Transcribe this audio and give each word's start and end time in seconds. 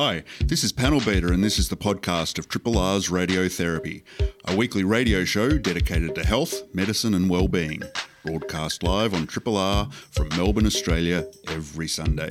Hi, 0.00 0.22
this 0.44 0.62
is 0.62 0.70
Panel 0.70 1.00
Beater, 1.00 1.32
and 1.32 1.42
this 1.42 1.58
is 1.58 1.70
the 1.70 1.76
podcast 1.76 2.38
of 2.38 2.46
Triple 2.48 2.78
R's 2.78 3.08
Radiotherapy, 3.08 4.04
a 4.44 4.54
weekly 4.54 4.84
radio 4.84 5.24
show 5.24 5.58
dedicated 5.58 6.14
to 6.14 6.24
health, 6.24 6.62
medicine, 6.72 7.14
and 7.14 7.28
well-being. 7.28 7.82
Broadcast 8.24 8.84
live 8.84 9.12
on 9.12 9.26
Triple 9.26 9.56
R 9.56 9.90
from 9.90 10.28
Melbourne, 10.36 10.66
Australia, 10.66 11.26
every 11.48 11.88
Sunday. 11.88 12.30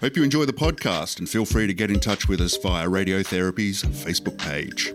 Hope 0.00 0.16
you 0.16 0.22
enjoy 0.22 0.44
the 0.44 0.52
podcast 0.52 1.18
and 1.18 1.28
feel 1.28 1.44
free 1.44 1.66
to 1.66 1.74
get 1.74 1.90
in 1.90 1.98
touch 1.98 2.28
with 2.28 2.40
us 2.40 2.56
via 2.56 2.86
Radiotherapy's 2.86 3.82
Facebook 3.82 4.38
page. 4.38 4.94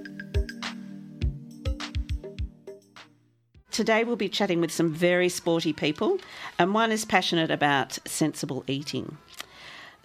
Today 3.72 4.06
we'll 4.06 4.16
be 4.16 4.30
chatting 4.30 4.62
with 4.62 4.72
some 4.72 4.94
very 4.94 5.28
sporty 5.28 5.74
people, 5.74 6.20
and 6.58 6.74
one 6.74 6.94
is 6.94 7.04
passionate 7.04 7.52
about 7.52 8.00
sensible 8.08 8.64
eating. 8.68 9.18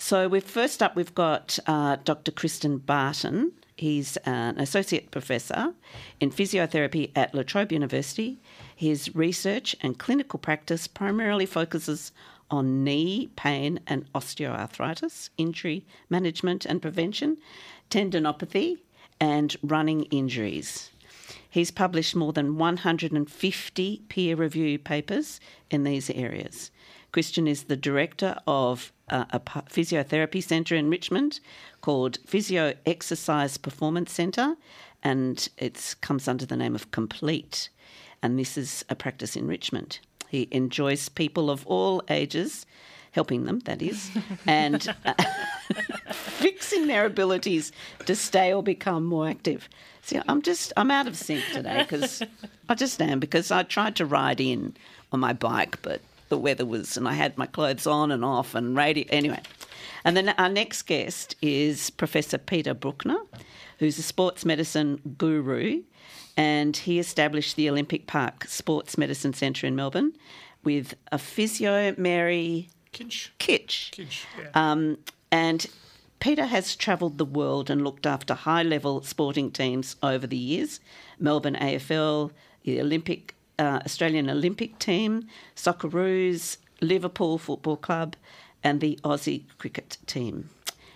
So 0.02 0.28
we've 0.28 0.42
first 0.42 0.82
up 0.82 0.96
we've 0.96 1.14
got 1.14 1.58
uh, 1.66 1.96
Dr. 2.02 2.32
Christian 2.32 2.78
Barton. 2.78 3.52
He's 3.76 4.16
an 4.24 4.58
associate 4.58 5.10
professor 5.10 5.74
in 6.18 6.30
physiotherapy 6.30 7.10
at 7.14 7.34
La 7.34 7.42
Trobe 7.42 7.70
University. 7.70 8.40
His 8.74 9.14
research 9.14 9.76
and 9.82 9.98
clinical 9.98 10.38
practice 10.38 10.86
primarily 10.86 11.44
focuses 11.44 12.12
on 12.50 12.82
knee 12.82 13.28
pain 13.36 13.78
and 13.86 14.10
osteoarthritis, 14.14 15.28
injury 15.36 15.84
management 16.08 16.64
and 16.64 16.80
prevention, 16.80 17.36
tendinopathy, 17.90 18.78
and 19.20 19.54
running 19.62 20.04
injuries. 20.04 20.90
He's 21.48 21.70
published 21.70 22.16
more 22.16 22.32
than 22.32 22.56
150 22.56 24.02
peer 24.08 24.34
reviewed 24.34 24.82
papers 24.82 25.40
in 25.70 25.84
these 25.84 26.08
areas. 26.08 26.70
Christian 27.12 27.46
is 27.46 27.64
the 27.64 27.76
director 27.76 28.38
of 28.46 28.92
uh, 29.10 29.24
a 29.30 29.40
physiotherapy 29.40 30.42
centre 30.42 30.74
in 30.74 30.88
Richmond 30.88 31.40
called 31.80 32.18
Physio 32.26 32.74
Exercise 32.86 33.56
Performance 33.56 34.12
Centre, 34.12 34.56
and 35.02 35.48
it 35.58 35.96
comes 36.00 36.28
under 36.28 36.46
the 36.46 36.56
name 36.56 36.74
of 36.74 36.90
Complete. 36.90 37.68
And 38.22 38.38
this 38.38 38.56
is 38.56 38.84
a 38.88 38.94
practice 38.94 39.36
in 39.36 39.46
Richmond. 39.46 39.98
He 40.28 40.48
enjoys 40.50 41.08
people 41.08 41.50
of 41.50 41.66
all 41.66 42.02
ages, 42.08 42.66
helping 43.12 43.44
them, 43.44 43.60
that 43.60 43.82
is, 43.82 44.10
and 44.46 44.94
uh, 45.04 45.14
fixing 46.12 46.86
their 46.86 47.06
abilities 47.06 47.72
to 48.06 48.14
stay 48.14 48.52
or 48.52 48.62
become 48.62 49.04
more 49.04 49.28
active. 49.28 49.68
See, 50.02 50.20
I'm 50.28 50.42
just, 50.42 50.72
I'm 50.76 50.90
out 50.90 51.06
of 51.06 51.16
sync 51.16 51.44
today 51.52 51.82
because 51.82 52.22
I 52.68 52.74
just 52.74 53.00
am 53.02 53.20
because 53.20 53.50
I 53.50 53.64
tried 53.64 53.96
to 53.96 54.06
ride 54.06 54.40
in 54.40 54.76
on 55.12 55.20
my 55.20 55.32
bike, 55.32 55.82
but 55.82 56.00
the 56.30 56.38
weather 56.38 56.64
was, 56.64 56.96
and 56.96 57.06
I 57.06 57.12
had 57.12 57.36
my 57.36 57.46
clothes 57.46 57.86
on 57.86 58.10
and 58.10 58.24
off 58.24 58.54
and 58.54 58.76
radio. 58.76 59.04
Anyway, 59.10 59.40
and 60.04 60.16
then 60.16 60.30
our 60.30 60.48
next 60.48 60.82
guest 60.82 61.36
is 61.42 61.90
Professor 61.90 62.38
Peter 62.38 62.74
Brukner, 62.74 63.20
who's 63.78 63.98
a 63.98 64.02
sports 64.02 64.44
medicine 64.44 65.14
guru, 65.18 65.82
and 66.36 66.76
he 66.76 66.98
established 66.98 67.56
the 67.56 67.68
Olympic 67.68 68.06
Park 68.06 68.46
Sports 68.46 68.96
Medicine 68.96 69.34
Centre 69.34 69.66
in 69.66 69.76
Melbourne 69.76 70.14
with 70.64 70.94
a 71.12 71.18
physio, 71.18 71.94
Mary 71.98 72.70
Kinch. 72.92 73.30
Kitch. 73.38 73.92
Kinch, 73.94 74.24
yeah. 74.38 74.50
Um, 74.54 74.98
and 75.30 75.66
Peter 76.18 76.46
has 76.46 76.76
travelled 76.76 77.18
the 77.18 77.24
world 77.24 77.70
and 77.70 77.82
looked 77.82 78.06
after 78.06 78.34
high 78.34 78.62
level 78.62 79.02
sporting 79.02 79.50
teams 79.50 79.96
over 80.02 80.26
the 80.26 80.36
years 80.36 80.80
Melbourne 81.18 81.56
AFL, 81.60 82.30
the 82.62 82.80
Olympic 82.80 83.34
uh, 83.60 83.80
Australian 83.84 84.30
Olympic 84.30 84.78
team, 84.78 85.28
Socceroos, 85.54 86.56
Liverpool 86.80 87.36
Football 87.36 87.76
Club, 87.76 88.16
and 88.64 88.80
the 88.80 88.98
Aussie 89.04 89.44
cricket 89.58 89.98
team. 90.06 90.48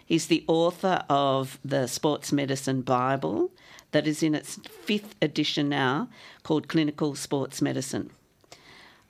He's 0.04 0.26
the 0.26 0.44
author 0.48 1.04
of 1.08 1.58
the 1.64 1.86
Sports 1.86 2.32
Medicine 2.32 2.82
Bible 2.82 3.50
that 3.92 4.06
is 4.06 4.22
in 4.22 4.34
its 4.34 4.56
fifth 4.56 5.14
edition 5.22 5.68
now 5.68 6.08
called 6.42 6.68
Clinical 6.68 7.14
Sports 7.14 7.62
Medicine. 7.62 8.10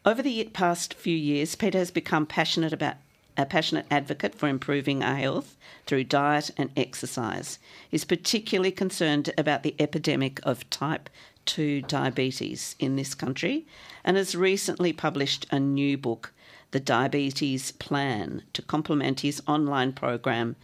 Over 0.05 0.23
the 0.23 0.45
past 0.53 0.93
few 0.93 1.17
years, 1.17 1.55
Peter 1.55 1.79
has 1.79 1.91
become 1.91 2.27
passionate 2.27 2.73
about 2.73 2.97
a 3.37 3.47
passionate 3.47 3.87
advocate 3.91 4.35
for 4.35 4.49
improving 4.49 5.03
our 5.03 5.17
health 5.17 5.57
through 5.87 6.05
diet 6.05 6.51
and 6.57 6.71
exercise. 6.77 7.59
He's 7.89 8.05
particularly 8.05 8.71
concerned 8.71 9.33
about 9.37 9.63
the 9.63 9.75
epidemic 9.79 10.39
of 10.45 10.69
type 10.71 11.11
two 11.47 11.83
diabetes 11.83 12.75
in 12.79 12.97
this 12.97 13.15
country 13.15 13.67
and 14.05 14.17
has 14.17 14.35
recently 14.35 14.93
published 14.93 15.47
a 15.51 15.59
new 15.61 15.97
book, 15.97 16.33
The 16.73 16.81
Diabetes 16.81 17.73
Plan, 17.73 18.43
to 18.53 18.63
complement 18.63 19.21
his 19.21 19.43
online 19.47 19.93
program, 19.93 20.57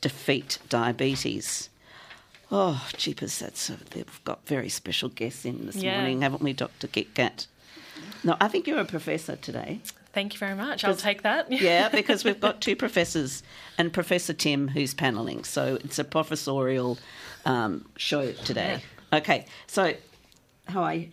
Defeat 0.00 0.58
Diabetes. 0.68 1.68
Oh, 2.52 2.88
jeepers, 2.96 3.38
that's 3.38 3.70
a, 3.70 3.76
they've 3.90 4.20
got 4.24 4.46
very 4.46 4.68
special 4.68 5.08
guests 5.08 5.44
in 5.44 5.66
this 5.66 5.76
Yeah. 5.76 5.96
morning, 5.96 6.22
haven't 6.22 6.42
we, 6.42 6.52
Dr. 6.52 6.88
Kit 6.88 7.14
Kat? 7.14 7.46
No, 8.24 8.36
I 8.40 8.48
think 8.48 8.66
you're 8.66 8.80
a 8.80 8.84
professor 8.84 9.36
today. 9.36 9.80
Thank 10.12 10.32
you 10.34 10.38
very 10.40 10.56
much. 10.56 10.82
I'll 10.84 10.96
take 10.96 11.22
that. 11.22 11.50
Yeah, 11.52 11.88
because 11.88 12.24
we've 12.24 12.40
got 12.40 12.60
two 12.60 12.74
professors 12.74 13.42
and 13.78 13.92
Professor 13.92 14.32
Tim 14.32 14.68
who's 14.68 14.92
paneling. 14.94 15.44
So 15.44 15.78
it's 15.84 15.98
a 16.00 16.04
professorial 16.04 16.98
um, 17.44 17.86
show 17.96 18.32
today. 18.32 18.82
Okay, 19.12 19.46
so 19.68 19.94
how 20.70 20.82
are 20.84 20.94
you? 20.94 21.08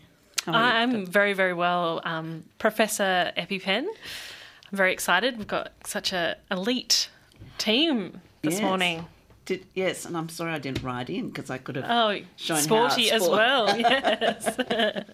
How 0.46 0.54
are? 0.54 0.56
I'm 0.56 1.06
very, 1.06 1.34
very 1.34 1.54
well. 1.54 2.02
Um, 2.06 2.44
Professor 2.58 3.32
EpiPen, 3.38 3.84
I'm 3.86 4.78
very 4.78 4.94
excited. 4.94 5.38
We've 5.38 5.48
got 5.48 5.72
such 5.86 6.14
a 6.14 6.38
elite 6.52 7.10
team 7.58 8.22
this 8.42 8.56
Yes. 8.56 8.62
morning. 8.62 9.06
Did, 9.46 9.66
yes, 9.74 10.06
and 10.06 10.18
I'm 10.18 10.28
sorry 10.30 10.52
I 10.54 10.60
didn't 10.60 10.84
ride 10.84 11.10
in 11.10 11.30
because 11.30 11.50
I 11.50 11.58
could 11.58 11.76
have. 11.78 11.86
Oh, 11.90 12.18
Shown 12.36 12.58
sporty 12.58 13.04
it's 13.04 13.14
as 13.14 13.24
sport. 13.24 13.38
well. 13.38 13.68
Yes. 13.80 15.06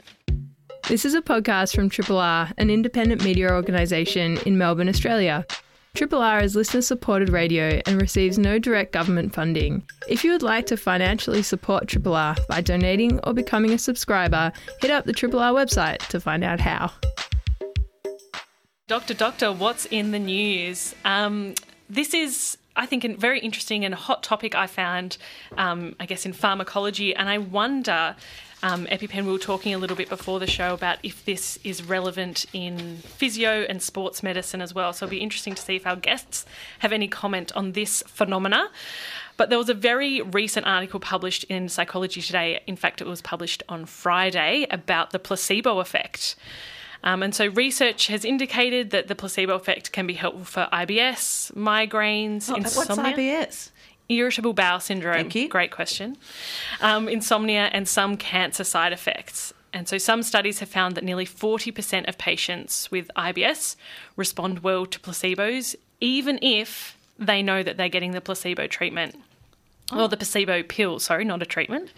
This 0.89 1.05
is 1.05 1.13
a 1.13 1.21
podcast 1.21 1.73
from 1.75 1.87
Triple 1.89 2.17
R, 2.17 2.49
an 2.57 2.69
independent 2.69 3.23
media 3.23 3.49
organisation 3.53 4.37
in 4.45 4.57
Melbourne, 4.57 4.89
Australia. 4.89 5.45
Triple 5.95 6.23
R 6.23 6.41
is 6.41 6.55
listener 6.55 6.81
supported 6.81 7.29
radio 7.29 7.79
and 7.85 8.01
receives 8.01 8.39
no 8.39 8.57
direct 8.57 8.93
government 8.93 9.31
funding. 9.31 9.83
If 10.09 10.23
you 10.23 10.31
would 10.31 10.41
like 10.41 10.65
to 10.67 10.75
financially 10.75 11.43
support 11.43 11.87
Triple 11.87 12.15
R 12.15 12.35
by 12.49 12.61
donating 12.61 13.19
or 13.19 13.33
becoming 13.33 13.73
a 13.73 13.77
subscriber, 13.77 14.51
hit 14.81 14.89
up 14.89 15.05
the 15.05 15.13
Triple 15.13 15.39
R 15.39 15.51
website 15.51 15.99
to 16.07 16.19
find 16.19 16.43
out 16.43 16.59
how. 16.59 16.91
Doctor, 18.87 19.13
Doctor, 19.13 19.53
what's 19.53 19.85
in 19.85 20.09
the 20.09 20.17
news? 20.17 20.95
Um, 21.05 21.53
this 21.91 22.15
is, 22.15 22.57
I 22.75 22.87
think, 22.87 23.03
a 23.03 23.13
very 23.13 23.39
interesting 23.39 23.85
and 23.85 23.93
hot 23.93 24.23
topic 24.23 24.55
I 24.55 24.65
found, 24.65 25.17
um, 25.59 25.95
I 25.99 26.07
guess, 26.07 26.25
in 26.25 26.33
pharmacology. 26.33 27.15
And 27.15 27.29
I 27.29 27.37
wonder, 27.37 28.15
um, 28.63 28.85
EpiPen, 28.87 29.25
we 29.25 29.31
were 29.33 29.37
talking 29.37 29.73
a 29.73 29.77
little 29.77 29.97
bit 29.97 30.07
before 30.07 30.39
the 30.39 30.47
show 30.47 30.73
about 30.73 30.97
if 31.03 31.25
this 31.25 31.59
is 31.65 31.83
relevant 31.83 32.45
in 32.53 32.97
physio 32.97 33.65
and 33.67 33.81
sports 33.81 34.23
medicine 34.23 34.61
as 34.61 34.73
well. 34.73 34.93
So 34.93 35.05
it'll 35.05 35.11
be 35.11 35.17
interesting 35.17 35.53
to 35.53 35.61
see 35.61 35.75
if 35.75 35.85
our 35.85 35.97
guests 35.97 36.45
have 36.79 36.93
any 36.93 37.09
comment 37.09 37.51
on 37.57 37.73
this 37.73 38.01
phenomena. 38.07 38.69
But 39.35 39.49
there 39.49 39.57
was 39.57 39.67
a 39.67 39.73
very 39.73 40.21
recent 40.21 40.65
article 40.65 41.01
published 41.01 41.43
in 41.45 41.67
Psychology 41.67 42.21
Today. 42.21 42.61
In 42.65 42.77
fact, 42.77 43.01
it 43.01 43.07
was 43.07 43.21
published 43.21 43.63
on 43.67 43.85
Friday 43.85 44.65
about 44.71 45.11
the 45.11 45.19
placebo 45.19 45.79
effect. 45.79 46.35
Um, 47.03 47.21
and 47.21 47.35
so 47.35 47.47
research 47.47 48.07
has 48.07 48.23
indicated 48.23 48.91
that 48.91 49.07
the 49.09 49.15
placebo 49.15 49.55
effect 49.55 49.91
can 49.91 50.07
be 50.07 50.13
helpful 50.13 50.45
for 50.45 50.69
IBS, 50.71 51.51
migraines, 51.51 52.49
Oh, 52.49 52.53
What's 52.53 52.77
insomnia, 52.77 53.17
IBS? 53.17 53.71
Irritable 54.09 54.53
bowel 54.53 54.79
syndrome. 54.79 55.17
Great 55.47 55.71
question. 55.71 56.17
Um, 56.81 57.07
insomnia 57.07 57.69
and 57.71 57.87
some 57.87 58.17
cancer 58.17 58.63
side 58.63 58.93
effects. 58.93 59.53
And 59.73 59.87
so 59.87 59.97
some 59.97 60.21
studies 60.21 60.59
have 60.59 60.69
found 60.69 60.95
that 60.95 61.03
nearly 61.03 61.25
40% 61.25 62.07
of 62.07 62.17
patients 62.17 62.91
with 62.91 63.09
IBS 63.15 63.75
respond 64.15 64.59
well 64.59 64.85
to 64.85 64.99
placebos, 64.99 65.75
even 65.99 66.37
if 66.41 66.95
they 67.17 67.41
know 67.41 67.63
that 67.63 67.77
they're 67.77 67.89
getting 67.89 68.11
the 68.11 68.21
placebo 68.21 68.67
treatment 68.67 69.15
or 69.91 70.07
the 70.07 70.17
placebo 70.17 70.63
pill, 70.63 70.99
sorry, 70.99 71.25
not 71.25 71.41
a 71.41 71.45
treatment. 71.45 71.91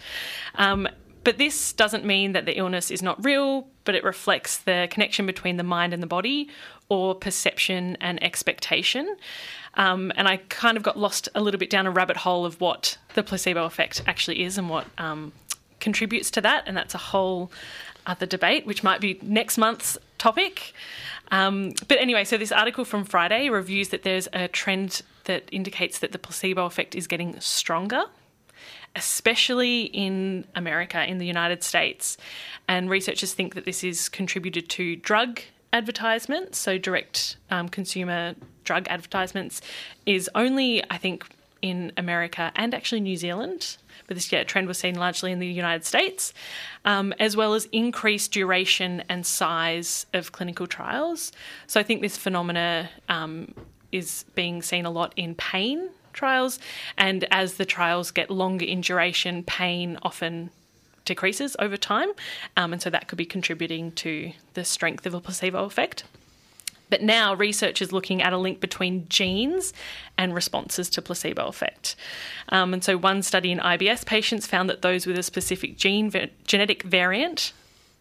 Um, 0.54 0.88
but 1.22 1.38
this 1.38 1.72
doesn't 1.72 2.04
mean 2.04 2.32
that 2.32 2.46
the 2.46 2.56
illness 2.56 2.90
is 2.90 3.02
not 3.02 3.22
real, 3.24 3.66
but 3.84 3.94
it 3.94 4.04
reflects 4.04 4.58
the 4.58 4.86
connection 4.90 5.26
between 5.26 5.56
the 5.56 5.64
mind 5.64 5.92
and 5.92 6.02
the 6.02 6.06
body 6.06 6.48
or 6.88 7.14
perception 7.14 7.96
and 8.00 8.22
expectation. 8.22 9.16
Um, 9.74 10.12
and 10.16 10.26
I 10.26 10.38
kind 10.48 10.76
of 10.76 10.82
got 10.82 10.98
lost 10.98 11.28
a 11.34 11.40
little 11.40 11.58
bit 11.58 11.70
down 11.70 11.86
a 11.86 11.90
rabbit 11.90 12.16
hole 12.16 12.46
of 12.46 12.60
what 12.60 12.96
the 13.14 13.22
placebo 13.22 13.64
effect 13.64 14.02
actually 14.06 14.42
is 14.42 14.56
and 14.56 14.70
what 14.70 14.86
um, 14.98 15.32
contributes 15.80 16.30
to 16.32 16.40
that. 16.42 16.64
And 16.66 16.76
that's 16.76 16.94
a 16.94 16.98
whole 16.98 17.50
other 18.06 18.26
debate, 18.26 18.66
which 18.66 18.82
might 18.82 19.00
be 19.00 19.18
next 19.22 19.58
month's 19.58 19.98
topic. 20.18 20.72
Um, 21.30 21.74
but 21.88 21.98
anyway, 21.98 22.24
so 22.24 22.38
this 22.38 22.52
article 22.52 22.84
from 22.84 23.04
Friday 23.04 23.50
reviews 23.50 23.88
that 23.90 24.02
there's 24.02 24.28
a 24.32 24.48
trend 24.48 25.02
that 25.24 25.48
indicates 25.52 25.98
that 25.98 26.12
the 26.12 26.18
placebo 26.18 26.64
effect 26.66 26.94
is 26.94 27.06
getting 27.06 27.38
stronger 27.40 28.04
especially 28.96 29.82
in 29.82 30.44
America, 30.54 31.04
in 31.04 31.18
the 31.18 31.26
United 31.26 31.62
States. 31.62 32.16
And 32.66 32.88
researchers 32.88 33.34
think 33.34 33.54
that 33.54 33.66
this 33.66 33.84
is 33.84 34.08
contributed 34.08 34.70
to 34.70 34.96
drug 34.96 35.40
advertisements, 35.72 36.58
so 36.58 36.78
direct 36.78 37.36
um, 37.50 37.68
consumer 37.68 38.34
drug 38.64 38.86
advertisements, 38.88 39.60
is 40.04 40.28
only, 40.34 40.82
I 40.90 40.98
think, 40.98 41.24
in 41.62 41.92
America 41.96 42.52
and 42.54 42.74
actually 42.74 43.00
New 43.00 43.16
Zealand, 43.16 43.76
but 44.06 44.14
this 44.14 44.30
yeah, 44.30 44.44
trend 44.44 44.68
was 44.68 44.78
seen 44.78 44.94
largely 44.94 45.32
in 45.32 45.38
the 45.38 45.46
United 45.46 45.84
States, 45.84 46.32
um, 46.84 47.12
as 47.18 47.36
well 47.36 47.54
as 47.54 47.66
increased 47.72 48.32
duration 48.32 49.02
and 49.08 49.26
size 49.26 50.06
of 50.12 50.32
clinical 50.32 50.66
trials. 50.66 51.32
So 51.66 51.80
I 51.80 51.82
think 51.82 52.02
this 52.02 52.16
phenomena 52.16 52.90
um, 53.08 53.54
is 53.90 54.24
being 54.34 54.62
seen 54.62 54.86
a 54.86 54.90
lot 54.90 55.12
in 55.16 55.34
pain 55.34 55.90
trials, 56.12 56.58
and 56.96 57.26
as 57.30 57.54
the 57.54 57.64
trials 57.64 58.10
get 58.10 58.30
longer 58.30 58.64
in 58.64 58.80
duration, 58.80 59.42
pain 59.42 59.98
often 60.02 60.50
decreases 61.06 61.56
over 61.58 61.76
time, 61.76 62.10
um, 62.56 62.72
and 62.72 62.82
so 62.82 62.90
that 62.90 63.08
could 63.08 63.18
be 63.18 63.24
contributing 63.24 63.92
to 63.92 64.32
the 64.54 64.64
strength 64.64 65.06
of 65.06 65.14
a 65.14 65.20
placebo 65.20 65.64
effect. 65.64 66.04
But 66.88 67.02
now 67.02 67.34
research 67.34 67.82
is 67.82 67.92
looking 67.92 68.22
at 68.22 68.32
a 68.32 68.38
link 68.38 68.60
between 68.60 69.08
genes 69.08 69.72
and 70.16 70.34
responses 70.34 70.88
to 70.90 71.02
placebo 71.02 71.46
effect. 71.46 71.96
Um, 72.50 72.72
and 72.72 72.84
so 72.84 72.96
one 72.96 73.22
study 73.22 73.50
in 73.50 73.58
IBS 73.58 74.06
patients 74.06 74.46
found 74.46 74.70
that 74.70 74.82
those 74.82 75.06
with 75.06 75.18
a 75.18 75.22
specific 75.22 75.76
gene 75.76 76.12
genetic 76.44 76.82
variant. 76.84 77.52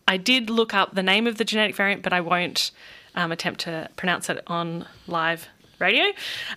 I 0.07 0.17
did 0.17 0.49
look 0.49 0.73
up 0.73 0.93
the 0.93 1.01
name 1.01 1.25
of 1.25 1.37
the 1.37 1.45
genetic 1.45 1.75
variant, 1.75 2.03
but 2.03 2.13
I 2.13 2.21
won't 2.21 2.71
um, 3.15 3.31
attempt 3.31 3.61
to 3.61 3.89
pronounce 3.95 4.29
it 4.29 4.43
on 4.45 4.85
live 5.07 5.47
radio, 5.79 6.05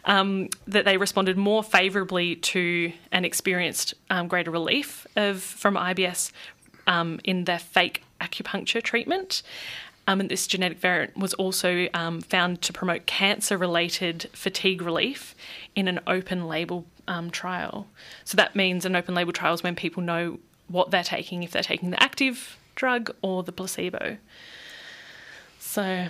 um, 0.05 0.49
that 0.67 0.85
they 0.85 0.97
responded 0.97 1.37
more 1.37 1.62
favourably 1.62 2.37
to 2.37 2.93
and 3.12 3.25
experienced 3.25 3.94
um, 4.11 4.29
greater 4.29 4.50
relief 4.50 5.06
of 5.17 5.43
from 5.43 5.75
IBS 5.75 6.32
um, 6.87 7.20
in 7.25 7.44
their 7.44 7.59
fake 7.59 8.03
acupuncture 8.20 8.82
treatment. 8.82 9.43
Um, 10.06 10.20
and 10.20 10.31
this 10.31 10.47
genetic 10.47 10.79
variant 10.79 11.19
was 11.19 11.35
also 11.35 11.87
um, 11.93 12.23
found 12.23 12.62
to 12.62 12.73
promote 12.73 13.05
cancer 13.05 13.59
related 13.59 14.31
fatigue 14.32 14.81
relief 14.81 15.35
in 15.76 15.87
an 15.87 16.00
open 16.06 16.49
label 16.49 16.87
um, 17.06 17.31
trial. 17.31 17.87
So 18.25 18.37
that 18.37 18.56
means 18.56 18.87
an 18.87 18.97
open 18.97 19.15
label 19.15 19.32
trial 19.32 19.53
is 19.53 19.62
when 19.62 19.76
people 19.76 20.03
know 20.03 20.38
what 20.69 20.91
they're 20.91 21.03
taking, 21.03 21.43
if 21.43 21.50
they're 21.50 21.62
taking 21.62 21.91
the 21.91 22.03
active 22.03 22.56
drug 22.75 23.15
or 23.20 23.43
the 23.43 23.53
placebo. 23.53 24.17
So, 25.59 26.09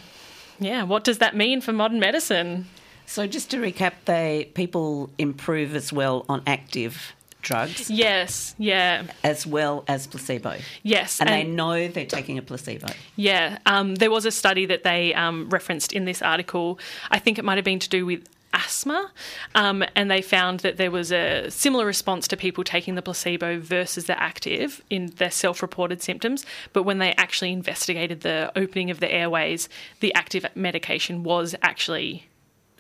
yeah, 0.61 0.85
what 0.85 1.03
does 1.03 1.19
that 1.19 1.35
mean 1.35 1.61
for 1.61 1.73
modern 1.73 1.99
medicine? 1.99 2.67
So 3.09 3.27
just 3.27 3.51
to 3.53 3.57
recap, 3.57 3.95
they 4.05 4.51
people 4.53 5.09
improve 5.17 5.75
as 5.75 5.93
well 5.93 6.27
on 6.29 6.43
active 6.47 7.15
drugs. 7.41 7.91
Yes, 7.91 8.55
yeah. 8.59 9.05
As 9.25 9.47
well 9.47 9.83
as 9.89 10.07
placebo. 10.07 10.59
Yes. 10.83 11.19
And, 11.19 11.31
and 11.31 11.49
they 11.49 11.51
know 11.51 11.89
they're 11.89 12.05
taking 12.05 12.37
a 12.37 12.43
placebo. 12.43 12.89
Yeah. 13.17 13.59
Um, 13.65 13.95
there 13.95 14.11
was 14.11 14.27
a 14.27 14.31
study 14.31 14.67
that 14.67 14.83
they 14.83 15.15
um, 15.15 15.49
referenced 15.49 15.95
in 15.95 16.05
this 16.05 16.21
article. 16.21 16.79
I 17.11 17.19
think 17.19 17.39
it 17.39 17.47
might 17.47 17.57
have 17.57 17.65
been 17.65 17.79
to 17.79 17.89
do 17.89 18.05
with 18.05 18.29
asthma, 18.53 19.11
um, 19.55 19.85
and 19.97 20.11
they 20.11 20.21
found 20.21 20.61
that 20.61 20.77
there 20.77 20.91
was 20.91 21.11
a 21.11 21.51
similar 21.51 21.87
response 21.87 22.29
to 22.29 22.37
people 22.37 22.63
taking 22.63 22.95
the 22.95 23.03
placebo 23.03 23.59
versus 23.59 24.05
the 24.05 24.23
active 24.23 24.83
in 24.91 25.07
their 25.17 25.31
self 25.31 25.63
reported 25.63 26.03
symptoms. 26.03 26.45
But 26.75 26.83
when 26.83 26.99
they 26.99 27.15
actually 27.15 27.53
investigated 27.53 28.21
the 28.21 28.53
opening 28.55 28.91
of 28.91 29.01
the 29.01 29.11
airways, 29.11 29.71
the 30.01 30.13
active 30.15 30.45
medication 30.55 31.23
was 31.23 31.55
actually 31.63 32.27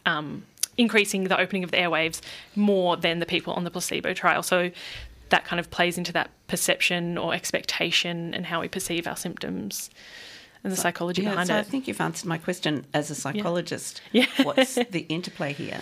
um, 0.08 0.44
increasing 0.76 1.24
the 1.24 1.38
opening 1.38 1.64
of 1.64 1.70
the 1.70 1.76
airwaves 1.76 2.20
more 2.56 2.96
than 2.96 3.18
the 3.18 3.26
people 3.26 3.52
on 3.52 3.64
the 3.64 3.70
placebo 3.70 4.14
trial. 4.14 4.42
So 4.42 4.70
that 5.28 5.44
kind 5.44 5.60
of 5.60 5.70
plays 5.70 5.98
into 5.98 6.12
that 6.12 6.30
perception 6.46 7.18
or 7.18 7.34
expectation 7.34 8.32
and 8.32 8.46
how 8.46 8.60
we 8.60 8.68
perceive 8.68 9.06
our 9.06 9.16
symptoms 9.16 9.90
and 10.64 10.72
the 10.72 10.76
so, 10.76 10.82
psychology 10.82 11.22
yeah, 11.22 11.30
behind 11.30 11.48
so 11.48 11.56
it. 11.56 11.58
I 11.58 11.62
think 11.62 11.86
you've 11.86 12.00
answered 12.00 12.26
my 12.26 12.38
question 12.38 12.86
as 12.94 13.10
a 13.10 13.14
psychologist. 13.14 14.00
Yeah. 14.12 14.26
yeah. 14.38 14.44
What's 14.44 14.74
the 14.90 15.04
interplay 15.08 15.52
here? 15.52 15.80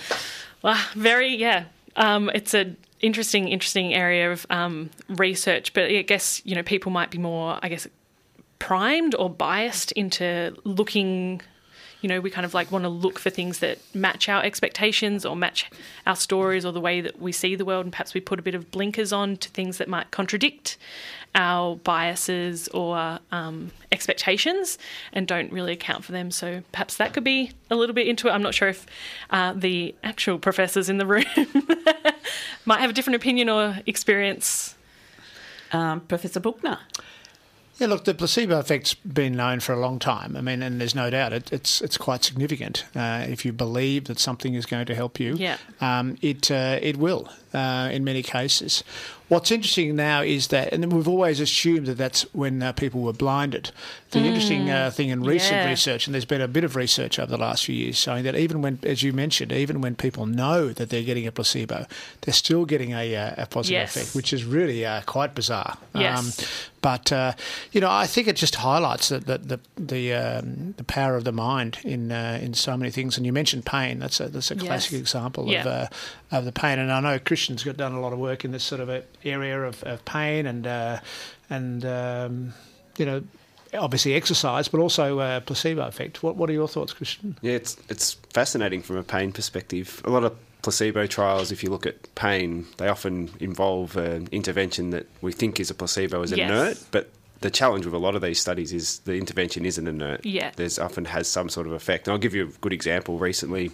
Well, 0.62 0.78
very, 0.94 1.34
yeah. 1.36 1.64
Um, 1.94 2.30
it's 2.34 2.52
an 2.54 2.76
interesting, 3.00 3.48
interesting 3.48 3.94
area 3.94 4.32
of 4.32 4.44
um, 4.50 4.90
research, 5.08 5.72
but 5.72 5.84
I 5.84 6.02
guess, 6.02 6.42
you 6.44 6.54
know, 6.54 6.62
people 6.62 6.90
might 6.90 7.10
be 7.10 7.18
more, 7.18 7.58
I 7.62 7.68
guess, 7.68 7.86
primed 8.58 9.14
or 9.14 9.30
biased 9.30 9.92
into 9.92 10.56
looking 10.64 11.42
you 12.06 12.08
know, 12.08 12.20
we 12.20 12.30
kind 12.30 12.44
of 12.44 12.54
like 12.54 12.70
want 12.70 12.84
to 12.84 12.88
look 12.88 13.18
for 13.18 13.30
things 13.30 13.58
that 13.58 13.80
match 13.92 14.28
our 14.28 14.40
expectations 14.40 15.26
or 15.26 15.34
match 15.34 15.68
our 16.06 16.14
stories 16.14 16.64
or 16.64 16.70
the 16.70 16.80
way 16.80 17.00
that 17.00 17.20
we 17.20 17.32
see 17.32 17.56
the 17.56 17.64
world, 17.64 17.84
and 17.84 17.92
perhaps 17.92 18.14
we 18.14 18.20
put 18.20 18.38
a 18.38 18.42
bit 18.42 18.54
of 18.54 18.70
blinkers 18.70 19.12
on 19.12 19.36
to 19.38 19.48
things 19.48 19.78
that 19.78 19.88
might 19.88 20.12
contradict 20.12 20.78
our 21.34 21.74
biases 21.74 22.68
or 22.68 23.18
um, 23.32 23.72
expectations 23.90 24.78
and 25.12 25.26
don't 25.26 25.50
really 25.50 25.72
account 25.72 26.04
for 26.04 26.12
them. 26.12 26.30
So 26.30 26.62
perhaps 26.70 26.96
that 26.98 27.12
could 27.12 27.24
be 27.24 27.50
a 27.72 27.74
little 27.74 27.92
bit 27.92 28.06
into 28.06 28.28
it. 28.28 28.30
I'm 28.30 28.40
not 28.42 28.54
sure 28.54 28.68
if 28.68 28.86
uh, 29.30 29.52
the 29.56 29.92
actual 30.04 30.38
professors 30.38 30.88
in 30.88 30.98
the 30.98 31.06
room 31.06 31.24
might 32.64 32.78
have 32.78 32.90
a 32.90 32.92
different 32.92 33.16
opinion 33.16 33.48
or 33.48 33.80
experience. 33.84 34.76
Um, 35.72 36.02
Professor 36.02 36.38
Brukner. 36.38 36.78
Yeah, 37.78 37.88
look, 37.88 38.04
the 38.04 38.14
placebo 38.14 38.58
effect's 38.58 38.94
been 38.94 39.36
known 39.36 39.60
for 39.60 39.74
a 39.74 39.78
long 39.78 39.98
time. 39.98 40.34
I 40.34 40.40
mean, 40.40 40.62
and 40.62 40.80
there's 40.80 40.94
no 40.94 41.10
doubt 41.10 41.34
it, 41.34 41.52
it's 41.52 41.82
it's 41.82 41.98
quite 41.98 42.24
significant. 42.24 42.84
Uh, 42.94 43.26
if 43.28 43.44
you 43.44 43.52
believe 43.52 44.04
that 44.04 44.18
something 44.18 44.54
is 44.54 44.64
going 44.64 44.86
to 44.86 44.94
help 44.94 45.20
you, 45.20 45.34
yeah. 45.34 45.58
um, 45.82 46.16
it 46.22 46.50
uh, 46.50 46.78
it 46.80 46.96
will 46.96 47.28
uh, 47.52 47.90
in 47.92 48.02
many 48.04 48.22
cases. 48.22 48.82
What's 49.28 49.50
interesting 49.50 49.96
now 49.96 50.22
is 50.22 50.48
that, 50.48 50.72
and 50.72 50.92
we've 50.92 51.08
always 51.08 51.40
assumed 51.40 51.86
that 51.86 51.98
that's 51.98 52.22
when 52.32 52.62
uh, 52.62 52.72
people 52.72 53.02
were 53.02 53.12
blinded. 53.12 53.72
The 54.12 54.20
mm, 54.20 54.26
interesting 54.26 54.70
uh, 54.70 54.92
thing 54.92 55.08
in 55.08 55.24
recent 55.24 55.56
yeah. 55.56 55.68
research, 55.68 56.06
and 56.06 56.14
there's 56.14 56.24
been 56.24 56.40
a 56.40 56.46
bit 56.46 56.62
of 56.62 56.76
research 56.76 57.18
over 57.18 57.28
the 57.28 57.36
last 57.36 57.64
few 57.64 57.74
years, 57.74 57.98
showing 57.98 58.22
that 58.22 58.36
even 58.36 58.62
when, 58.62 58.78
as 58.84 59.02
you 59.02 59.12
mentioned, 59.12 59.50
even 59.50 59.80
when 59.80 59.96
people 59.96 60.26
know 60.26 60.68
that 60.68 60.90
they're 60.90 61.02
getting 61.02 61.26
a 61.26 61.32
placebo, 61.32 61.86
they're 62.20 62.34
still 62.34 62.64
getting 62.66 62.92
a, 62.92 63.16
uh, 63.16 63.34
a 63.38 63.46
positive 63.46 63.80
yes. 63.80 63.96
effect, 63.96 64.14
which 64.14 64.32
is 64.32 64.44
really 64.44 64.86
uh, 64.86 65.02
quite 65.06 65.34
bizarre. 65.34 65.76
Yes. 65.92 66.40
Um, 66.40 66.46
but 66.80 67.12
uh, 67.12 67.32
you 67.72 67.80
know, 67.80 67.90
I 67.90 68.06
think 68.06 68.28
it 68.28 68.36
just 68.36 68.56
highlights 68.56 69.08
the 69.08 69.18
the 69.18 69.38
the, 69.38 69.60
the, 69.76 70.12
um, 70.14 70.74
the 70.76 70.84
power 70.84 71.16
of 71.16 71.24
the 71.24 71.32
mind 71.32 71.78
in 71.84 72.12
uh, 72.12 72.38
in 72.42 72.54
so 72.54 72.76
many 72.76 72.90
things. 72.90 73.16
And 73.16 73.26
you 73.26 73.32
mentioned 73.32 73.66
pain. 73.66 73.98
That's 73.98 74.20
a 74.20 74.28
that's 74.28 74.50
a 74.50 74.56
classic 74.56 74.92
yes. 74.92 75.00
example 75.00 75.48
yeah. 75.48 75.66
of 75.66 76.38
of 76.38 76.44
the 76.44 76.52
pain. 76.52 76.78
And 76.78 76.92
I 76.92 77.00
know 77.00 77.18
Christian's 77.18 77.64
got 77.64 77.76
done 77.76 77.92
a 77.92 78.00
lot 78.00 78.12
of 78.12 78.18
work 78.18 78.44
in 78.44 78.52
this 78.52 78.64
sort 78.64 78.80
of 78.80 79.04
area 79.24 79.62
of, 79.62 79.82
of 79.84 80.04
pain 80.04 80.46
and 80.46 80.66
uh, 80.66 81.00
and 81.50 81.84
um, 81.84 82.54
you 82.96 83.06
know 83.06 83.22
obviously 83.74 84.14
exercise, 84.14 84.68
but 84.68 84.80
also 84.80 85.18
uh, 85.18 85.40
placebo 85.40 85.86
effect. 85.86 86.22
What 86.22 86.36
what 86.36 86.50
are 86.50 86.52
your 86.52 86.68
thoughts, 86.68 86.92
Christian? 86.92 87.36
Yeah, 87.40 87.54
it's 87.54 87.76
it's 87.88 88.14
fascinating 88.32 88.82
from 88.82 88.96
a 88.96 89.02
pain 89.02 89.32
perspective. 89.32 90.02
A 90.04 90.10
lot 90.10 90.24
of 90.24 90.36
placebo 90.66 91.06
trials, 91.06 91.52
if 91.52 91.62
you 91.62 91.70
look 91.70 91.86
at 91.86 92.12
pain, 92.16 92.66
they 92.78 92.88
often 92.88 93.30
involve 93.38 93.96
an 93.96 94.28
intervention 94.32 94.90
that 94.90 95.06
we 95.20 95.30
think 95.30 95.60
is 95.60 95.70
a 95.70 95.74
placebo 95.74 96.24
as 96.24 96.32
yes. 96.32 96.50
inert, 96.50 96.84
but 96.90 97.08
the 97.40 97.50
challenge 97.50 97.84
with 97.84 97.94
a 97.94 97.98
lot 97.98 98.16
of 98.16 98.20
these 98.20 98.40
studies 98.40 98.72
is 98.72 98.98
the 99.00 99.12
intervention 99.12 99.64
isn't 99.64 99.86
inert. 99.86 100.26
Yeah. 100.26 100.50
There's 100.56 100.80
often 100.80 101.04
has 101.04 101.28
some 101.28 101.48
sort 101.48 101.68
of 101.68 101.72
effect. 101.72 102.08
And 102.08 102.12
I'll 102.12 102.18
give 102.18 102.34
you 102.34 102.48
a 102.48 102.50
good 102.60 102.72
example. 102.72 103.20
Recently, 103.20 103.70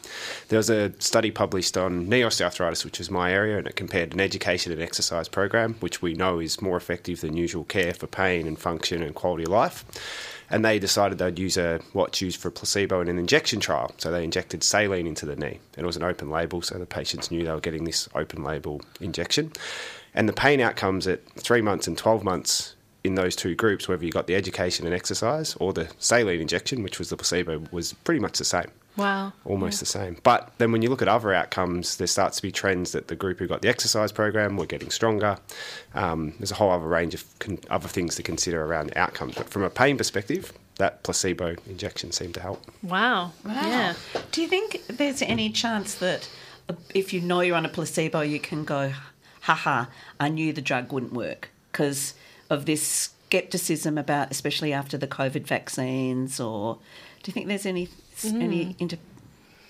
there 0.49 0.59
was 0.59 0.69
a 0.69 0.93
study 0.99 1.31
published 1.31 1.79
on 1.79 2.11
knee 2.11 2.21
osteoarthritis, 2.21 2.85
which 2.85 3.01
is 3.01 3.11
my 3.11 3.33
area, 3.33 3.57
and 3.57 3.67
it 3.67 3.75
compared 3.75 4.13
an 4.13 4.21
education 4.21 4.71
and 4.71 4.83
exercise 4.83 5.29
program, 5.29 5.77
which 5.81 6.03
we 6.03 6.13
know 6.13 6.41
is 6.41 6.61
more 6.61 6.77
effective 6.77 7.23
than 7.23 7.39
usual 7.39 7.65
care 7.65 7.95
for 7.95 8.07
pain 8.07 8.47
and 8.47 8.59
function 8.59 9.03
and 9.03 9.15
quality 9.15 9.45
of 9.45 9.51
life. 9.51 9.83
And 10.53 10.65
they 10.65 10.79
decided 10.79 11.19
they'd 11.19 11.39
use 11.39 11.57
a 11.57 11.81
what's 11.95 12.21
used 12.21 12.39
for 12.39 12.49
a 12.49 12.53
placebo 12.53 13.01
in 13.01 13.09
an 13.09 13.19
injection 13.19 13.59
trial. 13.59 13.91
So 13.97 14.11
they 14.11 14.23
injected 14.23 14.63
saline 14.63 15.07
into 15.07 15.27
the 15.27 15.35
knee. 15.35 15.59
And 15.77 15.85
it 15.85 15.87
was 15.87 15.97
an 15.97 16.05
open 16.05 16.31
label, 16.31 16.63
so 16.63 16.79
the 16.79 16.87
patients 16.87 17.31
knew 17.31 17.45
they 17.45 17.51
were 17.51 17.61
getting 17.61 17.85
this 17.85 18.09
open 18.15 18.45
label 18.45 18.83
injection. 19.01 19.53
And 20.15 20.29
the 20.29 20.35
pain 20.35 20.61
outcomes 20.61 21.09
at 21.09 21.27
three 21.39 21.63
months 21.63 21.89
and 21.89 21.97
12 21.97 22.23
months 22.23 22.75
in 23.03 23.15
those 23.15 23.35
two 23.35 23.55
groups, 23.55 23.89
whether 23.89 24.05
you 24.05 24.13
got 24.13 24.27
the 24.27 24.37
education 24.37 24.87
and 24.87 24.95
exercise 24.95 25.57
or 25.57 25.73
the 25.73 25.89
saline 25.99 26.41
injection, 26.41 26.83
which 26.83 26.99
was 26.99 27.09
the 27.09 27.17
placebo, 27.17 27.63
was 27.73 27.95
pretty 28.05 28.21
much 28.21 28.39
the 28.39 28.45
same. 28.45 28.71
Wow. 28.97 29.33
Almost 29.45 29.77
yeah. 29.77 29.81
the 29.81 29.87
same. 29.87 30.17
But 30.23 30.53
then 30.59 30.73
when 30.73 30.83
you 30.83 30.91
look 30.91 31.03
at 31.03 31.09
other 31.09 31.33
outcomes, 31.33 31.97
there 31.97 32.07
starts 32.07 32.37
to 32.37 32.43
be 32.43 32.53
trends 32.53 32.93
that 32.93 33.09
the 33.09 33.17
group 33.17 33.39
who 33.39 33.47
got 33.47 33.63
the 33.63 33.69
exercise 33.69 34.13
program 34.13 34.57
were 34.57 34.67
getting 34.67 34.91
stronger. 34.91 35.39
Um, 35.95 36.35
there's 36.39 36.51
a 36.51 36.57
whole 36.57 36.71
other 36.71 36.87
range 36.87 37.15
of 37.15 37.25
con- 37.39 37.59
other 37.71 37.89
things 37.89 38.17
to 38.17 38.23
consider 38.23 38.65
around 38.65 38.93
outcomes. 38.97 39.35
But 39.35 39.49
from 39.49 39.63
a 39.63 39.71
pain 39.71 39.97
perspective, 39.97 40.53
that 40.77 41.03
placebo 41.03 41.57
injection 41.67 42.13
seemed 42.13 42.35
to 42.35 42.41
help. 42.41 42.65
Wow. 42.83 43.33
Wow. 43.45 43.67
Yeah. 43.67 43.95
Do 44.31 44.43
you 44.43 44.49
think 44.49 44.83
there's 44.89 45.23
any 45.23 45.51
chance 45.51 45.95
that 45.97 46.29
if 46.95 47.13
you 47.13 47.21
know 47.21 47.41
you're 47.41 47.57
on 47.57 47.67
a 47.67 47.71
placebo, 47.71 48.21
you 48.21 48.41
can 48.41 48.65
go, 48.65 48.93
haha, 49.43 49.87
I 50.21 50.29
knew 50.29 50.53
the 50.53 50.63
drug 50.63 50.93
wouldn't 50.93 51.13
work? 51.13 51.51
Because 51.71 52.15
of 52.51 52.67
this 52.67 53.11
skepticism 53.33 53.97
about, 53.97 54.31
especially 54.31 54.75
after 54.75 54.99
the 54.99 55.07
COVID 55.07 55.47
vaccines, 55.47 56.39
or 56.39 56.75
do 57.23 57.31
you 57.31 57.33
think 57.33 57.47
there's 57.47 57.65
any 57.65 57.89
mm. 58.21 58.43
any 58.43 58.77
inter? 58.79 58.99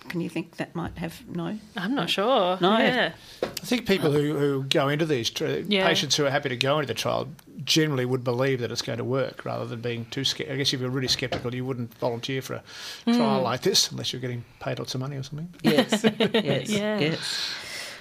Can 0.09 0.21
you 0.21 0.29
think 0.29 0.57
that 0.57 0.75
might 0.75 0.99
have 0.99 1.27
no? 1.29 1.59
I'm 1.77 1.95
not 1.95 2.11
sure. 2.11 2.59
No, 2.61 2.77
yeah. 2.79 3.13
I 3.43 3.47
think 3.47 3.87
people 3.87 4.11
who, 4.11 4.37
who 4.37 4.65
go 4.65 4.89
into 4.89 5.07
these 5.07 5.31
tri- 5.31 5.65
yeah. 5.67 5.87
patients 5.87 6.17
who 6.17 6.27
are 6.27 6.31
happy 6.31 6.49
to 6.49 6.57
go 6.57 6.81
into 6.81 6.89
the 6.89 6.95
trial 6.95 7.29
generally 7.65 8.05
would 8.05 8.25
believe 8.25 8.61
that 8.61 8.73
it's 8.73 8.83
going 8.83 8.99
to 8.99 9.05
work 9.05 9.45
rather 9.45 9.65
than 9.65 9.81
being 9.81 10.07
too 10.07 10.25
scared. 10.25 10.51
I 10.51 10.57
guess 10.57 10.73
if 10.73 10.81
you're 10.81 10.91
really 10.91 11.09
sceptical, 11.09 11.55
you 11.55 11.65
wouldn't 11.65 11.95
volunteer 11.99 12.43
for 12.43 12.55
a 12.55 12.63
mm. 13.07 13.17
trial 13.17 13.43
like 13.43 13.63
this 13.63 13.91
unless 13.93 14.13
you're 14.13 14.21
getting 14.21 14.45
paid 14.59 14.81
lots 14.81 14.95
of 14.95 15.01
money 15.01 15.17
or 15.17 15.23
something. 15.23 15.49
Yes, 15.63 16.05
yes, 16.19 16.69
yeah. 16.69 16.99
yes. 16.99 17.55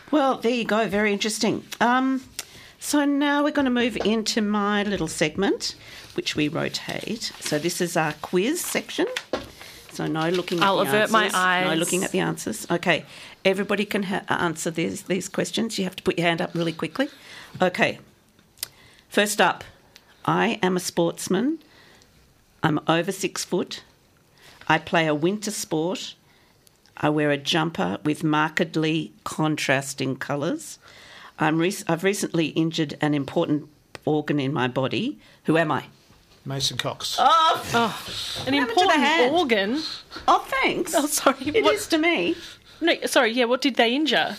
Well, 0.09 0.37
there 0.37 0.51
you 0.51 0.65
go. 0.65 0.87
Very 0.87 1.13
interesting. 1.13 1.63
Um, 1.79 2.23
so 2.79 3.05
now 3.05 3.43
we're 3.43 3.51
going 3.51 3.65
to 3.65 3.71
move 3.71 3.95
into 3.97 4.41
my 4.41 4.81
little 4.83 5.07
segment, 5.07 5.75
which 6.15 6.35
we 6.35 6.47
rotate. 6.47 7.31
So 7.39 7.59
this 7.59 7.79
is 7.79 7.95
our 7.95 8.13
quiz 8.21 8.59
section. 8.59 9.05
So 9.91 10.07
no 10.07 10.29
looking 10.29 10.59
at 10.59 10.63
I'll 10.65 10.77
the 10.77 10.83
avert 10.83 11.11
my 11.11 11.29
eyes. 11.33 11.67
No 11.67 11.75
looking 11.75 12.03
at 12.03 12.11
the 12.11 12.19
answers. 12.19 12.65
Okay. 12.71 13.05
Everybody 13.43 13.85
can 13.85 14.03
ha- 14.03 14.23
uh, 14.29 14.33
answer 14.33 14.71
these, 14.71 15.03
these 15.03 15.27
questions. 15.27 15.77
You 15.77 15.83
have 15.83 15.95
to 15.97 16.03
put 16.03 16.17
your 16.17 16.27
hand 16.27 16.41
up 16.41 16.53
really 16.55 16.73
quickly. 16.73 17.09
Okay. 17.61 17.99
First 19.09 19.41
up, 19.41 19.63
I 20.25 20.59
am 20.63 20.77
a 20.77 20.79
sportsman. 20.79 21.59
I'm 22.63 22.79
over 22.87 23.11
six 23.11 23.43
foot. 23.43 23.83
I 24.67 24.77
play 24.77 25.07
a 25.07 25.15
winter 25.15 25.51
sport. 25.51 26.15
I 26.95 27.09
wear 27.09 27.31
a 27.31 27.37
jumper 27.37 27.97
with 28.03 28.23
markedly 28.23 29.11
contrasting 29.23 30.15
colours. 30.15 30.77
I'm 31.39 31.57
rec- 31.57 31.89
I've 31.89 32.03
recently 32.03 32.47
injured 32.47 32.97
an 33.01 33.13
important 33.13 33.67
organ 34.05 34.39
in 34.39 34.53
my 34.53 34.67
body. 34.67 35.19
Who 35.45 35.57
am 35.57 35.71
I? 35.71 35.85
Mason 36.45 36.77
Cox. 36.77 37.17
An 37.19 37.25
happened 37.27 38.05
to 38.45 38.51
the 38.51 38.57
important 38.57 39.31
organ. 39.33 39.81
Oh, 40.27 40.45
thanks. 40.61 40.93
Oh, 40.95 41.05
sorry. 41.05 41.37
It 41.47 41.55
is 41.57 41.63
what, 41.63 41.79
to 41.91 41.97
me. 41.97 42.35
no, 42.81 42.95
sorry. 43.05 43.31
Yeah. 43.31 43.45
What 43.45 43.61
did 43.61 43.75
they 43.75 43.93
injure? 43.95 44.35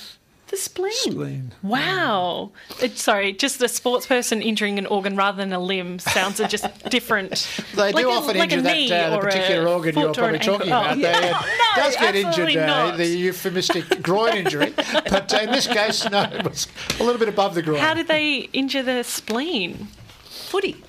The 0.49 0.56
spleen. 0.59 0.92
Spleen. 0.92 1.52
Wow. 1.62 2.50
It, 2.82 2.99
sorry, 2.99 3.32
just 3.32 3.62
a 3.62 3.68
sports 3.68 4.06
person 4.06 4.42
injuring 4.42 4.78
an 4.78 4.85
organ 4.85 5.16
rather 5.16 5.38
than 5.38 5.50
a 5.54 5.59
limb 5.59 5.99
sounds 5.99 6.40
are 6.40 6.49
just 6.49 6.66
different. 6.90 7.49
They 7.75 7.92
Like 7.92 7.94
do 7.97 8.11
a- 8.11 8.12
often 8.12 8.37
like 8.37 8.52
injure 8.52 8.61
that 8.62 8.90
uh, 8.92 9.11
the 9.11 9.18
particular 9.18 9.66
organ 9.68 9.99
you're 9.99 10.12
foot 10.12 10.18
or 10.23 10.28
an 10.28 10.38
probably 10.40 10.68
talking 10.68 10.73
ankle. 10.73 10.78
about. 10.78 10.99
Oh, 10.99 11.00
They, 11.00 11.28
uh, 11.30 11.40
No, 11.40 11.82
does 11.82 11.97
get 11.97 12.14
injured, 12.16 12.56
uh, 12.56 12.66
not. 12.66 12.97
the 12.99 13.06
euphemistic 13.06 14.02
groin 14.02 14.37
injury. 14.37 14.75
But 14.76 15.32
uh, 15.32 15.38
in 15.38 15.52
this 15.52 15.66
case, 15.66 16.11
no, 16.11 16.23
it 16.25 16.44
was 16.44 16.68
a 17.00 17.02
little 17.02 17.18
bit 17.18 17.28
above 17.30 17.54
the 17.54 17.62
groin. 17.62 17.78
How 17.80 17.94
did 17.94 18.09
they 18.09 18.50
injure 18.52 18.82
the 18.82 19.04
spleen? 19.04 19.88
Footy. 20.28 20.82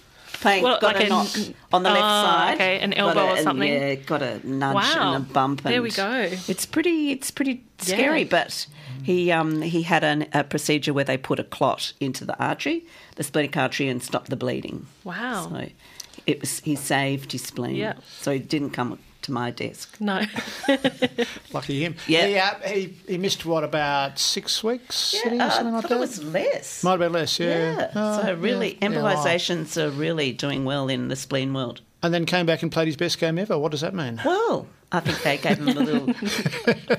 Playing, 0.44 0.64
Well, 0.64 0.80
got 0.80 0.96
like 0.96 1.04
a 1.04 1.08
a- 1.08 1.10
knock 1.10 1.28
on 1.72 1.84
the 1.84 1.90
left 1.90 2.02
Ah, 2.04 2.46
side. 2.50 2.56
okay, 2.56 2.80
an 2.82 2.94
elbow 2.94 3.20
a- 3.22 3.26
or 3.28 3.36
and, 3.38 3.44
something. 3.44 3.72
Yeah, 3.74 3.96
got 3.96 4.22
a 4.22 4.46
nudge 4.46 4.76
Wow. 4.76 5.14
and 5.16 5.26
a 5.26 5.34
bump. 5.34 5.62
There 5.64 5.82
we 5.82 5.90
go. 5.90 6.30
It's 6.50 6.66
pretty. 6.66 7.12
It's 7.12 7.32
pretty 7.32 7.64
scary. 7.80 8.24
Yeah. 8.24 8.28
But 8.30 8.68
he 9.02 9.32
um, 9.32 9.62
he 9.62 9.84
had 9.84 10.04
an, 10.04 10.28
a 10.34 10.44
procedure 10.44 10.94
where 10.94 11.06
they 11.06 11.16
put 11.18 11.40
a 11.40 11.44
clot 11.46 11.94
into 12.02 12.26
the 12.26 12.38
artery, 12.44 12.86
the 13.16 13.24
splenic 13.24 13.56
artery, 13.56 13.88
and 13.88 14.04
stopped 14.04 14.30
the 14.30 14.36
bleeding. 14.36 14.86
Wow. 15.06 15.48
So 15.50 15.70
it 16.28 16.42
was 16.42 16.60
he 16.60 16.76
saved 16.76 17.32
his 17.32 17.44
spleen. 17.44 17.76
Yeah. 17.76 17.94
So 18.20 18.34
he 18.34 18.40
didn't 18.40 18.72
come 18.72 19.00
to 19.24 19.32
my 19.32 19.52
desk. 19.52 20.00
No. 20.00 20.22
Lucky 21.54 21.82
him. 21.82 21.96
Yeah. 22.08 22.28
He, 22.28 22.38
uh, 22.38 22.70
he, 22.70 22.98
he 23.08 23.18
missed, 23.18 23.46
what, 23.46 23.64
about 23.64 24.20
six 24.20 24.64
weeks 24.64 24.96
sitting 24.96 25.42
uh, 25.42 25.48
or 25.48 25.52
something 25.52 25.68
I 25.68 25.78
like 25.78 25.82
thought 25.84 25.90
that? 25.90 25.96
it 25.96 26.00
was 26.00 26.24
less. 26.24 26.84
Might 26.84 26.92
have 26.92 27.00
been 27.00 27.14
less, 27.14 27.40
yeah. 27.40 27.76
Yeah. 27.76 27.92
Oh, 27.96 28.22
so 28.22 28.34
really, 28.36 28.78
yeah. 28.82 28.90
Yeah, 28.90 29.02
wow. 29.02 29.86
are 29.86 29.90
really 29.90 30.32
doing 30.32 30.66
well 30.66 30.88
in 30.88 31.08
the 31.08 31.16
spleen 31.16 31.54
world. 31.54 31.82
And 32.02 32.14
then 32.14 32.26
came 32.26 32.46
back 32.46 32.62
and 32.62 32.72
played 32.72 32.88
his 32.88 32.98
best 32.98 33.18
game 33.18 33.38
ever. 33.38 33.58
What 33.58 33.72
does 33.72 33.82
that 33.82 33.94
mean? 33.94 34.22
Well, 34.26 34.68
I 34.92 35.00
think 35.00 35.22
they 35.24 35.38
gave 35.38 35.58
him 35.58 35.70
a 35.70 35.74
little. 35.74 36.14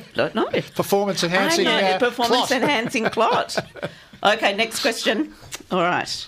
don't 0.15 0.35
know. 0.35 0.49
Performance 0.75 1.23
enhancing 1.23 1.67
I 1.67 1.81
know, 1.81 1.87
uh, 1.89 1.99
performance 1.99 2.47
plot. 2.47 2.51
enhancing 2.51 3.05
clot. 3.11 3.57
Okay, 4.23 4.57
next 4.57 4.81
question. 4.81 5.35
All 5.71 5.83
right. 5.83 6.27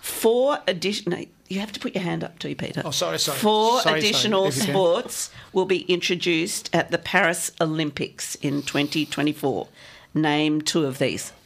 Four 0.00 0.58
additional. 0.66 1.26
You 1.52 1.60
have 1.60 1.72
to 1.72 1.80
put 1.80 1.94
your 1.94 2.02
hand 2.02 2.24
up 2.24 2.38
too, 2.38 2.54
Peter. 2.56 2.80
Oh, 2.82 2.90
sorry, 2.92 3.18
sorry. 3.18 3.36
Four 3.36 3.82
Sorry, 3.82 3.82
sorry. 3.82 3.98
additional 3.98 4.46
If 4.46 4.56
you 4.56 4.62
can. 4.62 4.70
sports 4.72 5.30
will 5.52 5.66
be 5.66 5.80
introduced 5.82 6.70
at 6.74 6.90
the 6.90 6.96
Paris 6.96 7.50
Olympics 7.60 8.36
in 8.36 8.62
2024. 8.62 9.68
Name 10.14 10.62
two 10.62 10.86
of 10.86 10.98
these. 10.98 11.32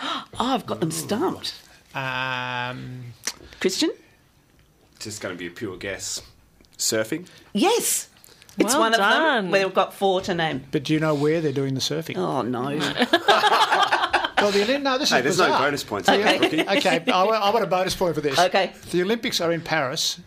Oh, 0.00 0.24
I've 0.38 0.66
got 0.66 0.78
them 0.80 0.90
stumped. 0.90 1.54
Um, 1.94 3.14
Christian? 3.60 3.90
It's 4.96 5.06
just 5.06 5.20
going 5.22 5.34
to 5.34 5.38
be 5.38 5.46
a 5.46 5.50
pure 5.50 5.76
guess. 5.78 6.20
Surfing. 6.76 7.26
Yes. 7.54 8.08
It's 8.58 8.74
Well 8.74 8.80
one 8.80 8.92
of 8.94 8.98
them. 9.00 9.50
We've 9.50 9.72
got 9.74 9.94
four 9.94 10.20
to 10.20 10.34
name. 10.34 10.64
but 10.70 10.84
do 10.84 10.92
you 10.92 11.00
know 11.00 11.14
where 11.14 11.40
they're 11.40 11.50
doing 11.52 11.74
the 11.74 11.80
surfing? 11.80 12.16
Oh, 12.18 12.42
no. 12.42 12.68
Well, 14.40 14.50
the 14.52 14.60
Olymp- 14.60 14.82
no, 14.82 14.98
this 14.98 15.10
Hey, 15.10 15.18
is 15.18 15.24
there's 15.24 15.38
no 15.38 15.58
bonus 15.58 15.84
points. 15.84 16.08
Okay. 16.08 16.36
Okay. 16.38 16.78
Okay, 16.78 17.12
I 17.12 17.22
want, 17.24 17.42
I 17.42 17.50
want 17.50 17.64
a 17.64 17.68
bonus 17.68 17.94
point 17.96 18.14
for 18.14 18.20
this. 18.20 18.38
Okay. 18.38 18.72
The 18.90 19.02
Olympics 19.02 19.40
are 19.40 19.52
in 19.52 19.60
Paris. 19.60 20.20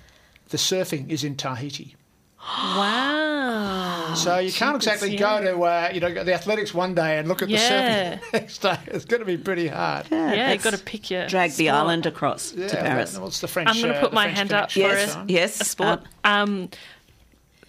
The 0.49 0.57
surfing 0.57 1.09
is 1.09 1.23
in 1.23 1.35
Tahiti. 1.35 1.95
wow. 2.41 4.13
So 4.15 4.39
you 4.39 4.51
can't 4.51 4.75
exactly 4.75 5.15
go 5.15 5.41
to 5.41 5.61
uh, 5.63 5.89
you 5.93 5.99
know 6.01 6.23
the 6.23 6.33
athletics 6.33 6.73
one 6.73 6.93
day 6.95 7.17
and 7.17 7.27
look 7.27 7.41
at 7.41 7.49
Yeah. 7.49 8.15
the 8.17 8.17
surfing 8.25 8.31
the 8.31 8.37
next 8.39 8.57
day. 8.59 8.77
It's 8.87 9.05
going 9.05 9.19
to 9.21 9.25
be 9.25 9.37
pretty 9.37 9.67
hard. 9.67 10.07
Yeah, 10.11 10.25
that's- 10.31 10.53
you've 10.55 10.63
got 10.63 10.73
to 10.77 10.83
pick 10.83 11.09
your 11.11 11.27
Drag 11.27 11.51
the 11.53 11.69
island 11.69 12.05
across 12.05 12.53
Yeah, 12.53 12.67
to 12.67 12.75
Paris. 12.77 13.13
that- 13.13 13.21
What's 13.21 13.39
the 13.41 13.47
French? 13.47 13.69
I'm 13.69 13.75
going 13.81 13.93
to 13.93 13.97
uh, 13.97 14.01
put 14.01 14.11
the 14.11 14.15
my 14.15 14.23
French 14.25 14.37
hand 14.37 14.53
up 14.53 14.71
for 14.71 14.79
connection? 14.81 15.07
Yes, 15.07 15.15
a, 15.15 15.25
yes. 15.57 15.61
a 15.61 15.65
sport. 15.65 16.01
Um, 16.23 16.69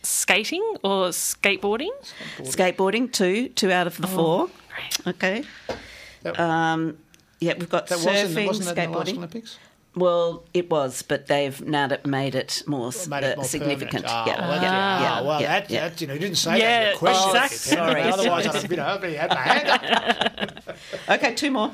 skating 0.03 0.63
or 0.83 1.09
skateboarding? 1.09 1.91
Skateboarding, 2.39 3.13
two, 3.13 3.49
two 3.51 3.71
out 3.71 3.87
of 3.87 3.97
the 3.99 4.07
four. 4.09 4.49
Great. 4.75 5.15
Okay. 5.17 5.45
That, 6.23 6.39
Um, 6.41 6.99
yeah, 7.41 7.55
we've 7.59 7.69
got 7.71 7.87
surfing, 7.89 8.35
that 8.35 8.37
in 8.37 8.93
skateboarding. 8.93 9.17
Olympics? 9.19 9.59
Well, 9.95 10.45
it 10.55 10.71
was, 10.71 11.03
but 11.03 11.27
they've 11.27 11.61
now 11.61 11.87
made 12.07 12.35
it 12.35 12.63
more, 12.67 12.91
Made 13.09 13.25
it 13.25 13.33
uh, 13.35 13.37
more 13.37 13.45
significant. 13.45 14.07
permanent. 14.07 14.27
yeah, 14.27 14.37
Oh, 14.39 14.49
well, 14.49 14.63
yeah, 14.63 14.71
that- 14.71 15.01
yeah, 15.03 15.21
oh, 15.21 15.25
well, 15.27 15.41
yeah, 15.43 15.61
that, 15.61 15.69
that, 15.69 16.01
you 16.01 16.07
know, 16.07 16.15
you 16.15 16.21
didn't 16.21 16.39
say 16.39 16.59
Yeah, 16.59 16.85
that 16.85 16.97
question. 16.97 17.31
oh, 17.35 17.47
sorry, 17.49 18.03
Otherwise. 18.03 18.47
I'd 18.47 18.55
have, 18.55 18.71
you 18.71 18.77
know, 18.79 18.85
had 18.85 19.31
my 19.31 19.37
hand. 19.37 20.63
Okay, 21.11 21.35
two 21.35 21.51
more. 21.51 21.73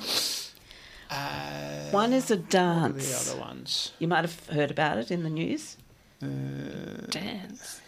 Uh, 1.11 1.91
One 1.93 2.13
is 2.13 2.31
a 2.31 2.37
dance. 2.37 3.25
the 3.27 3.33
other 3.33 3.41
ones. 3.41 3.93
You 4.01 4.09
might 4.09 4.25
have 4.25 4.47
heard 4.49 4.71
about 4.73 4.99
it 4.99 5.11
in 5.13 5.23
the 5.23 5.31
news. 5.31 5.77
Dance. 6.21 7.81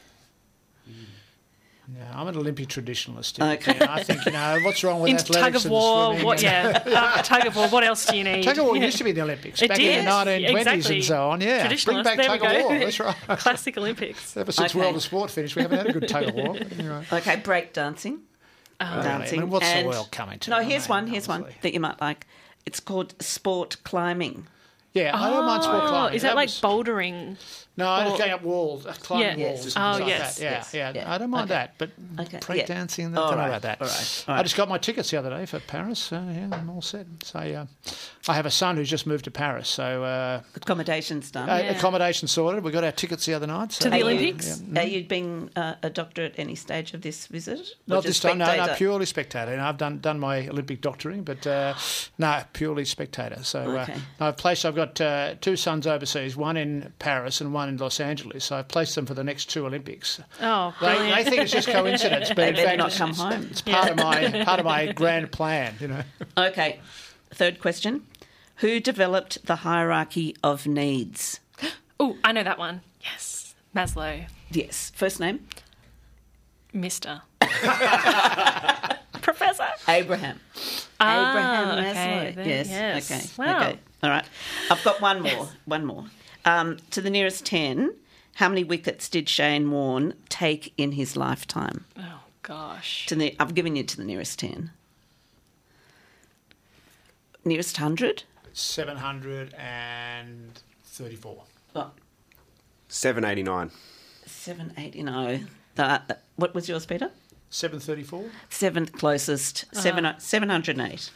Yeah, 1.92 2.12
I'm 2.14 2.28
an 2.28 2.36
Olympic 2.36 2.68
traditionalist. 2.68 3.40
Okay. 3.56 3.78
I 3.84 4.02
think, 4.02 4.24
you 4.24 4.32
know, 4.32 4.60
what's 4.62 4.84
wrong 4.84 5.00
with 5.00 5.10
In 5.10 5.16
athletics 5.16 5.62
tug 5.62 5.66
of 5.66 5.70
war, 5.70 6.16
what? 6.18 6.40
Yeah, 6.42 6.82
uh, 6.86 7.22
tug 7.22 7.46
of 7.46 7.56
war. 7.56 7.68
What 7.68 7.82
else 7.84 8.06
do 8.06 8.16
you 8.16 8.24
need? 8.24 8.42
Tug 8.44 8.58
of 8.58 8.64
war 8.66 8.76
Yeah. 8.76 8.84
used 8.86 8.98
to 8.98 9.04
be 9.04 9.12
the 9.12 9.22
Olympics 9.22 9.60
It 9.60 9.68
back 9.68 9.78
did. 9.78 9.98
in 9.98 10.04
the 10.04 10.10
1920s 10.10 10.56
exactly. 10.58 10.96
and 10.96 11.04
so 11.04 11.30
on. 11.30 11.40
Yeah, 11.40 11.68
bring 11.84 12.02
back 12.04 12.16
there 12.16 12.26
tug 12.26 12.44
of 12.44 12.62
war. 12.64 12.78
That's 12.78 13.00
right. 13.00 13.16
Classic 13.38 13.76
Olympics. 13.76 14.36
Ever 14.36 14.52
since 14.52 14.70
Okay. 14.72 14.78
World 14.80 14.96
of 14.96 15.02
Sport 15.02 15.30
finished, 15.30 15.56
we 15.56 15.62
haven't 15.62 15.78
had 15.78 15.86
a 15.88 15.92
good 15.92 16.08
tug 16.08 16.28
of 16.28 16.34
war. 16.34 16.56
Anyway. 16.56 17.04
Okay, 17.12 17.36
break 17.36 17.72
dancing. 17.72 18.20
Really? 18.80 19.02
dancing. 19.02 19.38
I 19.40 19.42
mean, 19.42 19.50
what's 19.50 19.66
and- 19.66 19.84
the 19.86 19.90
world 19.90 20.10
coming 20.12 20.38
to? 20.40 20.50
No, 20.50 20.60
here's 20.62 20.88
one. 20.88 21.06
Here's 21.06 21.26
one 21.28 21.44
that 21.62 21.74
you 21.74 21.80
might 21.80 22.00
like. 22.00 22.26
It's 22.66 22.78
called 22.80 23.14
sport 23.20 23.76
climbing. 23.84 24.46
Yeah, 24.92 25.10
I 25.16 25.30
don't 25.30 25.46
mind 25.46 25.62
sport 25.64 25.82
Oh, 25.84 25.88
climbing. 25.88 26.16
is 26.16 26.22
that, 26.22 26.34
like 26.34 26.48
was- 26.48 26.60
bouldering? 26.60 27.36
No, 27.80 27.94
or- 28.04 28.08
it's 28.10 28.18
going 28.18 28.30
up 28.32 28.42
walls, 28.42 28.86
uh, 28.86 28.94
climbing 29.00 29.38
Yeah. 29.40 29.46
walls. 29.48 29.64
Yes. 29.64 29.76
and 29.76 29.84
Oh, 29.84 29.92
things 29.96 30.00
like 30.00 30.08
yes, 30.18 30.36
that. 30.36 30.42
Yeah, 30.44 30.50
yes, 30.50 30.70
yeah, 30.74 30.92
yeah. 30.94 31.12
I 31.14 31.18
don't 31.18 31.30
mind 31.30 31.50
Okay. 31.50 31.54
that, 31.54 31.74
but 31.78 31.90
Okay, 32.20 32.38
break 32.46 32.60
yeah. 32.60 32.66
dancing, 32.66 33.16
I 33.16 33.20
All 33.20 33.28
don't 33.28 33.36
know 33.38 33.42
right, 33.44 33.48
about 33.48 33.62
that. 33.62 33.80
all 33.82 33.88
right, 33.88 34.24
all 34.28 34.34
I 34.34 34.36
right. 34.38 34.42
just 34.44 34.56
got 34.56 34.68
my 34.68 34.78
tickets 34.78 35.10
the 35.10 35.16
other 35.18 35.30
day 35.30 35.46
for 35.46 35.58
Paris. 35.60 35.98
So, 35.98 36.16
yeah, 36.16 36.48
I'm 36.52 36.70
all 36.70 36.82
set. 36.82 37.06
So, 37.24 37.38
uh, 37.40 37.66
I 38.28 38.34
have 38.34 38.46
a 38.46 38.50
son 38.50 38.76
who's 38.76 38.88
just 38.90 39.06
moved 39.06 39.24
to 39.24 39.30
Paris, 39.30 39.68
so 39.68 40.04
uh, 40.04 40.40
Accommodations 40.54 41.30
done. 41.30 41.48
uh, 41.48 41.56
Yeah. 41.56 41.70
accommodation 41.72 42.28
sorted. 42.28 42.62
We 42.62 42.70
got 42.70 42.84
our 42.84 42.92
tickets 42.92 43.26
the 43.26 43.34
other 43.34 43.46
night. 43.46 43.72
So, 43.72 43.84
To 43.84 43.90
the 43.90 43.96
Are 43.96 43.98
you- 43.98 44.04
Olympics? 44.04 44.62
Are 44.76 44.82
you 44.84 45.04
being 45.04 45.50
uh, 45.56 45.74
a 45.82 45.90
doctor 45.90 46.24
at 46.24 46.34
any 46.38 46.54
stage 46.54 46.94
of 46.94 47.00
this 47.02 47.26
visit? 47.26 47.58
Or 47.60 47.64
Not 47.86 48.04
just 48.04 48.06
this 48.06 48.20
time, 48.20 48.38
no, 48.38 48.44
no, 48.46 48.52
spectator? 48.52 48.76
purely 48.76 49.06
spectator. 49.06 49.52
And 49.52 49.60
I've 49.62 49.78
done 49.78 49.98
done 50.00 50.20
my 50.20 50.46
Olympic 50.48 50.80
doctoring, 50.82 51.22
but 51.24 51.46
uh, 51.46 51.74
no, 52.18 52.42
purely 52.52 52.84
spectator. 52.84 53.42
So 53.42 53.60
Okay. 53.60 53.94
uh, 54.20 54.26
I've 54.26 54.36
placed. 54.36 54.64
I've 54.66 54.74
got 54.76 55.00
uh, 55.00 55.34
two 55.40 55.56
sons 55.56 55.86
overseas, 55.86 56.36
one 56.36 56.56
in 56.58 56.92
Paris 56.98 57.40
and 57.40 57.54
one 57.54 57.68
in 57.70 57.76
Los 57.78 57.98
Angeles. 58.00 58.44
So 58.44 58.56
I've 58.56 58.68
placed 58.68 58.94
them 58.94 59.06
for 59.06 59.14
the 59.14 59.24
next 59.24 59.46
two 59.46 59.64
Olympics. 59.64 60.20
Oh, 60.42 60.74
They, 60.80 61.10
they 61.14 61.24
think 61.24 61.42
it's 61.42 61.52
just 61.52 61.68
coincidence, 61.68 62.28
but 62.28 62.36
They 62.36 62.48
in 62.50 62.56
fact, 62.56 62.78
not 62.78 62.88
it's, 62.88 62.98
come 62.98 63.10
it's- 63.10 63.32
home. 63.34 63.48
it's 63.50 63.62
part 63.62 63.90
of 63.90 63.96
my 63.96 64.44
part 64.44 64.58
of 64.60 64.66
my 64.66 64.92
grand 65.00 65.32
plan. 65.32 65.74
You 65.80 65.88
know, 65.88 66.02
Okay. 66.36 66.80
Third 67.32 67.60
question. 67.60 68.06
Who 68.56 68.78
developed 68.80 69.46
the 69.46 69.56
hierarchy 69.56 70.36
of 70.42 70.66
needs? 70.66 71.40
Oh, 72.02 72.16
I 72.24 72.32
know 72.32 72.42
that 72.42 72.58
one. 72.58 72.80
Yes, 73.02 73.54
Maslow, 73.76 74.24
Yes. 74.50 74.90
First 74.94 75.20
name? 75.20 75.46
Mister, 76.72 77.20
Professor. 79.20 79.66
Abraham. 79.88 80.40
Ah, 80.98 81.30
Abraham 81.30 81.78
okay, 81.78 81.88
Maslow. 81.90 82.34
then, 82.36 82.48
yes. 82.48 82.68
yes. 82.68 83.10
Okay. 83.10 83.44
Wow. 83.50 83.56
Okay. 83.68 83.78
All 84.02 84.10
right. 84.10 84.24
I've 84.70 84.82
got 84.84 85.00
one 85.00 85.20
more. 85.22 85.48
One 85.66 85.84
more. 85.84 86.04
Um, 86.44 86.78
to 86.90 87.00
the 87.00 87.10
nearest 87.10 87.44
10, 87.46 87.94
how 88.34 88.48
many 88.48 88.64
wickets 88.64 89.08
did 89.08 89.28
Shane 89.28 89.70
Warne 89.70 90.14
take 90.28 90.72
in 90.76 90.92
his 90.92 91.16
lifetime? 91.16 91.84
Oh 91.98 92.20
gosh. 92.42 93.06
To 93.06 93.14
the, 93.14 93.36
I've 93.38 93.54
given 93.54 93.76
you 93.76 93.82
to 93.84 93.96
the 93.96 94.04
nearest 94.04 94.38
10. 94.38 94.70
Nearest 97.44 97.78
100? 97.78 98.24
seven 98.52 98.96
hundred 98.96 99.54
and 99.54 100.60
thirty-four. 100.84 101.44
Oh, 101.76 101.90
789. 102.88 103.70
789. 104.26 105.48
Uh, 105.78 105.98
what 106.36 106.54
was 106.54 106.68
yours, 106.68 106.84
Peter? 106.84 107.10
734? 107.50 108.24
Seventh 108.48 108.92
closest, 108.92 109.64
seven, 109.74 110.12
708. 110.18 111.10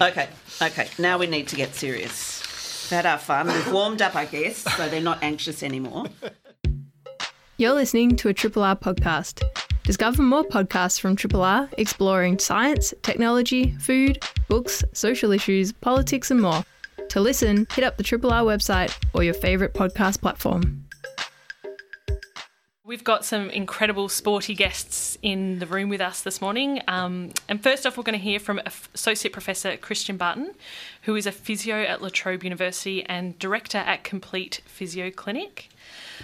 Okay, 0.00 0.28
okay. 0.62 0.88
Now 0.98 1.18
we 1.18 1.26
need 1.26 1.48
to 1.48 1.56
get 1.56 1.74
serious. 1.74 2.42
Had 2.90 3.04
our 3.04 3.18
fun. 3.18 3.48
We've 3.48 3.72
warmed 3.72 4.00
up, 4.00 4.14
I 4.14 4.26
guess, 4.26 4.58
so 4.76 4.88
they're 4.88 5.00
not 5.00 5.22
anxious 5.22 5.62
anymore. 5.62 6.04
You're 7.56 7.72
listening 7.72 8.16
to 8.16 8.28
a 8.28 8.34
Triple 8.34 8.62
R 8.62 8.76
podcast. 8.76 9.42
Discover 9.82 10.22
more 10.22 10.44
podcasts 10.44 11.00
from 11.00 11.16
Triple 11.16 11.42
R 11.42 11.68
exploring 11.78 12.38
science, 12.38 12.94
technology, 13.02 13.76
food, 13.78 14.22
books, 14.48 14.84
social 14.92 15.32
issues, 15.32 15.72
politics, 15.72 16.30
and 16.30 16.40
more. 16.40 16.64
To 17.08 17.20
listen, 17.20 17.66
hit 17.72 17.84
up 17.84 17.96
the 17.96 18.02
Triple 18.04 18.32
R 18.32 18.42
website 18.42 18.96
or 19.14 19.24
your 19.24 19.34
favourite 19.34 19.74
podcast 19.74 20.20
platform. 20.20 20.85
We've 22.86 23.02
got 23.02 23.24
some 23.24 23.50
incredible 23.50 24.08
sporty 24.08 24.54
guests 24.54 25.18
in 25.20 25.58
the 25.58 25.66
room 25.66 25.88
with 25.88 26.00
us 26.00 26.22
this 26.22 26.40
morning. 26.40 26.80
Um, 26.86 27.32
and 27.48 27.60
first 27.60 27.84
off, 27.84 27.96
we're 27.96 28.04
going 28.04 28.16
to 28.16 28.24
hear 28.24 28.38
from 28.38 28.60
Associate 28.94 29.32
Professor 29.32 29.76
Christian 29.76 30.16
Barton, 30.16 30.54
who 31.02 31.16
is 31.16 31.26
a 31.26 31.32
physio 31.32 31.82
at 31.82 32.00
La 32.00 32.10
Trobe 32.12 32.44
University 32.44 33.02
and 33.02 33.36
Director 33.40 33.78
at 33.78 34.04
Complete 34.04 34.60
Physio 34.66 35.10
Clinic. 35.10 35.68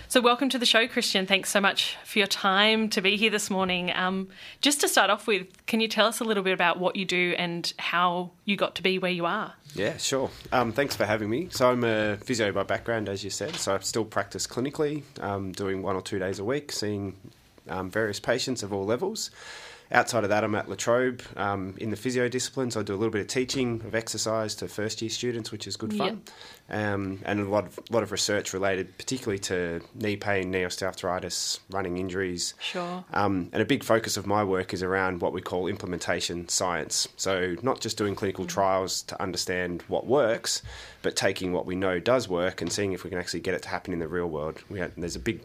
So, 0.06 0.20
welcome 0.20 0.48
to 0.50 0.58
the 0.58 0.64
show, 0.64 0.86
Christian. 0.86 1.26
Thanks 1.26 1.50
so 1.50 1.60
much 1.60 1.96
for 2.04 2.20
your 2.20 2.28
time 2.28 2.88
to 2.90 3.00
be 3.00 3.16
here 3.16 3.30
this 3.30 3.50
morning. 3.50 3.92
Um, 3.92 4.28
just 4.60 4.80
to 4.82 4.88
start 4.88 5.10
off 5.10 5.26
with, 5.26 5.48
can 5.66 5.80
you 5.80 5.88
tell 5.88 6.06
us 6.06 6.20
a 6.20 6.24
little 6.24 6.44
bit 6.44 6.52
about 6.52 6.78
what 6.78 6.94
you 6.94 7.04
do 7.04 7.34
and 7.38 7.72
how 7.78 8.30
you 8.44 8.54
got 8.54 8.76
to 8.76 8.84
be 8.84 9.00
where 9.00 9.10
you 9.10 9.26
are? 9.26 9.54
Yeah, 9.74 9.96
sure. 9.96 10.30
Um, 10.52 10.72
thanks 10.72 10.94
for 10.94 11.06
having 11.06 11.30
me. 11.30 11.48
So, 11.50 11.70
I'm 11.70 11.84
a 11.84 12.16
physio 12.18 12.52
by 12.52 12.62
background, 12.62 13.08
as 13.08 13.24
you 13.24 13.30
said. 13.30 13.54
So, 13.56 13.74
I 13.74 13.78
still 13.80 14.04
practice 14.04 14.46
clinically, 14.46 15.02
um, 15.20 15.52
doing 15.52 15.82
one 15.82 15.96
or 15.96 16.02
two 16.02 16.18
days 16.18 16.38
a 16.38 16.44
week, 16.44 16.72
seeing 16.72 17.16
um, 17.68 17.90
various 17.90 18.20
patients 18.20 18.62
of 18.62 18.72
all 18.72 18.84
levels 18.84 19.30
outside 19.92 20.24
of 20.24 20.30
that, 20.30 20.42
I'm 20.42 20.54
at 20.54 20.68
La 20.68 20.74
Trobe 20.74 21.22
um, 21.36 21.74
in 21.78 21.90
the 21.90 21.96
physio 21.96 22.28
disciplines. 22.28 22.76
I 22.76 22.82
do 22.82 22.94
a 22.94 22.96
little 22.96 23.12
bit 23.12 23.20
of 23.20 23.26
teaching 23.28 23.82
of 23.84 23.94
exercise 23.94 24.54
to 24.56 24.68
first 24.68 25.02
year 25.02 25.10
students, 25.10 25.52
which 25.52 25.66
is 25.66 25.76
good 25.76 25.94
fun, 25.94 26.22
um, 26.70 27.20
and 27.24 27.40
a 27.40 27.44
lot 27.44 27.66
of 27.66 27.78
lot 27.90 28.02
of 28.02 28.12
research 28.12 28.52
related, 28.52 28.96
particularly 28.98 29.38
to 29.40 29.80
knee 29.94 30.16
pain, 30.16 30.50
knee 30.50 30.62
osteoarthritis, 30.62 31.60
running 31.70 31.98
injuries. 31.98 32.54
Sure. 32.60 33.04
Um, 33.12 33.50
and 33.52 33.62
a 33.62 33.66
big 33.66 33.84
focus 33.84 34.16
of 34.16 34.26
my 34.26 34.42
work 34.42 34.72
is 34.72 34.82
around 34.82 35.20
what 35.20 35.32
we 35.32 35.40
call 35.40 35.66
implementation 35.66 36.48
science. 36.48 37.08
So 37.16 37.56
not 37.62 37.80
just 37.80 37.96
doing 37.96 38.14
clinical 38.14 38.44
mm. 38.44 38.48
trials 38.48 39.02
to 39.02 39.20
understand 39.22 39.82
what 39.88 40.06
works, 40.06 40.62
but 41.02 41.16
taking 41.16 41.52
what 41.52 41.66
we 41.66 41.74
know 41.74 41.98
does 41.98 42.28
work 42.28 42.62
and 42.62 42.72
seeing 42.72 42.92
if 42.92 43.04
we 43.04 43.10
can 43.10 43.18
actually 43.18 43.40
get 43.40 43.54
it 43.54 43.62
to 43.62 43.68
happen 43.68 43.92
in 43.92 43.98
the 43.98 44.08
real 44.08 44.28
world. 44.28 44.62
Have, 44.76 44.92
there's 44.96 45.16
a 45.16 45.20
big 45.20 45.40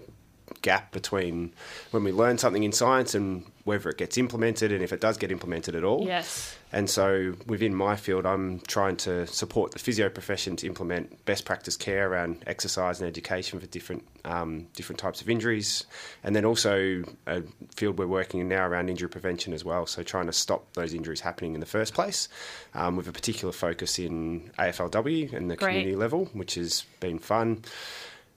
gap 0.62 0.92
between 0.92 1.54
when 1.92 2.04
we 2.04 2.12
learn 2.12 2.38
something 2.38 2.64
in 2.64 2.72
science 2.72 3.16
and 3.16 3.46
whether 3.68 3.90
it 3.90 3.98
gets 3.98 4.18
implemented 4.18 4.72
and 4.72 4.82
if 4.82 4.94
it 4.94 5.02
does 5.02 5.18
get 5.18 5.30
implemented 5.30 5.76
at 5.76 5.84
all. 5.84 6.06
Yes. 6.06 6.58
And 6.72 6.90
so 6.90 7.34
within 7.48 7.76
my 7.76 7.98
field, 7.98 8.26
I'm 8.26 8.62
trying 8.62 8.96
to 8.98 9.28
support 9.28 9.72
the 9.72 9.80
physio 9.80 10.10
profession 10.10 10.56
to 10.58 10.68
implement 10.68 11.26
best 11.26 11.44
practice 11.44 11.76
care 11.76 12.10
around 12.10 12.44
exercise 12.48 13.00
and 13.00 13.08
education 13.08 13.60
for 13.60 13.66
different 13.68 14.06
um, 14.24 14.68
different 14.74 15.00
types 15.00 15.22
of 15.22 15.30
injuries, 15.30 15.86
and 16.24 16.36
then 16.36 16.46
also 16.46 17.04
a 17.26 17.42
field 17.76 17.98
we're 17.98 18.08
working 18.08 18.40
in 18.40 18.48
now 18.48 18.66
around 18.66 18.90
injury 18.90 19.10
prevention 19.10 19.54
as 19.54 19.66
well. 19.66 19.86
So 19.86 20.04
trying 20.04 20.28
to 20.28 20.34
stop 20.34 20.74
those 20.74 20.94
injuries 20.94 21.22
happening 21.22 21.54
in 21.54 21.60
the 21.60 21.66
first 21.66 21.94
place, 21.94 22.30
um, 22.74 22.96
with 22.96 23.08
a 23.08 23.14
particular 23.14 23.54
focus 23.54 24.00
in 24.00 24.52
AFLW 24.60 25.34
and 25.34 25.50
the 25.52 25.56
Great. 25.56 25.72
community 25.72 25.96
level, 25.96 26.26
which 26.34 26.56
has 26.56 26.84
been 27.00 27.20
fun. 27.20 27.64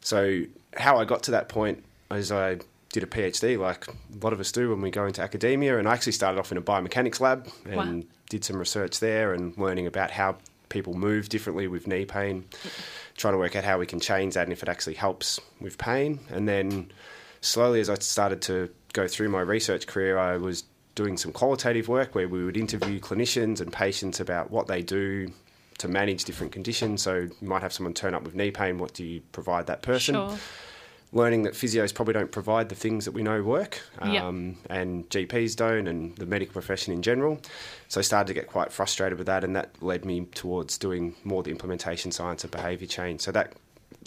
So 0.01 0.43
how 0.77 0.99
I 0.99 1.05
got 1.05 1.25
to 1.25 1.33
that 1.33 1.49
point 1.49 1.85
as 2.11 2.33
I 2.33 2.59
did 2.93 3.03
a 3.03 3.07
PhD, 3.07 3.59
like 3.59 3.87
a 3.87 3.93
lot 4.23 4.33
of 4.33 4.41
us 4.41 4.51
do 4.51 4.71
when 4.71 4.81
we 4.81 4.91
go 4.91 5.07
into 5.07 5.23
academia. 5.23 5.79
And 5.79 5.89
I 5.89 5.93
actually 5.93 6.13
started 6.13 6.39
off 6.39 6.51
in 6.51 6.59
a 6.59 6.63
biomechanics 6.63 7.21
lab 7.21 7.49
and 7.65 7.77
wow. 7.77 8.03
did 8.29 8.45
some 8.45 8.59
research 8.59 9.01
there 9.01 9.33
and 9.33 9.57
learning 9.57 9.87
about 9.87 10.11
how 10.11 10.37
people 10.69 10.95
move 10.95 11.29
differently 11.29 11.69
with 11.69 11.87
knee 11.87 12.05
pain, 12.05 12.45
trying 13.17 13.35
to 13.35 13.39
work 13.39 13.55
out 13.57 13.65
how 13.65 13.79
we 13.79 13.87
can 13.87 14.01
change 14.01 14.35
that 14.35 14.45
and 14.45 14.53
if 14.53 14.63
it 14.63 14.69
actually 14.69 14.95
helps 14.95 15.39
with 15.61 15.79
pain. 15.79 16.19
And 16.31 16.49
then 16.49 16.91
slowly, 17.41 17.81
as 17.81 17.89
I 17.89 17.95
started 17.95 18.43
to 18.43 18.71
go 18.93 19.07
through 19.07 19.29
my 19.29 19.41
research 19.41 19.87
career, 19.87 20.19
I 20.19 20.37
was 20.37 20.65
doing 20.97 21.17
some 21.17 21.33
qualitative 21.33 21.87
work 21.87 22.17
where 22.17 22.29
we 22.29 22.45
would 22.45 22.57
interview 22.57 22.99
clinicians 22.99 23.61
and 23.61 23.73
patients 23.73 24.19
about 24.19 24.51
what 24.51 24.67
they 24.67 24.83
do 24.83 25.33
to 25.79 25.89
manage 25.89 26.25
different 26.25 26.53
conditions. 26.53 27.03
So 27.03 27.29
you 27.41 27.49
might 27.49 27.63
have 27.63 27.73
someone 27.73 27.95
turn 27.95 28.15
up 28.15 28.25
with 28.25 28.35
knee 28.35 28.51
pain. 28.51 28.79
What 28.79 28.95
do 28.95 29.05
you 29.05 29.21
provide 29.33 29.69
that 29.69 29.83
person? 29.83 30.17
Sure 30.17 30.39
learning 31.13 31.43
that 31.43 31.55
physios 31.55 31.93
probably 31.93 32.15
don't 32.15 32.31
provide 32.31 32.69
the 32.69 32.75
things 32.75 33.05
that 33.05 33.13
we 33.13 33.23
know 33.23 33.43
work, 33.43 33.81
um, 33.99 34.13
yep. 34.13 34.25
and 34.71 35.09
GPs 35.11 35.57
don't, 35.57 35.87
and 35.87 36.15
the 36.17 36.27
medical 36.27 36.53
profession 36.53 36.93
in 36.93 37.03
general. 37.03 37.41
So 37.89 38.01
I 38.01 38.03
started 38.03 38.29
to 38.29 38.35
get 38.35 38.47
quite 38.47 38.73
frustrated 38.73 39.19
with 39.19 39.27
that, 39.27 39.43
and 39.43 39.57
that 39.57 39.71
led 39.83 40.05
me 40.05 40.27
towards 40.35 40.79
doing 40.79 41.17
more 41.25 41.43
the 41.43 41.51
implementation 41.51 42.13
science 42.13 42.45
of 42.45 42.51
behaviour 42.51 42.87
change. 42.87 43.23
So 43.23 43.33
that 43.33 43.55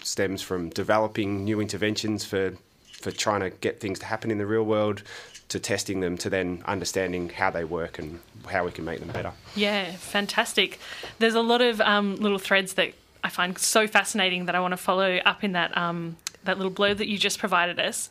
stems 0.02 0.42
from 0.42 0.70
developing 0.70 1.44
new 1.44 1.60
interventions 1.60 2.26
for 2.26 2.54
for 3.02 3.12
trying 3.12 3.42
to 3.42 3.50
get 3.50 3.82
things 3.82 4.00
to 4.00 4.06
happen 4.06 4.32
in 4.32 4.38
the 4.38 4.46
real 4.46 4.64
world 4.64 5.04
to 5.50 5.60
testing 5.60 6.00
them 6.00 6.18
to 6.18 6.30
then 6.30 6.64
understanding 6.66 7.28
how 7.28 7.50
they 7.50 7.66
work 7.66 8.00
and 8.00 8.20
how 8.48 8.64
we 8.64 8.72
can 8.72 8.86
make 8.86 9.00
them 9.00 9.10
better. 9.10 9.34
Yeah, 9.56 9.92
fantastic. 9.92 10.80
There's 11.20 11.36
a 11.36 11.42
lot 11.42 11.62
of 11.62 11.82
um, 11.82 12.16
little 12.16 12.40
threads 12.40 12.76
that 12.76 12.94
I 13.22 13.30
find 13.30 13.58
so 13.58 13.88
fascinating 13.88 14.46
that 14.46 14.56
I 14.56 14.62
want 14.62 14.72
to 14.72 14.78
follow 14.78 15.18
up 15.18 15.44
in 15.44 15.52
that 15.52 15.78
um, 15.78 16.16
that 16.44 16.58
little 16.58 16.72
blurb 16.72 16.98
that 16.98 17.08
you 17.08 17.18
just 17.18 17.40
provided 17.40 17.80
us. 17.80 18.10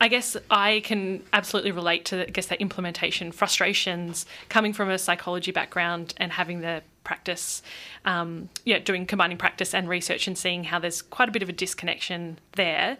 I 0.00 0.08
guess 0.08 0.36
I 0.50 0.82
can 0.84 1.22
absolutely 1.32 1.72
relate 1.72 2.04
to, 2.06 2.26
I 2.26 2.30
guess, 2.30 2.46
that 2.46 2.60
implementation 2.60 3.32
frustrations 3.32 4.26
coming 4.48 4.72
from 4.74 4.90
a 4.90 4.98
psychology 4.98 5.52
background 5.52 6.12
and 6.18 6.32
having 6.32 6.60
the 6.60 6.82
practice, 7.02 7.62
um, 8.04 8.50
yeah, 8.64 8.78
doing 8.78 9.06
combining 9.06 9.38
practice 9.38 9.72
and 9.72 9.88
research 9.88 10.26
and 10.26 10.36
seeing 10.36 10.64
how 10.64 10.78
there's 10.78 11.00
quite 11.00 11.28
a 11.28 11.32
bit 11.32 11.42
of 11.42 11.48
a 11.48 11.52
disconnection 11.52 12.38
there. 12.56 12.98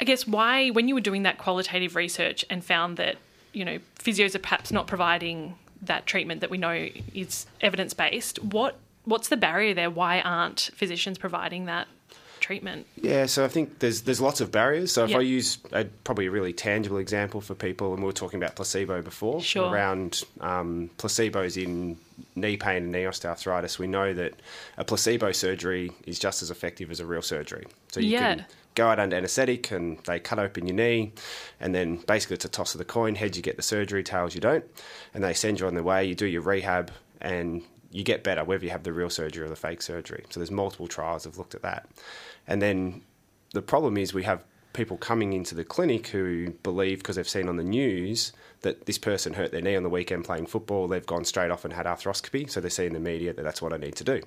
I 0.00 0.04
guess 0.04 0.26
why, 0.26 0.70
when 0.70 0.88
you 0.88 0.94
were 0.94 1.02
doing 1.02 1.24
that 1.24 1.36
qualitative 1.36 1.94
research 1.94 2.44
and 2.48 2.64
found 2.64 2.96
that, 2.96 3.16
you 3.52 3.64
know, 3.64 3.78
physios 3.98 4.34
are 4.34 4.38
perhaps 4.38 4.72
not 4.72 4.86
providing 4.86 5.56
that 5.82 6.06
treatment 6.06 6.40
that 6.40 6.50
we 6.50 6.56
know 6.56 6.88
is 7.12 7.46
evidence 7.60 7.92
based, 7.92 8.42
what 8.42 8.76
what's 9.04 9.28
the 9.28 9.36
barrier 9.36 9.74
there? 9.74 9.90
Why 9.90 10.20
aren't 10.20 10.70
physicians 10.74 11.18
providing 11.18 11.64
that 11.64 11.88
treatment? 12.48 12.86
Yeah, 12.96 13.26
so 13.26 13.44
I 13.44 13.48
think 13.48 13.78
there's 13.80 14.02
there's 14.02 14.22
lots 14.22 14.40
of 14.40 14.50
barriers. 14.50 14.90
So 14.90 15.04
if 15.04 15.10
yep. 15.10 15.18
I 15.18 15.22
use 15.22 15.58
a, 15.70 15.84
probably 15.84 16.26
a 16.26 16.30
really 16.30 16.54
tangible 16.54 16.96
example 16.96 17.42
for 17.42 17.54
people, 17.54 17.92
and 17.92 18.02
we 18.02 18.06
were 18.06 18.12
talking 18.12 18.42
about 18.42 18.56
placebo 18.56 19.02
before, 19.02 19.42
sure. 19.42 19.70
around 19.70 20.24
um, 20.40 20.90
placebos 20.96 21.62
in 21.62 21.98
knee 22.34 22.56
pain 22.56 22.84
and 22.84 22.92
knee 22.92 23.02
osteoarthritis, 23.02 23.78
we 23.78 23.86
know 23.86 24.14
that 24.14 24.32
a 24.78 24.84
placebo 24.84 25.30
surgery 25.30 25.92
is 26.06 26.18
just 26.18 26.42
as 26.42 26.50
effective 26.50 26.90
as 26.90 27.00
a 27.00 27.06
real 27.06 27.20
surgery. 27.22 27.66
So 27.92 28.00
you 28.00 28.08
yeah. 28.08 28.36
can 28.36 28.46
go 28.74 28.88
out 28.88 28.98
under 28.98 29.14
anaesthetic 29.14 29.70
and 29.70 29.98
they 30.04 30.18
cut 30.18 30.38
open 30.38 30.66
your 30.66 30.74
knee, 30.74 31.12
and 31.60 31.74
then 31.74 31.96
basically 32.06 32.36
it's 32.36 32.46
a 32.46 32.48
toss 32.48 32.74
of 32.74 32.78
the 32.78 32.86
coin. 32.86 33.14
Heads 33.14 33.36
you 33.36 33.42
get 33.42 33.56
the 33.56 33.62
surgery, 33.62 34.02
tails 34.02 34.34
you 34.34 34.40
don't, 34.40 34.64
and 35.12 35.22
they 35.22 35.34
send 35.34 35.60
you 35.60 35.66
on 35.66 35.74
the 35.74 35.82
way. 35.82 36.06
You 36.06 36.14
do 36.14 36.26
your 36.26 36.42
rehab, 36.42 36.92
and 37.20 37.62
you 37.90 38.04
get 38.04 38.22
better 38.22 38.44
whether 38.44 38.64
you 38.64 38.70
have 38.70 38.82
the 38.82 38.92
real 38.92 39.10
surgery 39.10 39.44
or 39.44 39.48
the 39.48 39.56
fake 39.56 39.82
surgery. 39.82 40.24
So 40.30 40.40
there's 40.40 40.50
multiple 40.50 40.88
trials 40.88 41.22
that 41.22 41.30
have 41.30 41.38
looked 41.38 41.54
at 41.54 41.62
that. 41.62 41.88
And 42.46 42.60
then 42.60 43.02
the 43.52 43.62
problem 43.62 43.96
is 43.96 44.12
we 44.12 44.24
have 44.24 44.44
people 44.72 44.96
coming 44.96 45.32
into 45.32 45.54
the 45.54 45.64
clinic 45.64 46.08
who 46.08 46.50
believe 46.62 46.98
because 46.98 47.16
they've 47.16 47.28
seen 47.28 47.48
on 47.48 47.56
the 47.56 47.64
news 47.64 48.32
that 48.60 48.86
this 48.86 48.98
person 48.98 49.34
hurt 49.34 49.50
their 49.50 49.60
knee 49.60 49.76
on 49.76 49.82
the 49.82 49.88
weekend 49.88 50.24
playing 50.24 50.46
football, 50.46 50.86
they've 50.88 51.06
gone 51.06 51.24
straight 51.24 51.50
off 51.50 51.64
and 51.64 51.72
had 51.72 51.86
arthroscopy, 51.86 52.48
so 52.50 52.60
they 52.60 52.68
see 52.68 52.86
in 52.86 52.92
the 52.92 53.00
media 53.00 53.32
that 53.32 53.42
that's 53.42 53.62
what 53.62 53.72
I 53.72 53.76
need 53.76 53.96
to 53.96 54.04
do. 54.04 54.20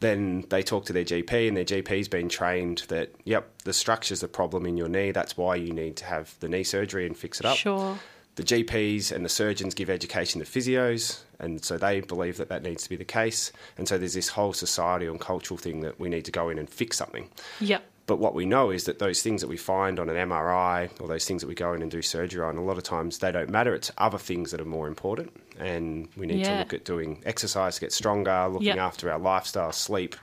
Then 0.00 0.44
they 0.50 0.62
talk 0.62 0.84
to 0.86 0.92
their 0.92 1.04
GP, 1.04 1.48
and 1.48 1.56
their 1.56 1.64
GP's 1.64 2.08
been 2.08 2.28
trained 2.28 2.84
that, 2.88 3.14
yep, 3.24 3.50
the 3.64 3.72
structure's 3.72 4.20
the 4.20 4.28
problem 4.28 4.66
in 4.66 4.76
your 4.76 4.88
knee. 4.88 5.10
That's 5.10 5.36
why 5.36 5.56
you 5.56 5.72
need 5.72 5.96
to 5.96 6.04
have 6.04 6.34
the 6.40 6.48
knee 6.48 6.64
surgery 6.64 7.06
and 7.06 7.16
fix 7.16 7.40
it 7.40 7.46
up. 7.46 7.56
Sure. 7.56 7.98
The 8.34 8.42
GPs 8.42 9.10
and 9.10 9.24
the 9.24 9.30
surgeons 9.30 9.74
give 9.74 9.88
education 9.88 10.42
to 10.42 10.46
physios, 10.46 11.20
and 11.38 11.64
so 11.64 11.76
they 11.76 12.00
believe 12.00 12.36
that 12.38 12.48
that 12.48 12.62
needs 12.62 12.82
to 12.84 12.88
be 12.88 12.96
the 12.96 13.04
case. 13.04 13.52
And 13.76 13.88
so 13.88 13.98
there's 13.98 14.14
this 14.14 14.28
whole 14.28 14.52
societal 14.52 15.10
and 15.10 15.20
cultural 15.20 15.58
thing 15.58 15.80
that 15.80 16.00
we 16.00 16.08
need 16.08 16.24
to 16.26 16.32
go 16.32 16.48
in 16.48 16.58
and 16.58 16.68
fix 16.68 16.96
something. 16.96 17.28
Yep. 17.60 17.84
But 18.06 18.20
what 18.20 18.34
we 18.34 18.46
know 18.46 18.70
is 18.70 18.84
that 18.84 19.00
those 19.00 19.20
things 19.20 19.40
that 19.40 19.48
we 19.48 19.56
find 19.56 19.98
on 19.98 20.08
an 20.08 20.28
MRI 20.28 20.88
or 21.00 21.08
those 21.08 21.24
things 21.24 21.42
that 21.42 21.48
we 21.48 21.56
go 21.56 21.72
in 21.72 21.82
and 21.82 21.90
do 21.90 22.02
surgery 22.02 22.42
on, 22.44 22.56
a 22.56 22.62
lot 22.62 22.78
of 22.78 22.84
times 22.84 23.18
they 23.18 23.32
don't 23.32 23.50
matter. 23.50 23.74
It's 23.74 23.90
other 23.98 24.18
things 24.18 24.52
that 24.52 24.60
are 24.60 24.66
more 24.66 24.86
important. 24.86 25.32
And 25.58 26.08
we 26.16 26.26
need 26.26 26.38
yeah. 26.38 26.52
to 26.52 26.58
look 26.60 26.72
at 26.72 26.84
doing 26.84 27.20
exercise 27.26 27.74
to 27.74 27.80
get 27.80 27.92
stronger, 27.92 28.48
looking 28.48 28.68
yep. 28.68 28.78
after 28.78 29.10
our 29.10 29.18
lifestyle, 29.18 29.72
sleep, 29.72 30.14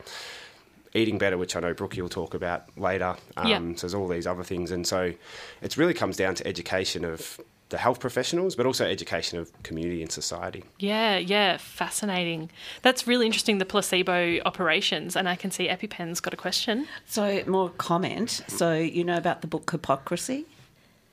eating 0.94 1.18
better, 1.18 1.38
which 1.38 1.58
I 1.58 1.60
know 1.60 1.74
Brookie 1.74 2.02
will 2.02 2.10
talk 2.10 2.34
about 2.34 2.78
later. 2.78 3.18
Um, 3.36 3.48
yep. 3.48 3.62
So 3.80 3.88
there's 3.88 3.94
all 3.94 4.08
these 4.08 4.28
other 4.28 4.44
things. 4.44 4.72
And 4.72 4.88
so 4.88 5.14
it 5.62 5.76
really 5.76 5.94
comes 5.94 6.16
down 6.16 6.36
to 6.36 6.48
education 6.48 7.04
of 7.04 7.42
the 7.74 7.80
health 7.80 8.00
professionals, 8.00 8.56
but 8.56 8.68
also 8.68 8.86
education 8.86 9.40
of 9.40 9.52
community 9.64 10.04
and 10.04 10.12
society. 10.12 10.64
Yeah, 10.78 11.18
yeah, 11.18 11.58
fascinating. 11.58 12.52
That's 12.84 13.08
really 13.08 13.26
interesting, 13.26 13.58
the 13.58 13.66
placebo 13.66 14.38
operations. 14.46 15.16
And 15.16 15.28
I 15.28 15.36
can 15.36 15.50
see 15.50 15.68
EpiPen's 15.68 16.20
got 16.20 16.36
a 16.36 16.38
question. 16.38 16.88
So, 17.08 17.42
more 17.48 17.72
comment. 17.72 18.44
So, 18.48 18.76
you 18.76 19.04
know 19.04 19.18
about 19.18 19.42
the 19.42 19.48
book 19.48 19.66
Hippocrasy? 19.66 20.46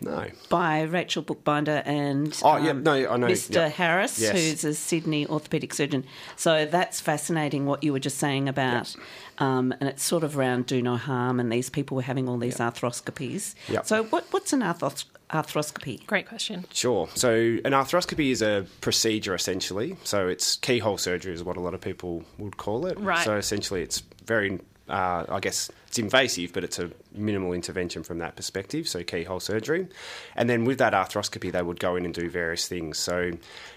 No. 0.03 0.27
By 0.51 0.83
Rachel 0.83 1.23
Buchbinder 1.23 1.83
and 1.87 2.38
oh, 2.44 2.59
yeah, 2.59 2.73
no, 2.73 2.92
I 2.92 3.16
know. 3.16 3.27
Mr. 3.27 3.55
Yep. 3.55 3.73
Harris, 3.73 4.18
Yes. 4.18 4.33
who's 4.33 4.64
a 4.64 4.75
Sydney 4.75 5.25
orthopaedic 5.27 5.73
surgeon. 5.73 6.05
So 6.37 6.66
that's 6.66 7.01
fascinating 7.01 7.64
what 7.64 7.83
you 7.83 7.92
were 7.92 7.99
just 7.99 8.18
saying 8.18 8.49
about, 8.51 8.94
um, 9.38 9.73
and 9.81 9.88
it's 9.88 10.03
sort 10.03 10.25
of 10.25 10.38
around 10.38 10.66
do 10.66 10.81
no 10.83 10.96
harm, 10.96 11.40
and 11.40 11.51
these 11.51 11.68
people 11.70 11.96
were 11.96 12.03
having 12.03 12.29
all 12.29 12.38
these 12.38 12.59
arthroscopies. 12.59 13.55
Yep. 13.68 13.87
So 13.87 14.05
what, 14.05 14.27
what's 14.31 14.53
an 14.55 14.61
arthros- 14.61 15.05
arthroscopy? 15.33 16.05
Great 16.07 16.29
question. 16.29 16.64
Sure. 16.73 17.09
So 17.14 17.33
an 17.33 17.73
arthroscopy 17.73 18.31
is 18.31 18.43
a 18.43 18.66
procedure 18.81 19.35
essentially. 19.35 19.97
So 20.05 20.29
it's 20.29 20.57
keyhole 20.57 20.99
surgery 20.99 21.33
is 21.33 21.43
what 21.45 21.57
a 21.57 21.61
lot 21.61 21.75
of 21.75 21.81
people 21.81 22.25
would 22.38 22.57
call 22.57 22.87
it. 22.87 22.99
Right. 22.99 23.25
So 23.25 23.37
essentially 23.37 23.83
it's 23.83 24.03
very, 24.25 24.61
uh, 24.88 25.25
I 25.29 25.40
guess 25.40 25.71
it's 25.90 25.98
invasive, 25.98 26.53
but 26.53 26.62
it's 26.62 26.79
a 26.79 26.88
minimal 27.12 27.53
intervention 27.53 28.05
from 28.05 28.18
that 28.18 28.37
perspective. 28.37 28.87
So 28.87 29.03
keyhole 29.03 29.40
surgery. 29.40 29.88
And 30.37 30.48
then 30.48 30.64
with 30.64 30.79
that 30.79 30.92
arthroscopy, 30.92 31.50
they 31.50 31.62
would 31.62 31.81
go 31.81 31.96
in 31.96 32.05
and 32.05 32.14
do 32.14 32.31
various 32.31 32.68
things. 32.68 32.96
So 32.96 33.33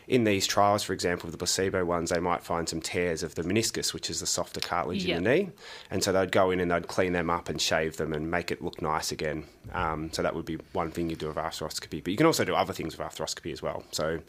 in 0.07 0.23
these 0.23 0.45
trials, 0.45 0.83
for 0.83 0.93
example, 0.93 1.31
the 1.31 1.39
placebo 1.39 1.83
ones, 1.85 2.11
they 2.11 2.19
might 2.19 2.43
find 2.43 2.69
some 2.69 2.81
tears 2.81 3.23
of 3.23 3.33
the 3.33 3.41
meniscus, 3.41 3.95
which 3.95 4.11
is 4.11 4.19
the 4.19 4.27
softer 4.27 4.59
cartilage 4.59 5.05
Yep. 5.05 5.17
in 5.17 5.23
the 5.23 5.29
knee. 5.31 5.49
And 5.89 6.03
so 6.03 6.11
they'd 6.11 6.31
go 6.31 6.51
in 6.51 6.59
and 6.59 6.69
they'd 6.69 6.87
clean 6.87 7.13
them 7.13 7.31
up 7.31 7.49
and 7.49 7.59
shave 7.59 7.97
them 7.97 8.13
and 8.13 8.29
make 8.29 8.51
it 8.51 8.61
look 8.61 8.79
nice 8.79 9.11
again. 9.11 9.45
Um, 9.73 10.13
so 10.13 10.21
that 10.21 10.35
would 10.35 10.45
be 10.45 10.59
one 10.73 10.91
thing 10.91 11.09
you 11.09 11.15
do 11.15 11.29
with 11.29 11.37
arthroscopy. 11.37 12.03
But 12.03 12.11
you 12.11 12.17
can 12.17 12.27
also 12.27 12.45
do 12.45 12.53
other 12.53 12.73
things 12.73 12.95
with 12.95 13.07
arthroscopy 13.07 13.51
as 13.51 13.63
well. 13.63 13.85
So 13.89 14.19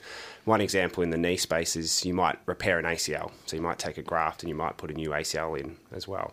one 0.47 0.63
example 0.63 1.03
in 1.03 1.11
the 1.11 1.19
knee 1.19 1.37
space 1.37 1.77
is 1.77 2.03
you 2.07 2.15
might 2.15 2.39
repair 2.47 2.79
an 2.79 2.87
ACL. 2.87 3.31
So 3.45 3.57
you 3.57 3.63
might 3.63 3.79
take 3.79 3.99
a 3.99 4.03
graft 4.03 4.43
and 4.43 4.49
you 4.49 4.55
might 4.57 4.79
put 4.79 4.91
a 4.91 4.95
new 4.95 5.11
ACL 5.11 5.61
in 5.61 5.77
as 5.93 6.09
well. 6.09 6.33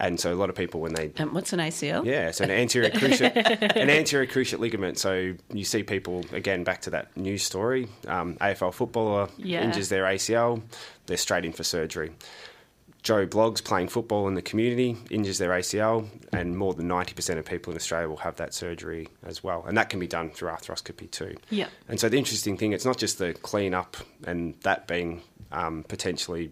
And 0.00 0.18
so 0.20 0.32
a 0.32 0.36
lot 0.36 0.48
of 0.48 0.54
people 0.54 0.80
when 0.80 0.94
they 0.94 1.10
Um, 1.18 1.34
what's 1.34 1.52
an 1.52 1.58
ACL? 1.58 2.04
yeah, 2.06 2.30
so 2.30 2.44
an 2.44 2.50
anterior 2.52 2.90
cruciate, 2.90 3.34
an 3.76 3.90
anterior 3.90 4.26
cruciate 4.26 4.60
ligament. 4.60 4.96
So 4.98 5.34
you 5.52 5.64
see 5.64 5.82
people 5.82 6.24
again 6.32 6.62
back 6.64 6.82
to 6.82 6.90
that 6.90 7.16
news 7.16 7.42
story. 7.42 7.88
Um, 8.06 8.36
AFL 8.40 8.72
footballer 8.72 9.28
Yeah. 9.36 9.64
injures 9.64 9.88
their 9.88 10.04
ACL, 10.04 10.62
they're 11.06 11.16
straight 11.16 11.44
in 11.44 11.52
for 11.52 11.64
surgery. 11.64 12.12
Joe 13.02 13.26
Bloggs 13.26 13.62
playing 13.62 13.88
football 13.88 14.26
in 14.28 14.34
the 14.34 14.42
community 14.42 14.96
injures 15.08 15.38
their 15.38 15.50
ACL, 15.50 16.08
and 16.32 16.56
more 16.58 16.74
than 16.74 16.88
ninety 16.88 17.14
percent 17.14 17.38
of 17.38 17.44
people 17.44 17.72
in 17.72 17.76
Australia 17.76 18.08
will 18.08 18.16
have 18.18 18.36
that 18.36 18.52
surgery 18.52 19.08
as 19.24 19.42
well, 19.42 19.64
and 19.66 19.76
that 19.78 19.88
can 19.88 20.00
be 20.00 20.06
done 20.08 20.30
through 20.30 20.50
arthroscopy 20.50 21.08
too. 21.10 21.36
Yeah. 21.48 21.68
And 21.88 21.98
so 22.00 22.08
the 22.08 22.18
interesting 22.18 22.56
thing, 22.56 22.72
it's 22.72 22.84
not 22.84 22.98
just 22.98 23.18
the 23.18 23.34
clean 23.34 23.72
up 23.72 23.96
and 24.26 24.54
that 24.62 24.86
being 24.88 25.22
um, 25.52 25.84
potentially 25.88 26.50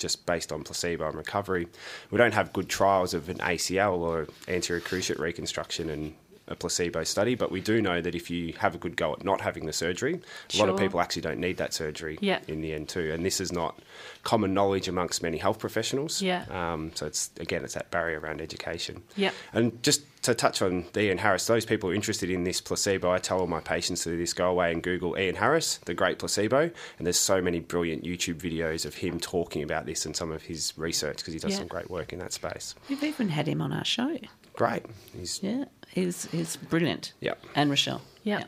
just 0.00 0.26
based 0.26 0.50
on 0.50 0.64
placebo 0.64 1.06
and 1.06 1.16
recovery. 1.16 1.68
We 2.10 2.18
don't 2.18 2.34
have 2.34 2.52
good 2.52 2.68
trials 2.68 3.14
of 3.14 3.28
an 3.28 3.38
ACL 3.38 3.98
or 3.98 4.26
anterior 4.48 4.80
cruciate 4.80 5.20
reconstruction 5.20 5.88
and 5.88 6.14
a 6.50 6.56
placebo 6.56 7.04
study, 7.04 7.34
but 7.34 7.50
we 7.50 7.60
do 7.60 7.80
know 7.80 8.00
that 8.00 8.14
if 8.14 8.30
you 8.30 8.52
have 8.58 8.74
a 8.74 8.78
good 8.78 8.96
go 8.96 9.12
at 9.12 9.24
not 9.24 9.40
having 9.40 9.66
the 9.66 9.72
surgery, 9.72 10.20
a 10.54 10.58
lot 10.58 10.68
of 10.68 10.76
people 10.78 11.00
actually 11.00 11.22
don't 11.22 11.38
need 11.38 11.56
that 11.58 11.72
surgery 11.72 12.18
Yeah. 12.20 12.40
in 12.48 12.60
the 12.60 12.72
end 12.74 12.88
too. 12.88 13.12
And 13.12 13.24
this 13.24 13.40
is 13.40 13.52
not 13.52 13.78
common 14.22 14.52
knowledge 14.52 14.88
amongst 14.88 15.22
many 15.22 15.38
health 15.38 15.58
professionals. 15.58 16.20
Yeah. 16.20 16.44
Um, 16.50 16.92
so 16.94 17.06
it's 17.06 17.30
again, 17.38 17.64
it's 17.64 17.74
that 17.74 17.90
barrier 17.90 18.20
around 18.20 18.40
education. 18.40 19.02
Yeah. 19.16 19.30
And 19.52 19.82
just 19.82 20.02
to 20.22 20.34
touch 20.34 20.60
on 20.60 20.84
Ian 20.94 21.16
Harris, 21.16 21.46
those 21.46 21.64
people 21.64 21.88
who 21.88 21.92
are 21.92 21.94
interested 21.94 22.28
in 22.28 22.44
this 22.44 22.60
placebo, 22.60 23.10
I 23.10 23.18
tell 23.18 23.40
all 23.40 23.46
my 23.46 23.60
patients 23.60 24.02
to 24.04 24.10
do 24.10 24.18
this: 24.18 24.34
go 24.34 24.50
away 24.50 24.70
and 24.70 24.82
Google 24.82 25.18
Ian 25.18 25.36
Harris, 25.36 25.78
the 25.86 25.94
great 25.94 26.18
placebo, 26.18 26.70
and 26.98 27.06
there's 27.06 27.18
so 27.18 27.40
many 27.40 27.60
brilliant 27.60 28.04
YouTube 28.04 28.34
videos 28.36 28.84
of 28.84 28.96
him 28.96 29.18
talking 29.18 29.62
about 29.62 29.86
this 29.86 30.04
and 30.04 30.14
some 30.14 30.30
of 30.30 30.42
his 30.42 30.74
research 30.76 31.18
because 31.18 31.32
he 31.32 31.40
does 31.40 31.52
Yeah. 31.52 31.58
some 31.58 31.68
great 31.68 31.88
work 31.90 32.12
in 32.12 32.18
that 32.18 32.34
space. 32.34 32.74
We've 32.90 33.02
even 33.02 33.30
had 33.30 33.46
him 33.48 33.62
on 33.62 33.72
our 33.72 33.84
show. 33.84 34.18
Great, 34.60 34.82
he's 35.16 35.42
Yeah, 35.42 35.64
he's 35.88 36.26
he's 36.32 36.56
brilliant. 36.56 37.14
Yep. 37.20 37.42
And 37.54 37.70
Rochelle. 37.70 38.02
Yeah. 38.24 38.44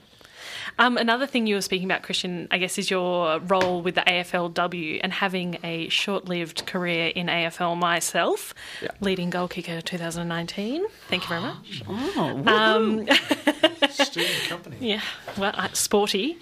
Um, 0.78 0.98
another 0.98 1.26
thing 1.26 1.46
you 1.46 1.54
were 1.54 1.62
speaking 1.62 1.86
about, 1.90 2.02
Christian, 2.02 2.48
I 2.50 2.58
guess, 2.58 2.76
is 2.76 2.90
your 2.90 3.38
role 3.40 3.80
with 3.80 3.94
the 3.94 4.02
AFLW 4.02 5.00
and 5.02 5.10
having 5.10 5.56
a 5.64 5.88
short 5.88 6.26
lived 6.26 6.66
career 6.66 7.06
in 7.14 7.28
AFL 7.28 7.78
myself, 7.78 8.52
Yeah. 8.82 8.90
leading 9.00 9.30
goal 9.30 9.48
kicker 9.48 9.80
2019. 9.80 10.84
Thank 11.08 11.22
you 11.22 11.28
very 11.30 11.40
much. 11.40 11.82
Oh, 11.88 12.42
Um, 12.46 13.06
Student 13.90 14.48
company. 14.50 14.76
Yeah, 14.80 15.00
well, 15.38 15.52
uh, 15.54 15.68
sporty. 15.72 16.38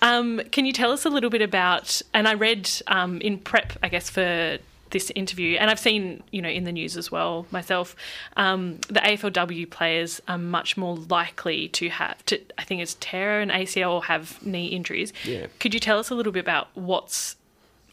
Um, 0.00 0.40
can 0.50 0.66
you 0.66 0.72
tell 0.72 0.90
us 0.90 1.04
a 1.04 1.10
little 1.10 1.30
bit 1.30 1.42
about? 1.42 2.02
And 2.12 2.26
I 2.26 2.34
read 2.34 2.68
um, 2.88 3.20
in 3.20 3.38
prep, 3.38 3.74
I 3.84 3.88
guess, 3.88 4.10
for 4.10 4.58
this 4.92 5.10
interview, 5.14 5.56
and 5.56 5.70
I've 5.70 5.80
seen, 5.80 6.22
you 6.30 6.40
know, 6.40 6.48
in 6.48 6.64
the 6.64 6.72
news 6.72 6.96
as 6.96 7.10
well 7.10 7.46
myself. 7.50 7.96
Um, 8.36 8.78
the 8.88 9.00
AFLW 9.00 9.68
players 9.70 10.22
are 10.28 10.38
much 10.38 10.76
more 10.76 10.96
likely 10.96 11.68
to 11.68 11.88
have, 11.88 12.24
to, 12.26 12.40
I 12.56 12.64
think, 12.64 12.80
it's 12.80 12.96
tear 13.00 13.40
an 13.40 13.50
ACL 13.50 13.90
or 13.90 14.04
have 14.04 14.44
knee 14.46 14.68
injuries. 14.68 15.12
Yeah. 15.24 15.46
Could 15.58 15.74
you 15.74 15.80
tell 15.80 15.98
us 15.98 16.10
a 16.10 16.14
little 16.14 16.32
bit 16.32 16.40
about 16.40 16.68
what's 16.74 17.36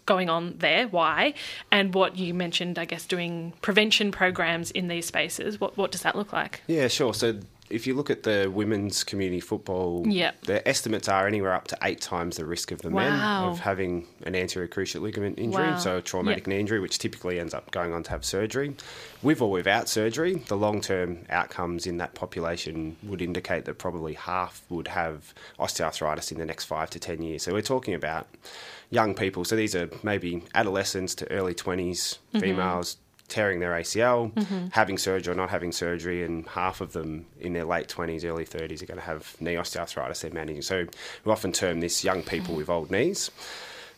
going 0.06 0.30
on 0.30 0.56
there, 0.58 0.88
why, 0.88 1.34
and 1.72 1.94
what 1.94 2.18
you 2.18 2.34
mentioned? 2.34 2.80
I 2.80 2.86
guess 2.86 3.06
doing 3.06 3.54
prevention 3.62 4.12
programs 4.12 4.72
in 4.72 4.88
these 4.88 5.06
spaces. 5.06 5.60
What 5.60 5.78
what 5.78 5.92
does 5.92 6.02
that 6.02 6.16
look 6.16 6.34
like? 6.34 6.62
Yeah, 6.68 6.88
sure. 6.88 7.14
So 7.14 7.40
if 7.70 7.86
you 7.86 7.94
look 7.94 8.10
at 8.10 8.24
the 8.24 8.50
women's 8.54 9.04
community 9.04 9.40
football, 9.40 10.04
Yep. 10.08 10.42
the 10.46 10.68
estimates 10.68 11.08
are 11.08 11.28
anywhere 11.28 11.54
up 11.54 11.68
to 11.68 11.78
eight 11.84 12.02
times 12.02 12.38
the 12.38 12.46
risk 12.46 12.72
of 12.72 12.82
the 12.82 12.90
men 12.90 13.20
of 13.20 13.60
having 13.60 14.08
an 14.24 14.36
anterior 14.36 14.68
cruciate 14.68 15.02
ligament 15.02 15.38
injury, 15.40 15.64
Wow. 15.68 15.78
so 15.78 15.98
a 15.98 16.02
traumatic 16.02 16.44
Yep. 16.44 16.48
knee 16.48 16.60
injury, 16.60 16.80
which 16.80 16.98
typically 16.98 17.40
ends 17.40 17.54
up 17.54 17.72
going 17.72 17.94
on 17.94 18.04
to 18.04 18.10
have 18.12 18.26
surgery. 18.26 18.76
With 19.22 19.42
or 19.42 19.52
without 19.52 19.88
surgery, 19.90 20.36
the 20.48 20.58
long 20.58 20.82
term 20.82 21.20
outcomes 21.30 21.86
in 21.86 21.98
that 21.98 22.14
population 22.16 22.98
would 23.04 23.22
indicate 23.22 23.66
that 23.66 23.78
probably 23.78 24.14
half 24.14 24.64
would 24.70 24.90
have 24.90 25.34
osteoarthritis 25.60 26.32
in 26.32 26.38
the 26.40 26.46
next 26.46 26.66
five 26.66 26.90
to 26.92 27.00
10 27.00 27.22
years. 27.22 27.44
So 27.44 27.54
we're 27.54 27.62
talking 27.62 27.94
about 27.94 28.28
young 28.90 29.14
people. 29.14 29.46
So 29.46 29.56
these 29.56 29.76
are 29.76 29.90
maybe 30.04 30.44
adolescents 30.56 31.14
to 31.16 31.32
early 31.32 31.54
20s, 31.54 32.18
mm-hmm. 32.34 32.40
females 32.40 32.98
tearing 33.30 33.60
their 33.60 33.72
ACL, 33.72 34.34
mm-hmm. 34.34 34.68
having 34.72 34.98
surgery 34.98 35.34
or 35.34 35.36
not 35.36 35.50
having 35.50 35.72
surgery, 35.72 36.24
and 36.24 36.48
half 36.48 36.82
of 36.82 36.94
them 36.94 37.26
in 37.40 37.54
their 37.54 37.66
late 37.66 37.88
20s, 37.88 38.26
early 38.26 38.46
30s 38.46 38.82
are 38.82 38.86
going 38.86 39.00
to 39.00 39.06
have 39.06 39.36
knee 39.40 39.56
osteoarthritis 39.56 40.22
they're 40.22 40.32
managing. 40.32 40.62
So 40.62 40.86
we 41.24 41.32
often 41.32 41.52
term 41.52 41.80
this 41.80 42.04
young 42.04 42.24
people 42.24 42.50
mm-hmm. 42.50 42.58
with 42.58 42.70
old 42.70 42.92
knees. 42.92 43.32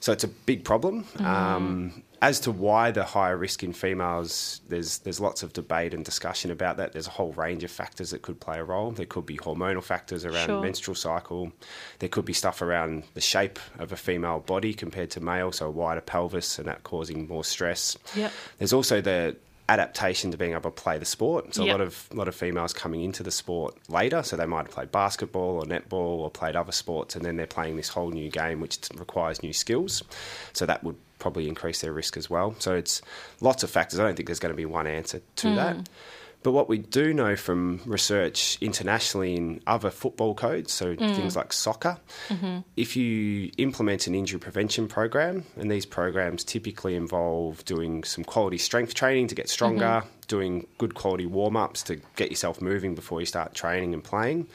So 0.01 0.11
it's 0.11 0.23
a 0.23 0.27
big 0.27 0.63
problem. 0.65 1.05
Um, 1.19 2.03
as 2.23 2.39
to 2.41 2.51
why 2.51 2.91
the 2.91 3.03
higher 3.03 3.35
risk 3.37 3.63
in 3.63 3.73
females, 3.73 4.61
there's 4.67 4.99
there's 4.99 5.19
lots 5.19 5.41
of 5.41 5.53
debate 5.53 5.93
and 5.93 6.03
discussion 6.05 6.51
about 6.51 6.77
that. 6.77 6.91
There's 6.91 7.07
a 7.07 7.11
whole 7.11 7.31
range 7.33 7.63
of 7.63 7.71
factors 7.71 8.11
that 8.11 8.21
could 8.21 8.39
play 8.39 8.59
a 8.59 8.63
role. 8.63 8.91
There 8.91 9.05
could 9.07 9.25
be 9.25 9.37
hormonal 9.37 9.81
factors 9.83 10.23
around 10.25 10.47
Sure. 10.47 10.61
menstrual 10.61 10.95
cycle. 10.95 11.51
There 11.99 12.09
could 12.09 12.25
be 12.25 12.33
stuff 12.33 12.61
around 12.61 13.03
the 13.13 13.21
shape 13.21 13.57
of 13.79 13.91
a 13.91 13.95
female 13.95 14.39
body 14.39 14.73
compared 14.73 15.09
to 15.11 15.19
male, 15.19 15.51
so 15.51 15.67
a 15.67 15.71
wider 15.71 16.01
pelvis, 16.01 16.59
and 16.59 16.67
that 16.67 16.83
causing 16.83 17.27
more 17.27 17.43
stress. 17.43 17.97
Yep. 18.15 18.31
There's 18.59 18.73
also 18.73 19.01
the 19.01 19.35
adaptation 19.71 20.31
to 20.31 20.37
being 20.37 20.51
able 20.51 20.69
to 20.69 20.71
play 20.71 20.97
the 20.97 21.05
sport. 21.05 21.55
So 21.55 21.63
Yep. 21.63 21.69
a 21.69 21.77
lot 21.77 21.81
of 21.87 22.09
a 22.11 22.15
lot 22.15 22.27
of 22.27 22.35
females 22.35 22.73
coming 22.73 23.01
into 23.01 23.23
the 23.23 23.31
sport 23.31 23.75
later, 23.89 24.21
so 24.21 24.35
they 24.35 24.45
might 24.45 24.65
have 24.65 24.71
played 24.71 24.91
basketball 24.91 25.61
or 25.61 25.63
netball 25.63 26.19
or 26.19 26.29
played 26.29 26.55
other 26.55 26.73
sports, 26.73 27.15
and 27.15 27.23
then 27.23 27.37
they're 27.37 27.47
playing 27.47 27.77
this 27.77 27.89
whole 27.89 28.11
new 28.11 28.29
game 28.29 28.59
which 28.59 28.77
requires 28.95 29.41
new 29.41 29.53
skills. 29.53 30.03
So 30.53 30.65
that 30.65 30.83
would 30.83 30.97
probably 31.19 31.47
increase 31.47 31.81
their 31.81 31.93
risk 31.93 32.17
as 32.17 32.29
well. 32.29 32.55
So 32.59 32.75
it's 32.75 33.01
lots 33.39 33.63
of 33.63 33.69
factors. 33.69 33.99
I 33.99 34.03
don't 34.03 34.15
think 34.15 34.27
there's 34.27 34.39
going 34.39 34.53
to 34.53 34.57
be 34.57 34.65
one 34.65 34.87
answer 34.87 35.21
to 35.37 35.49
hmm. 35.49 35.55
that. 35.55 35.89
But 36.43 36.53
what 36.53 36.67
we 36.67 36.79
do 36.79 37.13
know 37.13 37.35
from 37.35 37.81
research 37.85 38.57
internationally 38.61 39.35
in 39.35 39.61
other 39.67 39.91
football 39.91 40.33
codes, 40.33 40.73
so 40.73 40.95
mm. 40.95 41.15
things 41.15 41.35
like 41.35 41.53
soccer, 41.53 41.99
mm-hmm. 42.29 42.59
if 42.75 42.95
you 42.95 43.51
implement 43.57 44.07
an 44.07 44.15
injury 44.15 44.39
prevention 44.39 44.87
program, 44.87 45.45
and 45.55 45.69
these 45.69 45.85
programs 45.85 46.43
typically 46.43 46.95
involve 46.95 47.63
doing 47.65 48.03
some 48.03 48.23
quality 48.23 48.57
strength 48.57 48.95
training 48.95 49.27
to 49.27 49.35
get 49.35 49.49
stronger, 49.49 49.85
mm-hmm. 49.85 50.07
doing 50.27 50.67
good 50.79 50.95
quality 50.95 51.27
warm 51.27 51.55
ups 51.55 51.83
to 51.83 52.01
get 52.15 52.31
yourself 52.31 52.59
moving 52.59 52.95
before 52.95 53.19
you 53.19 53.25
start 53.27 53.53
training 53.53 53.93
and 53.93 54.03
playing, 54.03 54.47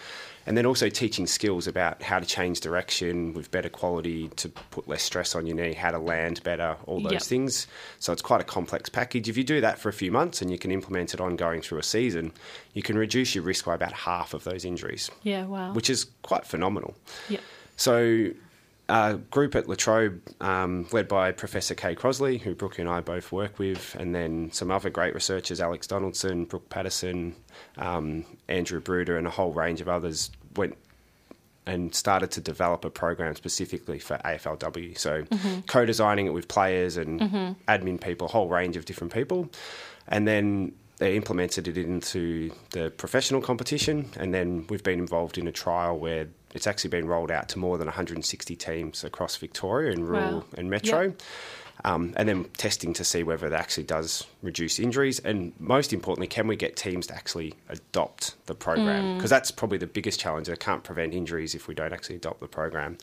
and 0.46 0.56
then 0.56 0.64
also 0.66 0.88
teaching 0.88 1.26
skills 1.26 1.66
about 1.66 2.02
how 2.02 2.18
to 2.18 2.24
change 2.26 2.60
direction 2.60 3.32
with 3.34 3.50
better 3.50 3.68
quality 3.68 4.28
to 4.36 4.48
put 4.48 4.86
less 4.86 5.02
stress 5.02 5.34
on 5.34 5.46
your 5.46 5.56
knee, 5.56 5.72
how 5.74 5.90
to 5.90 5.98
land 5.98 6.42
better, 6.44 6.76
all 6.86 7.00
those 7.00 7.12
Yep. 7.12 7.22
things. 7.22 7.66
So 7.98 8.12
it's 8.12 8.22
quite 8.22 8.40
a 8.40 8.44
complex 8.44 8.88
package. 8.88 9.28
If 9.28 9.36
you 9.36 9.44
do 9.44 9.60
that 9.60 9.78
for 9.78 9.88
a 9.88 9.92
few 9.92 10.12
months 10.12 10.40
and 10.42 10.50
you 10.50 10.58
can 10.58 10.70
implement 10.70 11.14
it 11.14 11.20
ongoing 11.20 11.62
through 11.62 11.78
a 11.78 11.82
season, 11.82 12.32
you 12.74 12.82
can 12.82 12.96
reduce 12.96 13.34
your 13.34 13.42
risk 13.44 13.64
by 13.64 13.74
about 13.74 13.92
half 13.92 14.34
of 14.34 14.44
those 14.44 14.64
injuries, 14.64 15.10
Yeah, 15.24 15.46
wow. 15.46 15.72
which 15.72 15.90
is 15.90 16.06
quite 16.22 16.46
phenomenal. 16.46 16.94
yeah. 17.28 17.40
So, 17.76 18.28
a 18.88 19.14
group 19.32 19.56
at 19.56 19.68
La 19.68 19.74
Trobe, 19.74 20.20
um, 20.40 20.86
led 20.92 21.08
by 21.08 21.32
Professor 21.32 21.74
Kay 21.74 21.96
Crossley, 21.96 22.38
who 22.38 22.54
Brooke 22.54 22.78
and 22.78 22.88
I 22.88 23.00
both 23.00 23.32
work 23.32 23.58
with, 23.58 23.96
and 23.98 24.14
then 24.14 24.52
some 24.52 24.70
other 24.70 24.90
great 24.90 25.12
researchers, 25.12 25.60
Alex 25.60 25.88
Donaldson, 25.88 26.44
Brooke 26.44 26.68
Patterson, 26.68 27.34
um, 27.78 28.24
Andrew 28.48 28.78
Bruder, 28.78 29.18
and 29.18 29.26
a 29.26 29.30
whole 29.30 29.52
range 29.52 29.80
of 29.80 29.88
others, 29.88 30.30
went 30.56 30.76
and 31.66 31.94
started 31.94 32.30
to 32.30 32.40
develop 32.40 32.84
a 32.84 32.90
program 32.90 33.34
specifically 33.34 33.98
for 33.98 34.18
AFLW. 34.24 34.96
So, 34.96 35.22
mm-hmm. 35.22 35.60
co 35.62 35.84
designing 35.84 36.26
it 36.26 36.32
with 36.32 36.46
players 36.48 36.96
and 36.96 37.20
mm-hmm. 37.20 37.52
admin 37.68 38.00
people, 38.00 38.28
a 38.28 38.30
whole 38.30 38.48
range 38.48 38.76
of 38.76 38.84
different 38.84 39.12
people. 39.12 39.50
And 40.06 40.28
then 40.28 40.72
they 40.98 41.16
implemented 41.16 41.68
it 41.68 41.76
into 41.76 42.52
the 42.70 42.90
professional 42.90 43.42
competition, 43.42 44.08
and 44.16 44.32
then 44.32 44.66
we've 44.68 44.84
been 44.84 44.98
involved 44.98 45.36
in 45.36 45.46
a 45.46 45.52
trial 45.52 45.98
where 45.98 46.28
it's 46.54 46.66
actually 46.66 46.90
been 46.90 47.06
rolled 47.06 47.30
out 47.30 47.48
to 47.50 47.58
more 47.58 47.76
than 47.78 47.86
160 47.86 48.56
teams 48.56 49.04
across 49.04 49.36
Victoria 49.36 49.92
in 49.92 50.04
rural 50.04 50.38
Wow. 50.38 50.44
and 50.56 50.70
metro. 50.70 51.02
Yep. 51.02 51.22
Um, 51.84 52.14
and 52.16 52.26
then 52.26 52.44
testing 52.56 52.94
to 52.94 53.04
see 53.04 53.22
whether 53.22 53.46
it 53.46 53.52
actually 53.52 53.84
does 53.84 54.26
reduce 54.42 54.78
injuries, 54.78 55.18
and 55.18 55.52
most 55.60 55.92
importantly, 55.92 56.26
can 56.26 56.46
we 56.46 56.56
get 56.56 56.74
teams 56.74 57.06
to 57.08 57.14
actually 57.14 57.52
adopt 57.68 58.34
the 58.46 58.54
program? 58.54 59.16
Because 59.18 59.28
that's 59.28 59.50
probably 59.50 59.76
the 59.76 59.86
biggest 59.86 60.18
challenge. 60.18 60.48
It 60.48 60.58
can't 60.58 60.82
prevent 60.82 61.12
injuries 61.12 61.54
if 61.54 61.68
we 61.68 61.74
don't 61.74 61.92
actually 61.92 62.16
adopt 62.16 62.40
the 62.40 62.48
program. 62.48 62.96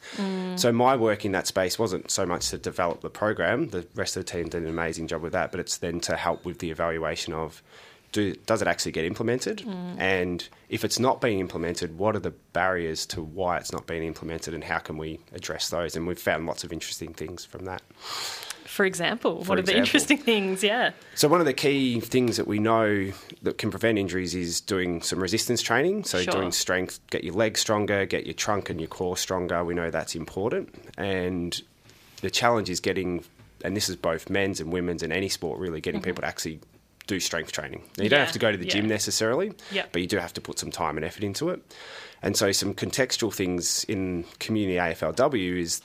So 0.57 0.71
my 0.71 0.95
work 0.95 1.23
in 1.23 1.33
that 1.33 1.45
space 1.45 1.77
wasn't 1.77 2.09
so 2.09 2.25
much 2.25 2.49
to 2.49 2.57
develop 2.57 3.01
the 3.01 3.11
program. 3.11 3.69
The 3.69 3.85
rest 3.93 4.17
of 4.17 4.25
the 4.25 4.31
team 4.31 4.49
did 4.49 4.63
an 4.63 4.69
amazing 4.69 5.07
job 5.07 5.21
with 5.21 5.33
that, 5.33 5.51
but 5.51 5.59
it's 5.59 5.77
then 5.77 5.99
to 6.01 6.17
help 6.17 6.43
with 6.43 6.57
the 6.57 6.71
evaluation 6.71 7.31
of 7.31 7.61
do, 8.13 8.33
does 8.45 8.61
it 8.61 8.67
actually 8.67 8.93
get 8.93 9.03
implemented? 9.03 9.65
And 9.97 10.47
if 10.69 10.85
it's 10.85 10.99
not 10.99 11.19
being 11.19 11.39
implemented, 11.39 11.97
what 11.97 12.15
are 12.15 12.19
the 12.19 12.31
barriers 12.53 13.05
to 13.07 13.21
why 13.21 13.57
it's 13.57 13.73
not 13.73 13.87
being 13.87 14.03
implemented 14.03 14.53
and 14.53 14.63
how 14.63 14.77
can 14.77 14.97
we 14.97 15.19
address 15.33 15.69
those? 15.69 15.95
And 15.95 16.07
we've 16.07 16.19
found 16.19 16.45
lots 16.45 16.63
of 16.63 16.71
interesting 16.71 17.13
things 17.13 17.43
from 17.43 17.65
that. 17.65 17.81
For 18.65 18.85
example, 18.85 19.43
For 19.43 19.49
what 19.49 19.59
are 19.59 19.63
the 19.63 19.75
interesting 19.75 20.17
things? 20.31 20.63
Yeah. 20.63 20.91
So 21.15 21.27
one 21.27 21.39
of 21.39 21.45
the 21.45 21.53
key 21.53 21.99
things 21.99 22.37
that 22.37 22.47
we 22.47 22.59
know 22.59 23.11
that 23.41 23.57
can 23.57 23.71
prevent 23.71 23.97
injuries 23.97 24.33
is 24.35 24.61
doing 24.61 25.01
some 25.01 25.19
resistance 25.19 25.61
training. 25.61 26.05
So 26.05 26.21
Sure. 26.21 26.33
doing 26.33 26.51
strength, 26.51 26.99
get 27.09 27.23
your 27.23 27.33
legs 27.33 27.59
stronger, 27.59 28.05
get 28.05 28.25
your 28.25 28.35
trunk 28.35 28.69
and 28.69 28.79
your 28.79 28.87
core 28.87 29.17
stronger. 29.17 29.63
We 29.63 29.73
know 29.73 29.89
that's 29.89 30.15
important. 30.15 30.73
And 30.97 31.59
the 32.21 32.29
challenge 32.29 32.69
is 32.69 32.79
getting, 32.79 33.25
and 33.63 33.75
this 33.75 33.89
is 33.89 33.95
both 33.95 34.29
men's 34.29 34.59
and 34.59 34.71
women's 34.71 35.03
and 35.03 35.11
any 35.11 35.29
sport, 35.29 35.59
really 35.59 35.81
getting 35.81 35.99
mm-hmm. 35.99 36.09
people 36.11 36.21
to 36.21 36.27
actually 36.27 36.59
do 37.07 37.19
strength 37.19 37.51
training. 37.51 37.83
Now, 37.97 38.03
you 38.03 38.09
don't. 38.09 38.19
Yeah, 38.19 38.25
have 38.25 38.33
to 38.33 38.39
go 38.39 38.51
to 38.51 38.57
the 38.57 38.65
gym 38.65 38.87
necessarily, 38.87 39.51
but 39.91 40.01
you 40.01 40.07
do 40.07 40.17
have 40.17 40.33
to 40.33 40.41
put 40.41 40.59
some 40.59 40.71
time 40.71 40.97
and 40.97 41.05
effort 41.05 41.23
into 41.23 41.49
it. 41.49 41.61
And 42.21 42.37
so 42.37 42.51
some 42.53 42.73
contextual 42.73 43.33
things 43.33 43.83
in 43.85 44.23
community 44.39 44.77
AFLW 44.77 45.59
is 45.59 45.81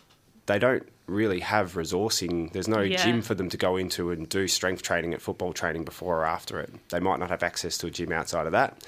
they 0.46 0.58
don't 0.58 0.88
really 1.06 1.40
have 1.40 1.72
resourcing. 1.74 2.52
There's 2.52 2.68
no 2.68 2.80
Yeah. 2.80 3.02
gym 3.02 3.22
for 3.22 3.34
them 3.34 3.48
to 3.48 3.56
go 3.56 3.76
into 3.76 4.10
and 4.10 4.28
do 4.28 4.46
strength 4.46 4.82
training 4.82 5.14
at 5.14 5.20
football 5.22 5.52
training 5.52 5.84
before 5.84 6.18
or 6.20 6.24
after 6.24 6.60
it. 6.60 6.72
They 6.90 7.00
might 7.00 7.18
not 7.18 7.30
have 7.30 7.42
access 7.42 7.76
to 7.78 7.86
a 7.86 7.90
gym 7.90 8.12
outside 8.12 8.46
of 8.46 8.52
that. 8.52 8.82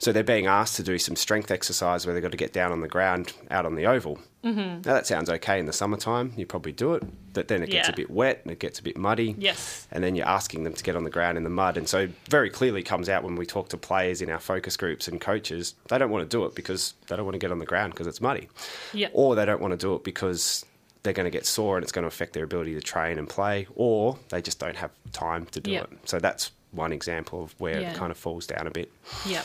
So 0.00 0.12
they're 0.12 0.22
being 0.22 0.46
asked 0.46 0.76
to 0.76 0.82
do 0.84 0.96
some 0.98 1.16
strength 1.16 1.50
exercise 1.50 2.06
where 2.06 2.14
they've 2.14 2.22
got 2.22 2.30
to 2.30 2.36
get 2.36 2.52
down 2.52 2.70
on 2.70 2.80
the 2.80 2.88
ground 2.88 3.32
out 3.50 3.66
on 3.66 3.74
the 3.74 3.86
oval. 3.86 4.20
Mm-hmm. 4.44 4.58
Now 4.58 4.94
that 4.94 5.08
sounds 5.08 5.28
okay 5.28 5.58
in 5.58 5.66
the 5.66 5.72
summertime. 5.72 6.32
You 6.36 6.46
probably 6.46 6.70
do 6.70 6.94
it, 6.94 7.02
but 7.34 7.48
then 7.48 7.64
it 7.64 7.70
gets 7.70 7.88
Yeah. 7.88 7.92
a 7.94 7.96
bit 7.96 8.08
wet 8.08 8.40
and 8.44 8.52
it 8.52 8.60
gets 8.60 8.78
a 8.78 8.82
bit 8.84 8.96
muddy. 8.96 9.34
Yes. 9.36 9.88
And 9.90 10.04
then 10.04 10.14
you're 10.14 10.28
asking 10.28 10.62
them 10.62 10.72
to 10.74 10.84
get 10.84 10.94
on 10.94 11.02
the 11.02 11.10
ground 11.10 11.36
in 11.36 11.42
the 11.42 11.50
mud. 11.50 11.76
And 11.76 11.88
so 11.88 12.08
very 12.30 12.48
clearly 12.48 12.84
comes 12.84 13.08
out 13.08 13.24
when 13.24 13.34
we 13.34 13.44
talk 13.44 13.70
to 13.70 13.76
players 13.76 14.22
in 14.22 14.30
our 14.30 14.38
focus 14.38 14.76
groups 14.76 15.08
and 15.08 15.20
coaches, 15.20 15.74
they 15.88 15.98
don't 15.98 16.10
want 16.10 16.22
to 16.30 16.36
do 16.36 16.44
it 16.44 16.54
because 16.54 16.94
they 17.08 17.16
don't 17.16 17.24
want 17.24 17.34
to 17.34 17.40
get 17.40 17.50
on 17.50 17.58
the 17.58 17.66
ground 17.66 17.92
because 17.92 18.06
it's 18.06 18.20
muddy. 18.20 18.48
Yeah. 18.92 19.08
Or 19.12 19.34
they 19.34 19.44
don't 19.46 19.60
want 19.60 19.72
to 19.72 19.76
do 19.76 19.96
it 19.96 20.04
because 20.04 20.64
they're 21.02 21.12
going 21.12 21.24
to 21.26 21.30
get 21.30 21.44
sore 21.44 21.76
and 21.76 21.82
it's 21.82 21.90
going 21.92 22.04
to 22.04 22.08
affect 22.08 22.34
their 22.34 22.44
ability 22.44 22.74
to 22.74 22.80
train 22.80 23.18
and 23.18 23.28
play, 23.28 23.66
or 23.74 24.16
they 24.28 24.40
just 24.42 24.60
don't 24.60 24.76
have 24.76 24.92
time 25.12 25.46
to 25.46 25.60
do 25.60 25.72
Yeah. 25.72 25.80
it. 25.82 25.88
So 26.04 26.20
that's 26.20 26.52
one 26.70 26.92
example 26.92 27.42
of 27.42 27.54
where 27.60 27.80
Yeah. 27.80 27.90
it 27.92 27.96
kind 27.96 28.12
of 28.12 28.18
falls 28.18 28.46
down 28.46 28.66
a 28.66 28.70
bit. 28.70 28.92
Yeah, 29.26 29.42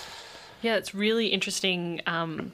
yeah, 0.63 0.75
it's 0.75 0.95
really 0.95 1.27
interesting. 1.27 2.01
Um, 2.07 2.51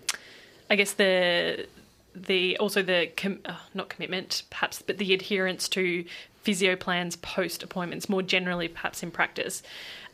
I 0.69 0.75
guess 0.75 0.93
the 0.93 1.67
the 2.15 2.57
also 2.57 2.81
the 2.81 3.09
com- 3.15 3.39
uh, 3.45 3.55
not 3.73 3.89
commitment, 3.89 4.43
perhaps, 4.49 4.81
but 4.81 4.97
the 4.97 5.13
adherence 5.13 5.69
to 5.69 6.03
physio 6.41 6.75
plans 6.75 7.15
post 7.17 7.63
appointments 7.63 8.09
more 8.09 8.21
generally, 8.21 8.67
perhaps 8.67 9.03
in 9.03 9.11
practice. 9.11 9.61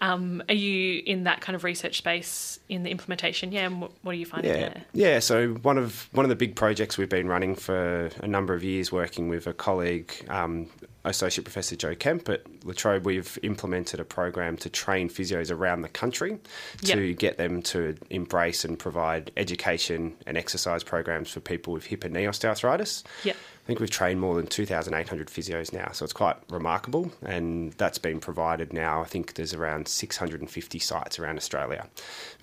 Um, 0.01 0.43
are 0.49 0.55
you 0.55 1.01
in 1.05 1.23
that 1.23 1.39
kind 1.39 1.55
of 1.55 1.63
research 1.63 1.97
space 1.97 2.59
in 2.67 2.83
the 2.83 2.89
implementation? 2.91 3.51
Yeah, 3.51 3.67
and 3.67 3.81
what, 3.81 3.91
what 4.01 4.11
are 4.11 4.17
you 4.17 4.25
finding 4.25 4.51
Yeah, 4.51 4.57
there? 4.59 4.83
yeah. 4.93 5.19
So 5.19 5.49
one 5.53 5.77
of 5.77 6.09
one 6.11 6.25
of 6.25 6.29
the 6.29 6.35
big 6.35 6.55
projects 6.55 6.97
we've 6.97 7.09
been 7.09 7.27
running 7.27 7.55
for 7.55 8.09
a 8.21 8.27
number 8.27 8.53
of 8.53 8.63
years, 8.63 8.91
working 8.91 9.29
with 9.29 9.47
a 9.47 9.53
colleague, 9.53 10.13
um, 10.29 10.67
Associate 11.09 11.43
Professor 11.43 11.75
Jo 11.75 11.95
Kemp 11.95 12.27
at 12.29 12.43
La 12.65 12.73
Trobe, 12.73 13.05
we've 13.05 13.37
implemented 13.43 13.99
a 13.99 14.05
program 14.05 14.57
to 14.57 14.69
train 14.69 15.09
physios 15.09 15.51
around 15.51 15.81
the 15.81 15.89
country 15.89 16.39
to 16.83 17.01
Yep. 17.01 17.17
get 17.19 17.37
them 17.37 17.61
to 17.63 17.95
embrace 18.09 18.65
and 18.65 18.77
provide 18.77 19.31
education 19.37 20.15
and 20.25 20.37
exercise 20.37 20.83
programs 20.83 21.29
for 21.31 21.39
people 21.39 21.73
with 21.73 21.85
hip 21.85 22.03
and 22.03 22.13
knee 22.13 22.23
osteoarthritis. 22.23 23.03
Yep. 23.23 23.35
I 23.35 23.67
think 23.67 23.79
we've 23.79 23.89
trained 23.89 24.21
more 24.21 24.35
than 24.35 24.45
2,800 24.45 25.27
physios 25.27 25.73
now, 25.73 25.89
so 25.91 26.03
it's 26.03 26.13
quite 26.13 26.37
remarkable. 26.51 27.11
And 27.25 27.73
that's 27.73 27.97
been 27.97 28.19
provided 28.19 28.73
now. 28.73 29.01
I 29.01 29.05
think 29.05 29.33
there's 29.33 29.55
around 29.55 29.87
650 29.87 30.77
sites 30.77 31.17
around 31.17 31.37
Australia. 31.37 31.87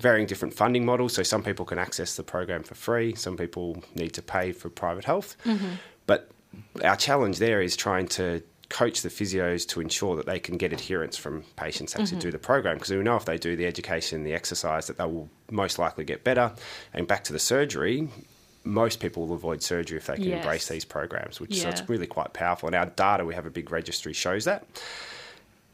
Varying 0.01 0.27
different 0.27 0.53
funding 0.53 0.85
models, 0.85 1.12
so 1.14 1.22
some 1.22 1.44
people 1.44 1.64
can 1.64 1.79
access 1.79 2.16
the 2.16 2.25
program 2.25 2.64
for 2.64 2.75
free, 2.75 3.14
some 3.14 3.37
people 3.37 3.85
need 3.94 4.14
to 4.14 4.22
pay 4.22 4.51
for 4.51 4.68
private 4.68 5.05
health. 5.05 5.37
Mm-hmm. 5.44 5.75
But 6.07 6.29
our 6.85 6.96
challenge 6.96 7.38
there 7.38 7.62
is 7.62 7.77
trying 7.77 8.09
to 8.09 8.42
coach 8.73 9.03
the 9.03 9.11
physios 9.11 9.69
to 9.69 9.83
ensure 9.83 10.17
that 10.17 10.25
they 10.25 10.39
can 10.41 10.57
get 10.57 10.73
adherence 10.73 11.15
from 11.15 11.45
patients 11.57 11.95
actually 11.95 12.07
mm-hmm. 12.07 12.19
do 12.21 12.31
the 12.31 12.39
program 12.39 12.77
because 12.77 12.91
we 12.91 12.97
know 12.97 13.17
if 13.17 13.27
they 13.27 13.37
do 13.37 13.55
the 13.55 13.67
education 13.67 14.25
the 14.25 14.33
exercise 14.33 14.87
that 14.87 14.97
they 14.97 15.05
will 15.05 15.29
most 15.51 15.79
likely 15.79 16.05
get 16.05 16.25
better 16.25 16.51
and 16.95 17.07
back 17.07 17.23
to 17.23 17.35
the 17.35 17.39
surgery 17.39 18.09
most 18.65 18.99
people 18.99 19.27
will 19.27 19.35
avoid 19.35 19.63
surgery 19.63 19.99
if 19.99 20.07
they 20.07 20.15
can 20.15 20.25
Yes. 20.25 20.39
embrace 20.39 20.69
these 20.69 20.87
programs 20.87 21.39
which 21.39 21.61
so 21.61 21.69
it's 21.69 21.87
really 21.87 22.07
quite 22.07 22.33
powerful 22.33 22.67
and 22.67 22.75
our 22.75 22.87
data 22.87 23.27
we 23.27 23.35
have 23.35 23.45
a 23.45 23.51
big 23.51 23.71
registry 23.71 24.15
shows 24.15 24.47
that 24.47 24.65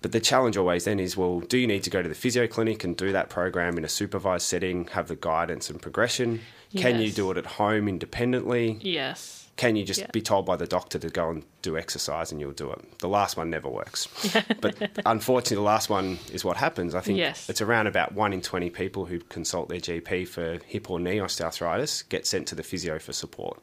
but 0.01 0.13
the 0.13 0.21
challenge 0.21 0.57
always 0.57 0.85
then 0.85 1.01
is 1.01 1.17
well, 1.17 1.41
do 1.41 1.59
you 1.59 1.67
need 1.67 1.83
to 1.83 1.91
go 1.91 2.03
to 2.03 2.09
the 2.09 2.15
physio 2.15 2.47
clinic 2.47 2.85
and 2.85 2.97
do 2.97 3.11
that 3.13 3.31
program 3.31 3.77
in 3.77 3.85
a 3.85 3.89
supervised 3.89 4.47
setting, 4.47 4.87
have 4.93 5.09
the 5.09 5.17
guidance 5.17 5.71
and 5.71 5.83
progression? 5.83 6.41
Can 6.77 7.01
you 7.01 7.11
do 7.11 7.31
it 7.33 7.37
at 7.37 7.47
home 7.47 7.89
independently? 7.89 8.79
Yes. 8.81 9.48
Can 9.59 9.75
you 9.75 9.85
just 9.85 10.01
Yeah. 10.01 10.07
be 10.13 10.23
told 10.23 10.47
by 10.47 10.55
the 10.57 10.69
doctor 10.69 11.01
to 11.01 11.11
go 11.11 11.31
and 11.31 11.43
do 11.63 11.77
exercise 11.77 12.31
and 12.31 12.41
you'll 12.41 12.53
do 12.53 12.71
it? 12.71 12.99
The 13.01 13.09
last 13.09 13.37
one 13.37 13.51
never 13.51 13.69
works. 13.69 14.07
but 14.61 14.77
unfortunately, 15.05 15.57
the 15.57 15.63
last 15.63 15.91
one 15.91 16.21
is 16.33 16.45
what 16.45 16.57
happens. 16.57 16.95
I 16.95 17.01
think 17.01 17.19
Yes. 17.19 17.51
it's 17.51 17.61
around 17.61 17.89
about 17.89 18.13
one 18.13 18.33
in 18.33 18.41
20 18.41 18.71
people 18.71 19.07
who 19.07 19.19
consult 19.19 19.69
their 19.69 19.81
GP 19.81 20.25
for 20.29 20.59
hip 20.65 20.89
or 20.89 21.01
knee 21.01 21.17
osteoarthritis 21.19 22.09
get 22.09 22.25
sent 22.25 22.47
to 22.49 22.55
the 22.55 22.63
physio 22.63 23.01
for 23.01 23.13
support. 23.13 23.61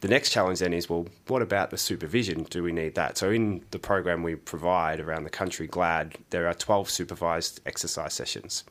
The 0.00 0.08
next 0.08 0.30
challenge 0.30 0.60
then 0.60 0.72
is 0.72 0.88
well, 0.88 1.06
what 1.26 1.42
about 1.42 1.70
the 1.70 1.78
supervision? 1.78 2.44
Do 2.44 2.62
we 2.62 2.70
need 2.70 2.94
that? 2.94 3.18
So, 3.18 3.30
in 3.30 3.64
the 3.72 3.78
program 3.80 4.22
we 4.22 4.36
provide 4.36 5.00
around 5.00 5.24
the 5.24 5.30
country, 5.30 5.66
GLAD, 5.66 6.18
there 6.30 6.46
are 6.46 6.54
12 6.54 6.88
supervised 6.88 7.60
exercise 7.66 8.12
sessions. 8.14 8.62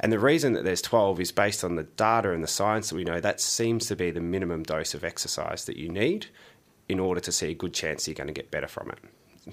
And 0.00 0.12
the 0.12 0.18
reason 0.18 0.52
that 0.52 0.64
there's 0.64 0.82
12 0.82 1.20
is 1.20 1.32
based 1.32 1.64
on 1.64 1.76
the 1.76 1.84
data 1.84 2.32
and 2.32 2.42
the 2.42 2.48
science 2.48 2.90
that 2.90 2.96
we 2.96 3.04
know 3.04 3.20
that 3.20 3.40
seems 3.40 3.86
to 3.86 3.96
be 3.96 4.10
the 4.10 4.20
minimum 4.20 4.62
dose 4.62 4.94
of 4.94 5.04
exercise 5.04 5.64
that 5.64 5.76
you 5.76 5.88
need 5.88 6.26
in 6.88 7.00
order 7.00 7.20
to 7.20 7.32
see 7.32 7.50
a 7.50 7.54
good 7.54 7.72
chance 7.72 8.06
you're 8.06 8.14
going 8.14 8.26
to 8.28 8.32
get 8.32 8.50
better 8.50 8.68
from 8.68 8.90
it. 8.90 8.98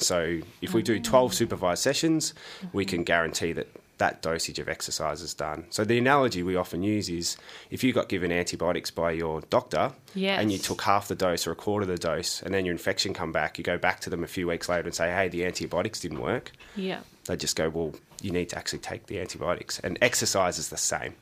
So, 0.01 0.39
if 0.61 0.73
we 0.73 0.81
do 0.81 0.99
12 0.99 1.31
mm. 1.31 1.35
supervised 1.35 1.83
sessions, 1.83 2.33
we 2.71 2.83
mm-hmm. 2.83 2.89
can 2.89 3.03
guarantee 3.03 3.53
that 3.53 3.67
that 3.99 4.23
dosage 4.23 4.57
of 4.57 4.67
exercise 4.67 5.21
is 5.21 5.35
done. 5.35 5.65
So, 5.69 5.85
the 5.85 5.99
analogy 5.99 6.41
we 6.41 6.55
often 6.55 6.81
use 6.81 7.09
is 7.09 7.37
if 7.69 7.83
you 7.83 7.93
got 7.93 8.09
given 8.09 8.31
antibiotics 8.31 8.89
by 8.89 9.11
your 9.11 9.41
doctor 9.41 9.91
and 10.39 10.51
you 10.51 10.57
took 10.57 10.81
half 10.81 11.07
the 11.07 11.15
dose 11.15 11.45
or 11.45 11.51
a 11.51 11.55
quarter 11.55 11.83
of 11.83 11.89
the 11.89 11.97
dose, 11.97 12.41
and 12.41 12.53
then 12.53 12.65
your 12.65 12.71
infection 12.71 13.13
come 13.13 13.31
back, 13.31 13.59
you 13.59 13.63
go 13.63 13.77
back 13.77 13.99
to 14.01 14.09
them 14.09 14.23
a 14.23 14.27
few 14.27 14.47
weeks 14.47 14.67
later 14.67 14.85
and 14.85 14.95
say, 14.95 15.11
hey, 15.11 15.27
the 15.27 15.45
antibiotics 15.45 15.99
didn't 15.99 16.21
work. 16.21 16.51
Yeah. 16.75 17.01
They 17.25 17.37
just 17.37 17.55
go, 17.55 17.69
well, 17.69 17.93
you 18.23 18.31
need 18.31 18.49
to 18.49 18.57
actually 18.57 18.79
take 18.79 19.07
the 19.07 19.19
antibiotics. 19.19 19.79
And 19.79 19.97
exercise 20.01 20.57
is 20.57 20.69
the 20.69 20.77
same. 20.77 21.15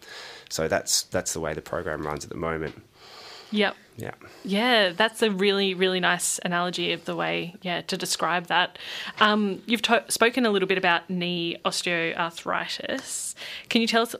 So, 0.49 0.67
that's, 0.67 1.03
that's 1.03 1.33
the 1.33 1.39
way 1.39 1.53
the 1.53 1.61
program 1.61 2.05
runs 2.05 2.23
at 2.23 2.29
the 2.29 2.37
moment. 2.37 2.81
Yep. 3.51 3.75
Yeah. 3.97 4.11
Yeah, 4.43 4.89
that's 4.89 5.21
a 5.21 5.29
really, 5.29 5.73
really 5.73 5.99
nice 5.99 6.39
analogy 6.43 6.93
of 6.93 7.05
the 7.05 7.15
way, 7.15 7.55
yeah, 7.61 7.81
to 7.81 7.97
describe 7.97 8.47
that. 8.47 8.79
Um, 9.19 9.61
you've 9.65 9.81
to- 9.83 10.05
spoken 10.07 10.45
a 10.45 10.49
little 10.49 10.67
bit 10.67 10.77
about 10.77 11.09
knee 11.09 11.57
osteoarthritis. 11.65 13.35
Can 13.69 13.81
you 13.81 13.87
tell 13.87 14.03
us, 14.03 14.15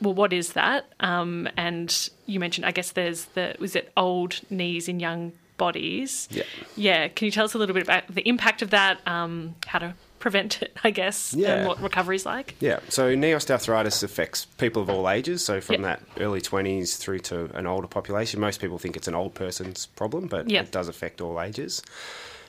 well, 0.00 0.14
what 0.14 0.32
is 0.32 0.52
that? 0.52 0.92
Um, 1.00 1.48
and 1.56 2.10
you 2.26 2.38
mentioned, 2.38 2.66
I 2.66 2.72
guess 2.72 2.92
there's 2.92 3.24
the, 3.26 3.56
was 3.58 3.74
it 3.74 3.90
old 3.96 4.40
knees 4.50 4.88
in 4.88 5.00
young 5.00 5.32
bodies? 5.56 6.28
Yeah. 6.30 6.42
Yeah. 6.76 7.08
Can 7.08 7.24
you 7.24 7.32
tell 7.32 7.46
us 7.46 7.54
a 7.54 7.58
little 7.58 7.74
bit 7.74 7.84
about 7.84 8.06
the 8.14 8.28
impact 8.28 8.60
of 8.60 8.70
that, 8.70 9.00
um, 9.06 9.54
how 9.66 9.78
to 9.78 9.94
prevent 10.24 10.62
it, 10.62 10.74
I 10.82 10.90
guess, 10.90 11.34
Yeah. 11.34 11.52
and 11.56 11.68
what 11.68 11.82
recovery's 11.82 12.24
like? 12.24 12.54
Yeah, 12.58 12.80
so 12.88 13.14
knee 13.14 13.32
osteoarthritis 13.32 14.02
affects 14.02 14.46
people 14.56 14.80
of 14.80 14.88
all 14.88 15.06
ages. 15.10 15.44
So 15.44 15.60
from 15.60 15.82
Yep. 15.82 15.82
that 15.82 16.02
early 16.18 16.40
20s 16.40 16.96
through 16.96 17.18
to 17.30 17.50
an 17.54 17.66
older 17.66 17.86
population. 17.86 18.40
Most 18.40 18.58
people 18.58 18.78
think 18.78 18.96
it's 18.96 19.06
an 19.06 19.14
old 19.14 19.34
person's 19.34 19.84
problem, 19.84 20.26
but 20.28 20.48
Yep. 20.48 20.64
it 20.64 20.70
does 20.72 20.88
affect 20.88 21.20
all 21.20 21.38
ages. 21.42 21.82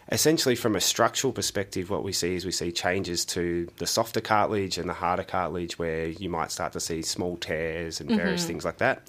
Essentially, 0.09 0.55
from 0.55 0.73
a 0.73 0.79
structural 0.79 1.33
perspective, 1.33 1.89
what 1.89 2.01
we 2.01 2.13
see 2.13 2.35
is 2.35 2.45
we 2.45 2.51
see 2.53 2.71
changes 2.71 3.25
to 3.25 3.67
the 3.75 3.85
softer 3.87 4.21
cartilage 4.21 4.77
and 4.77 4.87
the 4.87 4.93
harder 4.93 5.23
cartilage, 5.23 5.77
where 5.77 6.05
you 6.07 6.29
might 6.29 6.51
start 6.51 6.71
to 6.73 6.79
see 6.79 7.01
small 7.01 7.35
tears 7.35 7.99
and 7.99 8.09
various 8.09 8.43
mm-hmm. 8.43 8.47
things 8.47 8.63
like 8.63 8.77
that. 8.77 9.01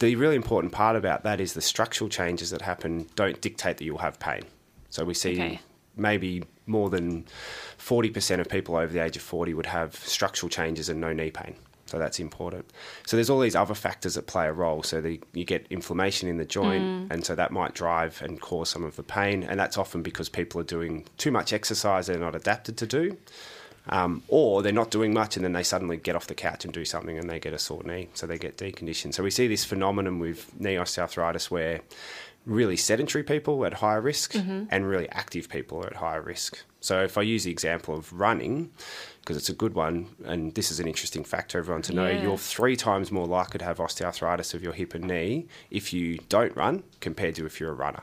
The 0.00 0.14
really 0.16 0.36
important 0.36 0.74
part 0.74 0.94
about 0.94 1.22
that 1.22 1.40
is 1.40 1.54
the 1.54 1.62
structural 1.62 2.10
changes 2.10 2.50
that 2.50 2.60
happen 2.60 3.06
don't 3.16 3.40
dictate 3.40 3.78
that 3.78 3.84
you'll 3.84 3.98
have 4.08 4.18
pain. 4.20 4.42
So 4.90 5.06
we 5.06 5.14
see 5.14 5.32
Okay. 5.40 5.60
maybe 5.96 6.42
more 6.66 6.90
than 6.90 7.26
40% 7.78 8.40
of 8.40 8.48
people 8.48 8.76
over 8.76 8.92
the 8.92 9.02
age 9.02 9.16
of 9.16 9.22
40 9.22 9.54
would 9.54 9.66
have 9.66 9.94
structural 9.96 10.48
changes 10.48 10.88
and 10.88 11.00
no 11.00 11.12
knee 11.12 11.30
pain. 11.30 11.56
So 11.86 11.98
that's 11.98 12.18
important. 12.18 12.64
So 13.06 13.16
there's 13.16 13.28
all 13.28 13.40
these 13.40 13.54
other 13.54 13.74
factors 13.74 14.14
that 14.14 14.26
play 14.26 14.46
a 14.46 14.52
role. 14.52 14.82
So 14.82 15.00
the, 15.00 15.20
you 15.32 15.44
get 15.44 15.66
inflammation 15.68 16.28
in 16.28 16.38
the 16.38 16.44
joint, 16.44 16.82
mm. 16.82 17.10
and 17.10 17.24
so 17.24 17.34
that 17.34 17.52
might 17.52 17.74
drive 17.74 18.22
and 18.22 18.40
cause 18.40 18.70
some 18.70 18.84
of 18.84 18.96
the 18.96 19.02
pain. 19.02 19.42
And 19.42 19.60
that's 19.60 19.76
often 19.76 20.02
because 20.02 20.28
people 20.28 20.60
are 20.60 20.64
doing 20.64 21.04
too 21.18 21.30
much 21.30 21.52
exercise 21.52 22.06
they're 22.06 22.18
not 22.18 22.34
adapted 22.34 22.76
to 22.78 22.86
do. 22.86 23.16
Um, 23.86 24.22
or 24.28 24.62
they're 24.62 24.72
not 24.72 24.90
doing 24.90 25.12
much 25.12 25.36
and 25.36 25.44
then 25.44 25.52
they 25.52 25.62
suddenly 25.62 25.98
get 25.98 26.16
off 26.16 26.26
the 26.26 26.34
couch 26.34 26.64
and 26.64 26.72
do 26.72 26.86
something 26.86 27.18
and 27.18 27.28
they 27.28 27.38
get 27.38 27.52
a 27.52 27.58
sore 27.58 27.82
knee, 27.84 28.08
so 28.14 28.26
they 28.26 28.38
get 28.38 28.56
deconditioned. 28.56 29.12
So 29.12 29.22
we 29.22 29.30
see 29.30 29.46
this 29.46 29.62
phenomenon 29.62 30.18
with 30.18 30.58
knee 30.58 30.76
osteoarthritis 30.76 31.50
where 31.50 31.82
really 32.46 32.76
sedentary 32.76 33.24
people 33.24 33.64
at 33.64 33.74
higher 33.74 34.00
risk 34.00 34.32
mm-hmm. 34.32 34.64
and 34.70 34.86
really 34.86 35.08
active 35.10 35.48
people 35.48 35.78
are 35.82 35.86
at 35.86 35.96
higher 35.96 36.20
risk. 36.20 36.62
So 36.80 37.02
if 37.02 37.16
I 37.16 37.22
use 37.22 37.44
the 37.44 37.50
example 37.50 37.96
of 37.96 38.12
running, 38.12 38.70
because 39.20 39.36
it's 39.36 39.48
a 39.48 39.54
good 39.54 39.74
one, 39.74 40.08
and 40.24 40.54
this 40.54 40.70
is 40.70 40.80
an 40.80 40.86
interesting 40.86 41.24
fact 41.24 41.52
for 41.52 41.58
everyone 41.58 41.82
to 41.82 41.94
know, 41.94 42.06
yeah. 42.06 42.22
you're 42.22 42.36
three 42.36 42.76
times 42.76 43.10
more 43.10 43.26
likely 43.26 43.58
to 43.58 43.64
have 43.64 43.78
osteoarthritis 43.78 44.52
of 44.52 44.62
your 44.62 44.74
hip 44.74 44.94
and 44.94 45.04
knee 45.04 45.46
if 45.70 45.92
you 45.92 46.18
don't 46.28 46.54
run 46.56 46.82
compared 47.00 47.34
to 47.36 47.46
if 47.46 47.58
you're 47.58 47.70
a 47.70 47.74
runner. 47.74 48.02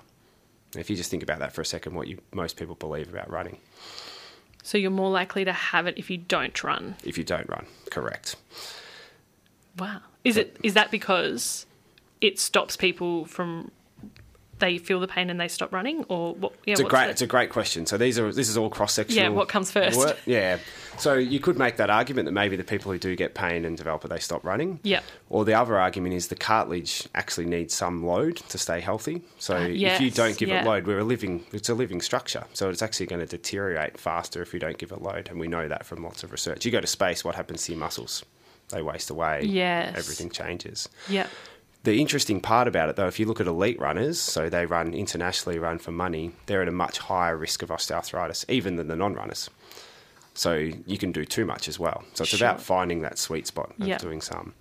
If 0.76 0.90
you 0.90 0.96
just 0.96 1.12
think 1.12 1.22
about 1.22 1.40
that 1.40 1.54
for 1.54 1.62
a 1.62 1.66
second, 1.66 1.94
what 1.94 2.08
you, 2.08 2.18
most 2.34 2.58
people 2.58 2.76
believe 2.76 3.10
about 3.10 3.30
running. 3.30 3.60
So 4.64 4.78
you're 4.78 4.92
more 4.92 5.12
likely 5.12 5.46
to 5.46 5.54
have 5.54 5.86
it 5.86 5.98
if 5.98 6.10
you 6.10 6.18
don't 6.18 6.64
run. 6.64 6.96
If 7.04 7.18
you 7.18 7.24
don't 7.24 7.48
run, 7.50 7.66
correct. 7.90 8.36
Wow. 9.78 10.02
Is 10.24 10.38
it 10.38 10.58
is 10.64 10.76
that 10.76 10.92
because 10.92 11.66
it 12.20 12.40
stops 12.40 12.78
people 12.78 13.26
from 13.26 13.72
they 14.62 14.78
feel 14.78 15.02
the 15.02 15.08
pain 15.08 15.30
and 15.30 15.38
they 15.38 15.50
stop 15.50 15.74
running, 15.74 16.06
or 16.06 16.34
what? 16.36 16.54
Yeah, 16.65 16.71
it's 16.71 16.80
a 16.80 16.86
great, 16.86 17.06
the... 17.06 17.12
it's 17.12 17.21
a 17.21 17.28
great 17.28 17.50
question. 17.50 17.86
So 17.86 17.97
these 17.97 18.17
are 18.17 18.32
this 18.32 18.47
is 18.47 18.56
all 18.56 18.69
cross 18.69 18.93
sectional. 18.93 19.24
Yeah, 19.24 19.30
what 19.30 19.50
comes 19.50 19.69
first? 19.69 19.97
Work. 19.97 20.17
Yeah, 20.26 20.60
so 20.97 21.15
you 21.15 21.39
could 21.39 21.58
make 21.58 21.78
that 21.78 21.89
argument 21.89 22.28
that 22.28 22.32
maybe 22.32 22.56
the 22.56 22.63
people 22.63 22.91
who 22.91 23.00
do 23.00 23.15
get 23.15 23.34
pain 23.34 23.65
and 23.65 23.76
develop 23.76 24.06
it, 24.06 24.10
they 24.10 24.19
stop 24.19 24.43
running. 24.43 24.80
Yeah. 24.84 25.02
Or 25.30 25.45
the 25.45 25.54
other 25.54 25.78
argument 25.78 26.13
is 26.13 26.28
the 26.28 26.36
cartilage 26.36 27.08
actually 27.15 27.47
needs 27.47 27.74
some 27.74 28.06
load 28.06 28.38
to 28.38 28.58
stay 28.58 28.80
healthy. 28.80 29.24
So 29.39 29.58
uh, 29.58 29.65
yes, 29.65 29.95
if 29.95 30.02
you 30.06 30.12
don't 30.12 30.38
give 30.38 30.50
yeah. 30.50 30.62
it 30.62 30.65
load, 30.65 30.86
we're 30.86 31.00
a 31.00 31.04
living, 31.04 31.43
it's 31.52 31.69
a 31.69 31.74
living 31.74 32.02
structure. 32.02 32.45
So 32.54 32.69
it's 32.69 32.82
actually 32.82 33.08
going 33.08 33.21
to 33.21 33.26
deteriorate 33.26 33.97
faster 33.97 34.41
if 34.41 34.54
you 34.54 34.60
don't 34.60 34.78
give 34.78 34.91
it 34.91 35.02
load, 35.02 35.30
and 35.30 35.39
we 35.39 35.47
know 35.47 35.67
that 35.67 35.86
from 35.86 36.04
lots 36.04 36.24
of 36.24 36.32
research. 36.32 36.65
You 36.65 36.71
go 36.71 36.82
to 36.82 36.88
space, 36.88 37.26
what 37.26 37.36
happens 37.36 37.65
to 37.65 37.71
your 37.71 37.80
muscles? 37.80 38.24
They 38.69 38.82
waste 38.82 39.10
away. 39.10 39.41
Yes. 39.43 39.97
Everything 39.97 40.30
changes. 40.30 40.88
Yeah. 41.10 41.28
The 41.84 42.00
interesting 42.00 42.41
part 42.41 42.67
about 42.67 42.89
it, 42.89 42.96
though, 42.96 43.08
if 43.08 43.20
you 43.20 43.26
look 43.26 43.41
at 43.41 43.48
elite 43.48 43.80
runners, 43.80 44.20
so 44.20 44.50
they 44.50 44.67
run 44.67 44.94
internationally, 44.94 45.58
run 45.58 45.80
for 45.80 45.91
money, 45.91 46.32
they're 46.46 46.62
at 46.62 46.67
a 46.67 46.72
much 46.72 47.00
higher 47.00 47.36
risk 47.36 47.63
of 47.63 47.70
osteoarthritis, 47.70 48.48
even 48.50 48.76
than 48.76 48.88
the 48.88 48.96
non 48.96 49.15
runners. 49.15 49.50
So 50.34 50.54
you 50.54 50.98
can 50.98 51.12
do 51.12 51.26
too 51.26 51.46
much 51.46 51.67
as 51.67 51.80
well. 51.80 52.04
So 52.13 52.22
it's 52.22 52.32
sure. 52.32 52.48
about 52.48 52.62
finding 52.62 53.02
that 53.02 53.17
sweet 53.17 53.48
spot 53.48 53.74
of 53.80 53.88
yep. 53.88 54.00
doing 54.00 54.22
some. 54.22 54.54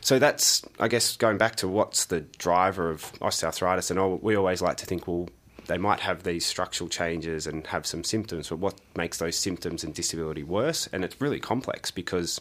So 0.00 0.18
that's, 0.18 0.62
I 0.78 0.88
guess, 0.88 1.16
going 1.16 1.38
back 1.38 1.56
to 1.56 1.68
what's 1.68 2.04
the 2.04 2.20
driver 2.20 2.90
of 2.90 3.12
osteoarthritis. 3.14 3.90
And 3.90 4.22
we 4.22 4.36
always 4.36 4.62
like 4.62 4.76
to 4.76 4.86
think, 4.86 5.08
well, 5.08 5.28
they 5.68 5.78
might 5.78 6.00
have 6.00 6.22
these 6.22 6.44
structural 6.44 6.88
changes 6.88 7.46
and 7.46 7.66
have 7.68 7.86
some 7.86 8.02
symptoms, 8.02 8.48
but 8.48 8.58
what 8.58 8.74
makes 8.96 9.18
those 9.18 9.36
symptoms 9.36 9.84
and 9.84 9.94
disability 9.94 10.42
worse? 10.42 10.88
And 10.92 11.04
it's 11.04 11.20
really 11.20 11.38
complex 11.38 11.90
because 11.90 12.40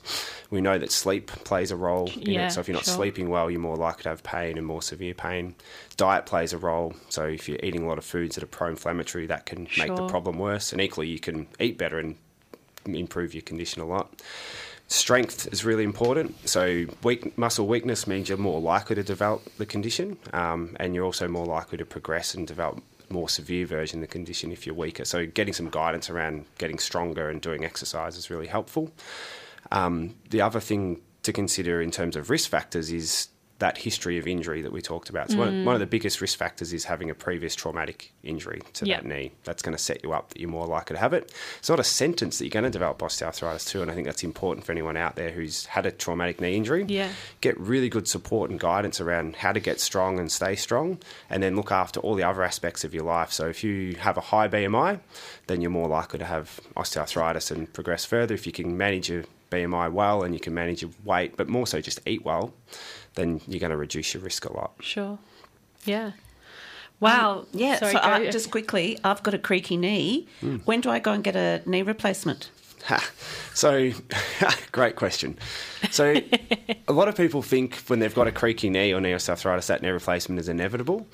we 0.49 0.61
know 0.61 0.79
that 0.79 0.91
sleep 0.91 1.27
plays 1.27 1.69
a 1.69 1.75
role 1.75 2.09
in 2.15 2.31
yeah, 2.31 2.47
it. 2.47 2.51
So 2.51 2.61
if 2.61 2.67
you're 2.67 2.75
not 2.75 2.85
sure. 2.85 2.95
sleeping 2.95 3.29
well, 3.29 3.51
you're 3.51 3.59
more 3.59 3.75
likely 3.75 4.03
to 4.03 4.09
have 4.09 4.23
pain 4.23 4.57
and 4.57 4.65
more 4.65 4.81
severe 4.81 5.13
pain. 5.13 5.55
Diet 5.97 6.25
plays 6.25 6.53
a 6.53 6.57
role. 6.57 6.95
So 7.09 7.25
if 7.25 7.49
you're 7.49 7.59
eating 7.61 7.83
a 7.83 7.87
lot 7.87 7.97
of 7.97 8.05
foods 8.05 8.35
that 8.35 8.43
are 8.45 8.47
pro-inflammatory, 8.47 9.25
that 9.27 9.45
can 9.45 9.65
sure. 9.67 9.87
make 9.87 9.95
the 9.97 10.07
problem 10.07 10.39
worse. 10.39 10.71
And 10.71 10.81
equally, 10.81 11.09
you 11.09 11.19
can 11.19 11.47
eat 11.59 11.77
better 11.77 11.99
and 11.99 12.15
improve 12.85 13.33
your 13.33 13.43
condition 13.43 13.81
a 13.81 13.85
lot. 13.85 14.21
Strength 14.87 15.51
is 15.51 15.65
really 15.65 15.83
important. 15.83 16.47
So, 16.47 16.85
weak, 17.03 17.37
muscle 17.37 17.67
weakness 17.67 18.07
means 18.07 18.29
you're 18.29 18.37
more 18.37 18.61
likely 18.61 18.95
to 18.95 19.03
develop 19.03 19.43
the 19.57 19.65
condition, 19.65 20.17
um, 20.31 20.77
and 20.79 20.95
you're 20.95 21.03
also 21.03 21.27
more 21.27 21.45
likely 21.45 21.77
to 21.77 21.85
progress 21.85 22.33
and 22.33 22.47
develop 22.47 22.81
more 23.09 23.29
severe 23.29 23.65
version 23.65 23.99
of 23.99 24.01
the 24.01 24.11
condition 24.11 24.51
if 24.51 24.65
you're 24.65 24.75
weaker. 24.75 25.05
So 25.05 25.25
getting 25.25 25.53
some 25.53 25.69
guidance 25.69 26.09
around 26.09 26.45
getting 26.57 26.79
stronger 26.79 27.29
and 27.29 27.41
doing 27.41 27.63
exercise 27.63 28.17
is 28.17 28.29
really 28.29 28.47
helpful. 28.47 28.91
Um, 29.71 30.15
the 30.29 30.41
other 30.41 30.59
thing 30.59 31.01
to 31.23 31.33
consider 31.33 31.81
in 31.81 31.91
terms 31.91 32.15
of 32.15 32.29
risk 32.29 32.49
factors 32.49 32.91
is 32.91 33.29
that 33.59 33.77
history 33.77 34.17
of 34.17 34.27
injury 34.27 34.61
that 34.61 34.71
we 34.71 34.81
talked 34.81 35.09
about. 35.09 35.31
So 35.31 35.37
mm. 35.37 35.39
one, 35.39 35.65
one, 35.65 35.75
of 35.75 35.79
the 35.79 35.87
biggest 35.87 36.21
risk 36.21 36.37
factors 36.37 36.73
is 36.73 36.85
having 36.85 37.09
a 37.09 37.15
previous 37.15 37.55
traumatic 37.55 38.13
injury 38.23 38.61
to 38.73 38.85
yep. 38.85 39.01
that 39.01 39.07
knee. 39.07 39.31
That's 39.45 39.63
going 39.63 39.75
to 39.75 39.81
set 39.81 40.03
you 40.03 40.13
up 40.13 40.29
that 40.29 40.39
you're 40.39 40.49
more 40.49 40.67
likely 40.67 40.95
to 40.95 40.99
have 40.99 41.13
it. 41.13 41.31
It's 41.57 41.69
not 41.69 41.79
a 41.79 41.83
sentence 41.83 42.37
that 42.37 42.45
you're 42.45 42.51
going 42.51 42.65
to 42.65 42.69
develop 42.69 42.99
osteoarthritis 42.99 43.67
too, 43.67 43.81
and 43.81 43.89
I 43.89 43.95
think 43.95 44.05
that's 44.05 44.23
important 44.23 44.65
for 44.65 44.71
anyone 44.71 44.95
out 44.95 45.15
there 45.15 45.31
who's 45.31 45.65
had 45.65 45.85
a 45.85 45.91
traumatic 45.91 46.39
knee 46.39 46.55
injury. 46.55 46.85
Yeah. 46.87 47.09
Get 47.41 47.59
really 47.59 47.89
good 47.89 48.07
support 48.07 48.51
and 48.51 48.59
guidance 48.59 49.01
around 49.01 49.37
how 49.37 49.51
to 49.51 49.59
get 49.59 49.79
strong 49.79 50.19
and 50.19 50.31
stay 50.31 50.55
strong, 50.55 50.99
and 51.29 51.41
then 51.41 51.55
look 51.55 51.71
after 51.71 51.99
all 51.99 52.13
the 52.15 52.23
other 52.23 52.43
aspects 52.43 52.83
of 52.83 52.93
your 52.93 53.03
life. 53.03 53.31
So 53.31 53.47
if 53.47 53.63
you 53.63 53.95
have 53.95 54.17
a 54.17 54.21
high 54.21 54.47
BMI, 54.47 54.99
then 55.47 55.61
you're 55.61 55.71
more 55.71 55.87
likely 55.87 56.19
to 56.19 56.25
have 56.25 56.59
osteoarthritis 56.75 57.49
and 57.49 57.71
progress 57.73 58.05
further. 58.05 58.35
If 58.35 58.45
you 58.45 58.53
can 58.53 58.77
manage 58.77 59.09
your 59.09 59.23
BMI 59.49 59.91
well 59.91 60.23
and 60.23 60.33
you 60.33 60.39
can 60.39 60.53
manage 60.53 60.81
your 60.81 60.91
weight, 61.03 61.37
but 61.37 61.47
more 61.47 61.67
so 61.67 61.81
just 61.81 61.99
eat 62.05 62.23
well, 62.25 62.53
then 63.17 63.41
you're 63.47 63.59
going 63.59 63.71
to 63.71 63.77
reduce 63.77 64.13
your 64.13 64.23
risk 64.23 64.45
a 64.45 64.53
lot. 64.53 64.71
Sure. 64.79 65.19
Yeah. 65.83 66.11
Wow. 66.99 67.39
Um, 67.39 67.47
yeah. 67.51 67.75
Sorry, 67.79 67.91
so 67.91 67.99
uh, 67.99 68.31
just 68.31 68.49
quickly, 68.49 68.97
I've 69.03 69.21
got 69.21 69.33
a 69.33 69.37
creaky 69.37 69.77
knee. 69.77 70.27
Mm. 70.41 70.61
When 70.65 70.81
do 70.81 70.89
I 70.89 70.99
go 70.99 71.11
and 71.11 71.23
get 71.23 71.35
a 71.35 71.61
knee 71.65 71.81
replacement? 71.81 72.49
So, 73.53 73.91
great 74.71 74.95
question. 74.95 75.37
So, 75.89 76.15
a 76.87 76.93
lot 76.93 77.07
of 77.07 77.15
people 77.15 77.41
think 77.41 77.75
when 77.87 77.99
they've 77.99 78.13
got 78.13 78.27
a 78.27 78.31
creaky 78.31 78.69
knee 78.69 78.93
or 78.93 79.01
knee 79.01 79.11
osteoarthritis, 79.11 79.67
that 79.67 79.81
knee 79.81 79.89
replacement 79.89 80.39
is 80.39 80.47
inevitable. 80.47 81.07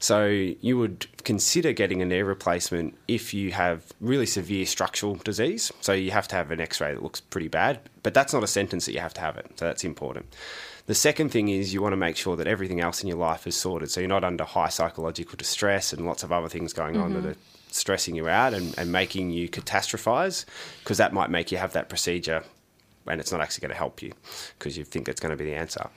So, 0.00 0.26
you 0.26 0.78
would 0.78 1.06
consider 1.24 1.72
getting 1.72 2.02
a 2.02 2.04
knee 2.04 2.22
replacement 2.22 2.96
if 3.06 3.34
you 3.34 3.52
have 3.52 3.84
really 4.00 4.26
severe 4.26 4.66
structural 4.66 5.16
disease. 5.16 5.70
So, 5.80 5.92
you 5.92 6.10
have 6.10 6.26
to 6.28 6.36
have 6.36 6.50
an 6.50 6.60
x 6.60 6.80
ray 6.80 6.94
that 6.94 7.02
looks 7.02 7.20
pretty 7.20 7.48
bad, 7.48 7.80
but 8.02 8.14
that's 8.14 8.32
not 8.32 8.42
a 8.42 8.48
sentence 8.48 8.86
that 8.86 8.92
you 8.92 9.00
have 9.00 9.14
to 9.14 9.20
have 9.20 9.36
it. 9.36 9.46
So, 9.56 9.66
that's 9.66 9.84
important. 9.84 10.34
The 10.90 10.96
second 10.96 11.28
thing 11.28 11.50
is 11.50 11.72
you 11.72 11.80
want 11.80 11.92
to 11.92 11.96
make 11.96 12.16
sure 12.16 12.34
that 12.34 12.48
everything 12.48 12.80
else 12.80 13.00
in 13.00 13.06
your 13.06 13.16
life 13.16 13.46
is 13.46 13.54
sorted. 13.54 13.92
So 13.92 14.00
you're 14.00 14.08
not 14.08 14.24
under 14.24 14.42
high 14.42 14.70
psychological 14.70 15.36
distress 15.36 15.92
and 15.92 16.04
lots 16.04 16.24
of 16.24 16.32
other 16.32 16.48
things 16.48 16.72
going 16.72 16.96
on 16.96 17.12
mm-hmm. 17.12 17.22
that 17.22 17.36
are 17.36 17.40
stressing 17.70 18.16
you 18.16 18.28
out 18.28 18.54
and, 18.54 18.76
and 18.76 18.90
making 18.90 19.30
you 19.30 19.48
catastrophize, 19.48 20.46
because 20.80 20.98
that 20.98 21.12
might 21.12 21.30
make 21.30 21.52
you 21.52 21.58
have 21.58 21.74
that 21.74 21.88
procedure 21.88 22.42
and 23.06 23.20
it's 23.20 23.32
not 23.32 23.40
actually 23.40 23.62
going 23.62 23.70
to 23.70 23.76
help 23.76 24.02
you 24.02 24.12
because 24.58 24.76
you 24.76 24.84
think 24.84 25.08
it's 25.08 25.20
going 25.20 25.30
to 25.30 25.36
be 25.36 25.44
the 25.44 25.54
answer. 25.54 25.88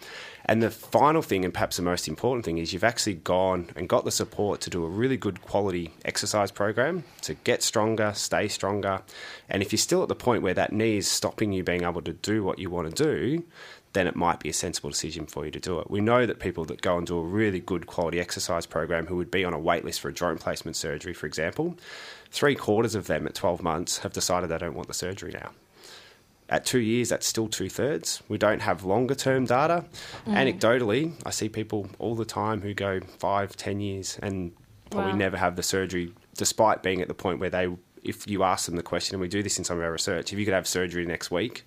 And 0.46 0.62
the 0.62 0.72
final 0.72 1.22
thing, 1.22 1.46
and 1.46 1.54
perhaps 1.54 1.78
the 1.78 1.84
most 1.84 2.08
important 2.08 2.44
thing, 2.44 2.58
is 2.58 2.74
you've 2.74 2.84
actually 2.84 3.16
gone 3.16 3.70
and 3.76 3.88
got 3.88 4.04
the 4.04 4.12
support 4.12 4.62
to 4.62 4.70
do 4.70 4.84
a 4.84 4.90
really 4.90 5.16
good 5.16 5.42
quality 5.42 5.94
exercise 6.04 6.52
program 6.52 7.04
to 7.22 7.34
get 7.34 7.64
stronger, 7.64 8.12
stay 8.14 8.48
stronger. 8.48 9.02
And 9.50 9.62
if 9.62 9.72
you're 9.72 9.78
still 9.78 10.02
at 10.04 10.10
the 10.10 10.16
point 10.16 10.44
where 10.44 10.54
that 10.54 10.74
knee 10.74 10.98
is 10.98 11.08
stopping 11.08 11.54
you 11.54 11.64
being 11.64 11.84
able 11.84 12.02
to 12.02 12.14
do 12.14 12.44
what 12.44 12.60
you 12.60 12.70
want 12.70 12.94
to 12.94 13.04
do, 13.04 13.44
then 13.94 14.08
it 14.08 14.16
might 14.16 14.40
be 14.40 14.50
a 14.50 14.54
sensible 14.54 14.90
decision 14.90 15.26
for 15.26 15.46
you 15.46 15.52
to 15.52 15.60
do 15.60 15.80
it. 15.80 15.90
We 15.90 16.02
know 16.02 16.26
that 16.26 16.40
people 16.40 16.66
that 16.66 16.82
go 16.82 16.98
and 16.98 17.08
do 17.08 17.18
a 17.18 17.24
really 17.24 17.60
good 17.60 17.88
quality 17.88 18.20
exercise 18.20 18.66
program 18.66 19.06
who 19.06 19.16
would 19.18 19.32
be 19.32 19.46
on 19.46 19.54
a 19.54 19.60
wait 19.60 19.86
list 19.86 20.02
for 20.02 20.10
a 20.10 20.14
joint 20.14 20.40
placement 20.40 20.76
surgery, 20.76 21.14
for 21.14 21.28
example, 21.28 21.78
three 22.32 22.56
quarters 22.56 22.96
of 22.96 23.08
them 23.08 23.28
at 23.28 23.36
12 23.36 23.62
months 23.62 24.00
have 24.00 24.12
decided 24.12 24.50
they 24.50 24.58
don't 24.58 24.74
want 24.74 24.88
the 24.88 24.94
surgery 24.94 25.32
now. 25.32 25.52
At 26.50 26.66
two 26.66 26.80
years, 26.80 27.10
that's 27.10 27.26
still 27.26 27.48
two 27.48 27.70
thirds. 27.70 28.22
We 28.28 28.38
don't 28.38 28.62
have 28.62 28.84
longer 28.84 29.16
term 29.16 29.46
data. 29.46 29.86
Mm. 30.28 30.60
Anecdotally, 30.60 31.14
I 31.26 31.30
see 31.30 31.50
people 31.50 31.88
all 32.00 32.16
the 32.16 32.26
time 32.26 32.62
who 32.62 32.74
go 32.74 33.00
five, 33.18 33.56
ten 33.56 33.80
years 33.80 34.20
and 34.22 34.52
probably 34.90 35.14
wow. 35.14 35.18
never 35.18 35.38
have 35.38 35.56
the 35.56 35.64
surgery, 35.64 36.14
despite 36.36 36.84
being 36.84 37.02
at 37.02 37.08
the 37.08 37.14
point 37.14 37.40
where 37.40 37.50
they, 37.50 37.70
if 38.04 38.28
you 38.28 38.44
ask 38.44 38.66
them 38.66 38.76
the 38.76 38.84
question, 38.84 39.16
and 39.16 39.22
we 39.22 39.28
do 39.28 39.42
this 39.44 39.58
in 39.58 39.64
some 39.64 39.78
of 39.78 39.84
our 39.84 39.92
research, 39.92 40.34
if 40.34 40.40
you 40.40 40.46
could 40.46 40.54
have 40.54 40.68
surgery 40.68 41.06
next 41.06 41.32
week, 41.32 41.64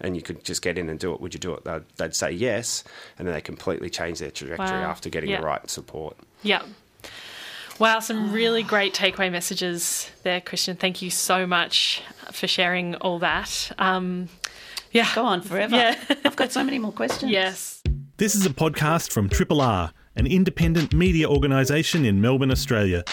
and 0.00 0.14
you 0.14 0.22
could 0.22 0.44
just 0.44 0.62
get 0.62 0.76
in 0.76 0.88
and 0.88 0.98
do 0.98 1.12
it, 1.12 1.20
would 1.20 1.32
you 1.32 1.40
do 1.40 1.54
it? 1.54 1.64
They'd, 1.64 1.82
they'd 1.96 2.14
say 2.14 2.30
yes, 2.30 2.84
and 3.18 3.26
then 3.26 3.34
they 3.34 3.40
completely 3.40 3.88
change 3.88 4.18
their 4.18 4.30
trajectory 4.30 4.66
wow. 4.66 4.90
after 4.90 5.08
getting 5.08 5.30
the 5.30 5.40
right 5.40 5.68
support. 5.70 6.16
Yeah. 6.42 6.62
Wow, 7.78 8.00
some 8.00 8.32
really 8.32 8.62
great 8.62 8.94
takeaway 8.94 9.30
messages 9.30 10.10
there, 10.22 10.40
Christian. 10.40 10.76
Thank 10.76 11.02
you 11.02 11.10
so 11.10 11.46
much 11.46 12.02
for 12.32 12.46
sharing 12.46 12.94
all 12.96 13.18
that. 13.18 13.70
Um, 13.78 14.28
yeah. 14.92 15.14
Go 15.14 15.24
on 15.24 15.42
forever. 15.42 15.76
Yeah. 15.76 15.98
I've 16.24 16.36
got 16.36 16.52
so 16.52 16.64
many 16.64 16.78
more 16.78 16.92
questions. 16.92 17.30
Yes. 17.30 17.82
This 18.16 18.34
is 18.34 18.46
a 18.46 18.50
podcast 18.50 19.12
from 19.12 19.28
Triple 19.28 19.60
R, 19.60 19.92
an 20.14 20.26
independent 20.26 20.94
media 20.94 21.28
organisation 21.28 22.06
in 22.06 22.22
Melbourne, 22.22 22.50
Australia. 22.50 23.04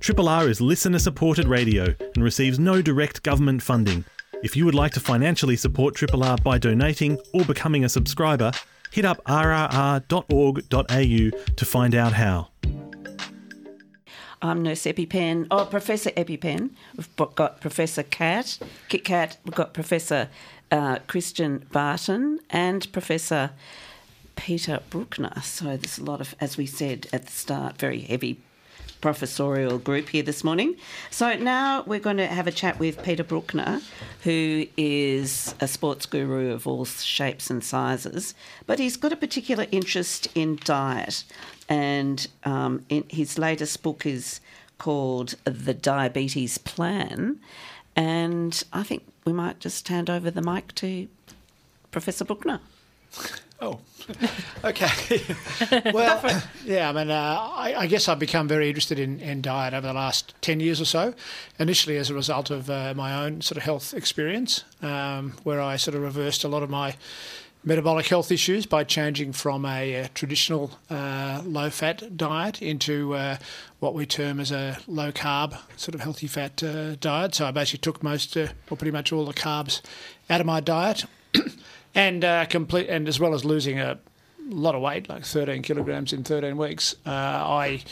Triple 0.00 0.30
R 0.30 0.48
is 0.48 0.62
listener 0.62 0.98
supported 0.98 1.46
radio 1.46 1.94
and 2.14 2.24
receives 2.24 2.58
no 2.58 2.80
direct 2.80 3.22
government 3.22 3.62
funding. 3.62 4.06
If 4.42 4.56
you 4.56 4.64
would 4.64 4.74
like 4.74 4.92
to 4.92 5.00
financially 5.00 5.56
support 5.56 5.94
Triple 5.94 6.24
R 6.24 6.38
by 6.38 6.56
donating 6.56 7.18
or 7.34 7.44
becoming 7.44 7.84
a 7.84 7.88
subscriber, 7.90 8.50
hit 8.90 9.04
up 9.04 9.22
rrr.org.au 9.24 10.10
to 10.70 11.64
find 11.66 11.94
out 11.94 12.14
how. 12.14 12.48
I'm 14.40 14.62
Nurse 14.62 14.84
EpiPen. 14.84 15.48
Oh, 15.50 15.66
Professor 15.66 16.08
EpiPen. 16.12 16.70
We've 16.96 17.14
got 17.34 17.60
Professor 17.60 18.02
Cat, 18.02 18.58
Kit 18.88 19.04
Kat. 19.04 19.36
We've 19.44 19.54
got 19.54 19.74
Professor 19.74 20.30
uh, 20.70 21.00
Christian 21.08 21.66
Barton 21.72 22.40
and 22.48 22.90
Professor 22.90 23.50
Peter 24.34 24.80
Brukner. 24.90 25.42
So 25.42 25.76
there's 25.76 25.98
a 25.98 26.04
lot 26.04 26.22
of, 26.22 26.34
as 26.40 26.56
we 26.56 26.64
said 26.64 27.06
at 27.12 27.26
the 27.26 27.32
start, 27.32 27.76
very 27.76 28.00
heavy 28.00 28.40
professorial 29.00 29.78
group 29.78 30.08
here 30.10 30.22
this 30.22 30.44
morning. 30.44 30.76
So 31.10 31.34
now 31.34 31.82
we're 31.86 32.00
going 32.00 32.18
to 32.18 32.26
have 32.26 32.46
a 32.46 32.52
chat 32.52 32.78
with 32.78 33.02
Peter 33.02 33.24
Brukner, 33.24 33.82
who 34.22 34.66
is 34.76 35.54
a 35.60 35.68
sports 35.68 36.06
guru 36.06 36.52
of 36.52 36.66
all 36.66 36.84
shapes 36.84 37.50
and 37.50 37.64
sizes, 37.64 38.34
but 38.66 38.78
he's 38.78 38.96
got 38.96 39.12
a 39.12 39.16
particular 39.16 39.66
interest 39.70 40.28
in 40.34 40.58
diet. 40.64 41.24
And 41.68 42.26
um, 42.44 42.84
his 43.08 43.38
latest 43.38 43.82
book 43.82 44.04
is 44.04 44.40
called 44.78 45.36
The 45.44 45.74
Diabetes 45.74 46.58
Plan. 46.58 47.38
And 47.94 48.62
I 48.72 48.82
think 48.82 49.04
we 49.24 49.32
might 49.32 49.60
just 49.60 49.86
hand 49.88 50.10
over 50.10 50.30
the 50.30 50.42
mic 50.42 50.74
to 50.76 51.08
Professor 51.90 52.24
Brukner. 52.24 52.60
Oh, 53.62 53.78
okay. 54.64 55.20
well, 55.92 56.42
yeah, 56.64 56.88
I 56.88 56.92
mean, 56.92 57.10
uh, 57.10 57.50
I, 57.52 57.74
I, 57.80 57.86
guess 57.88 58.08
I've 58.08 58.18
become 58.18 58.48
very 58.48 58.68
interested 58.68 58.98
in, 58.98 59.20
in, 59.20 59.42
diet 59.42 59.74
over 59.74 59.86
the 59.86 59.92
last 59.92 60.32
10 60.40 60.60
years 60.60 60.80
or 60.80 60.86
so. 60.86 61.12
Initially, 61.58 61.98
as 61.98 62.08
a 62.08 62.14
result 62.14 62.48
of 62.48 62.70
uh, 62.70 62.94
my 62.96 63.22
own 63.22 63.42
sort 63.42 63.58
of 63.58 63.64
health 63.64 63.92
experience, 63.92 64.64
um, 64.80 65.34
where 65.42 65.60
I 65.60 65.76
sort 65.76 65.94
of 65.94 66.00
reversed 66.00 66.42
a 66.42 66.48
lot 66.48 66.62
of 66.62 66.70
my 66.70 66.96
metabolic 67.62 68.06
health 68.06 68.32
issues 68.32 68.64
by 68.64 68.84
changing 68.84 69.32
from 69.32 69.66
a, 69.66 69.94
a 69.94 70.08
traditional 70.08 70.78
uh, 70.88 71.42
low 71.44 71.68
fat 71.68 72.16
diet 72.16 72.62
into 72.62 73.14
uh, 73.14 73.36
what 73.80 73.92
we 73.92 74.06
term 74.06 74.40
as 74.40 74.50
a 74.50 74.78
low 74.86 75.12
carb, 75.12 75.58
sort 75.76 75.94
of 75.94 76.00
healthy 76.00 76.26
fat 76.26 76.62
uh, 76.62 76.94
diet. 76.96 77.34
So 77.34 77.46
I 77.46 77.50
basically 77.50 77.80
took 77.80 78.02
most, 78.02 78.36
uh, 78.36 78.48
or 78.70 78.76
pretty 78.78 78.92
much 78.92 79.12
all 79.12 79.26
the 79.26 79.34
carbs 79.34 79.82
out 80.30 80.40
of 80.40 80.46
my 80.46 80.60
diet 80.60 81.04
and 81.94 82.24
uh, 82.24 82.46
complete, 82.46 82.88
and 82.88 83.08
as 83.08 83.18
well 83.18 83.34
as 83.34 83.44
losing 83.44 83.78
a 83.80 83.98
lot 84.48 84.74
of 84.74 84.82
weight, 84.82 85.08
like 85.08 85.24
13 85.24 85.62
kilograms 85.62 86.12
in 86.12 86.24
13 86.24 86.56
weeks, 86.56 86.94
uh, 87.06 87.10
I 87.10 87.82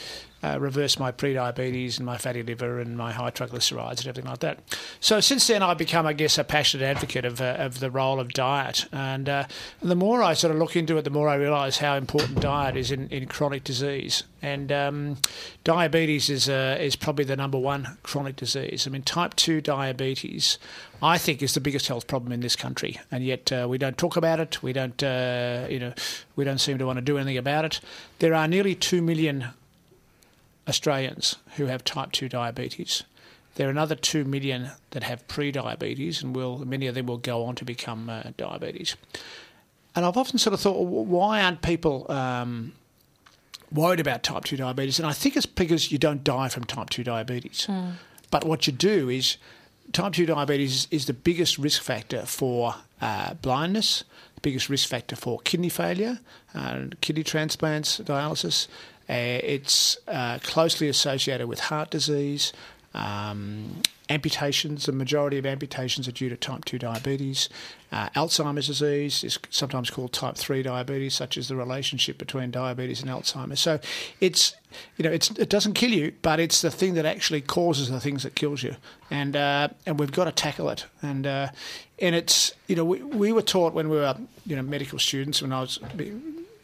uh, 0.43 0.59
reversed 0.61 1.01
my 1.01 1.11
pre-diabetes 1.11 1.99
and 1.99 2.07
my 2.07 2.17
fatty 2.17 2.43
liver 2.43 2.79
and 2.79 2.97
my 2.97 3.13
high 3.13 3.31
triglycerides 3.31 3.99
and 3.99 4.07
everything 4.07 4.31
like 4.31 4.41
that. 4.41 4.59
So 5.01 5.21
since 5.21 5.47
then, 5.47 5.63
I've 5.63 5.79
become, 5.79 6.07
I 6.07 6.13
guess, 6.13 6.39
a 6.39 6.45
passionate 6.45 6.85
advocate 6.85 7.25
of, 7.25 7.41
uh, 7.41 7.57
of 7.59 7.81
the 7.81 7.91
role 7.91 8.21
of 8.21 8.33
diet. 8.33 8.87
And 8.93 9.29
uh, 9.29 9.45
the 9.83 9.97
more 9.97 10.23
I 10.23 10.35
sort 10.35 10.53
of 10.53 10.59
look 10.59 10.77
into 10.77 10.97
it, 10.97 11.03
the 11.03 11.11
more 11.11 11.29
I 11.29 11.35
realise 11.35 11.79
how 11.79 11.97
important 11.97 12.41
diet 12.41 12.77
is 12.77 12.91
in, 12.91 13.09
in 13.09 13.27
chronic 13.27 13.65
disease. 13.65 14.23
And 14.41 14.71
um, 14.71 15.17
diabetes 15.65 16.31
is 16.31 16.49
uh, 16.49 16.79
is 16.81 16.95
probably 16.95 17.25
the 17.25 17.35
number 17.35 17.59
one 17.59 17.99
chronic 18.05 18.37
disease. 18.37 18.87
I 18.87 18.91
mean, 18.91 19.03
type 19.03 19.35
two 19.35 19.61
diabetes, 19.61 20.59
I 21.03 21.19
think, 21.19 21.43
is 21.43 21.55
the 21.55 21.61
biggest 21.61 21.89
health 21.89 22.07
problem 22.07 22.31
in 22.31 22.39
this 22.39 22.55
country, 22.55 23.01
and 23.11 23.25
yet 23.25 23.51
uh, 23.51 23.67
we 23.69 23.79
don't 23.79 23.99
talk 23.99 24.17
about 24.17 24.39
it. 24.39 24.63
We 24.63 24.73
don't, 24.73 25.03
uh, 25.03 25.67
you 25.69 25.81
know, 25.81 25.93
we 26.37 26.45
don't 26.45 26.59
seem 26.59 26.79
to 26.79 26.87
want 26.87 26.99
to 26.99 27.03
do 27.03 27.19
anything 27.19 27.37
about 27.37 27.65
it. 27.65 27.81
There 28.21 28.33
are 28.33 28.47
nearly 28.47 28.77
two 28.77 29.03
million 29.03 29.49
Australians 30.69 31.37
who 31.57 31.67
have 31.67 31.83
type 31.85 32.13
2 32.13 32.29
diabetes. 32.29 33.05
There 33.55 33.67
are 33.67 33.71
another 33.71 33.95
2 33.95 34.25
million 34.25 34.71
that 34.91 35.03
have 35.03 35.27
pre-diabetes, 35.27 36.23
and 36.23 36.37
will 36.37 36.59
many 36.59 36.87
of 36.87 36.95
them 36.95 37.07
will 37.07 37.19
go 37.19 37.45
on 37.45 37.55
to 37.57 37.65
become 37.65 38.09
uh, 38.09 38.23
diabetes. 38.37 38.97
And 39.97 40.05
I've 40.05 40.17
often 40.17 40.39
sort 40.39 40.55
of 40.55 40.61
thought, 40.61 40.81
well, 40.81 41.05
why 41.05 41.43
aren't 41.43 41.63
people 41.63 42.11
um, 42.11 42.73
worried 43.73 43.99
about 43.99 44.23
type 44.23 44.45
2 44.45 44.57
diabetes? 44.57 44.99
And 44.99 45.09
I 45.09 45.13
think 45.13 45.37
it's 45.37 45.47
because 45.47 45.91
you 45.91 45.99
don't 45.99 46.23
die 46.23 46.49
from 46.49 46.65
type 46.65 46.91
2 46.91 47.03
diabetes. 47.03 47.67
Mm. 47.69 47.95
But 48.31 48.45
what 48.45 48.67
you 48.67 48.73
do 48.73 49.09
is 49.09 49.39
type 49.93 50.13
2 50.13 50.27
diabetes 50.27 50.87
is 50.91 51.07
the 51.07 51.15
biggest 51.15 51.59
risk 51.59 51.83
factor 51.83 52.27
for 52.27 52.77
uh, 53.01 53.35
blindness, 53.35 54.05
the 54.35 54.41
biggest 54.43 54.69
risk 54.69 54.89
factor 54.89 55.17
for 55.17 55.41
kidney 55.41 55.69
failure, 55.69 56.21
uh, 56.55 56.85
kidney 57.01 57.25
transplants, 57.25 57.99
dialysis, 57.99 58.69
it's 59.15 59.97
uh, 60.07 60.39
closely 60.43 60.89
associated 60.89 61.47
with 61.47 61.61
heart 61.61 61.91
disease. 61.91 62.53
Um, 62.95 63.83
amputations, 64.11 64.87
the 64.87 64.93
majority 64.93 65.39
of 65.39 65.45
amputations 65.45 66.09
are 66.09 66.13
due 66.13 66.29
to 66.29 66.37
type 66.37 66.65
2 66.65 66.79
diabetes. 66.79 67.49
Uh, 67.93 68.09
Alzheimer's 68.11 68.67
disease 68.67 69.23
is 69.23 69.39
sometimes 69.51 69.91
called 69.91 70.13
type 70.13 70.37
3 70.37 70.63
diabetes, 70.63 71.15
such 71.15 71.37
as 71.37 71.49
the 71.49 71.57
relationship 71.57 72.19
between 72.19 72.51
diabetes 72.51 73.03
and 73.03 73.11
Alzheimer's. 73.11 73.61
So 73.61 73.81
it's, 74.21 74.55
you 74.97 75.05
know, 75.05 75.11
it's, 75.11 75.31
it 75.33 75.51
doesn't 75.51 75.75
kill 75.75 75.91
you, 75.91 76.15
but 76.23 76.41
it's 76.41 76.63
the 76.63 76.71
thing 76.71 76.95
that 76.95 77.05
actually 77.05 77.43
causes 77.43 77.91
the 77.91 78.01
things 78.01 78.23
that 78.23 78.35
kills 78.35 78.63
you. 78.63 78.77
And, 79.11 79.37
uh, 79.37 79.69
and 79.87 79.99
we've 79.99 80.13
got 80.13 80.25
to 80.25 80.33
tackle 80.33 80.71
it. 80.71 80.87
And, 81.03 81.27
uh, 81.27 81.49
and 81.99 82.15
it's, 82.15 82.53
you 82.67 82.77
know, 82.77 82.85
we, 82.85 83.03
we 83.03 83.33
were 83.33 83.43
taught 83.43 83.75
when 83.75 83.89
we 83.89 83.97
were, 83.97 84.17
you 84.47 84.57
know, 84.57 84.63
medical 84.63 84.99
students, 84.99 85.43
when 85.43 85.53
I 85.53 85.61
was 85.61 85.79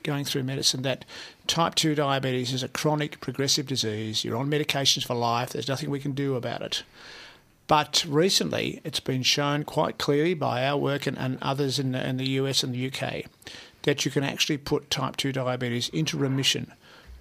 going 0.05 0.25
through 0.25 0.45
medicine 0.45 0.83
that 0.83 1.05
type 1.49 1.75
2 1.75 1.97
diabetes 1.97 2.53
is 2.53 2.63
a 2.63 2.69
chronic 2.69 3.21
progressive 3.21 3.67
disease. 3.67 4.25
You're 4.25 4.37
on 4.37 4.49
medications 4.49 5.05
for 5.05 5.15
life, 5.15 5.51
there's 5.51 5.69
nothing 5.69 5.91
we 5.91 5.99
can 5.99 6.13
do 6.13 6.37
about 6.37 6.63
it. 6.63 6.85
But 7.67 8.05
recently, 8.07 8.81
it's 8.85 9.01
been 9.01 9.23
shown 9.23 9.65
quite 9.65 9.99
clearly 9.99 10.35
by 10.35 10.67
our 10.67 10.77
work 10.77 11.07
and, 11.07 11.19
and 11.19 11.39
others 11.41 11.79
in 11.79 11.93
the, 11.93 12.09
in 12.09 12.19
the 12.19 12.29
US 12.31 12.63
and 12.63 12.75
the 12.75 12.87
UK 12.87 13.25
that 13.83 14.05
you 14.05 14.11
can 14.11 14.23
actually 14.23 14.59
put 14.59 14.91
type 14.91 15.17
2 15.17 15.33
diabetes 15.33 15.89
into 15.89 16.17
remission 16.17 16.73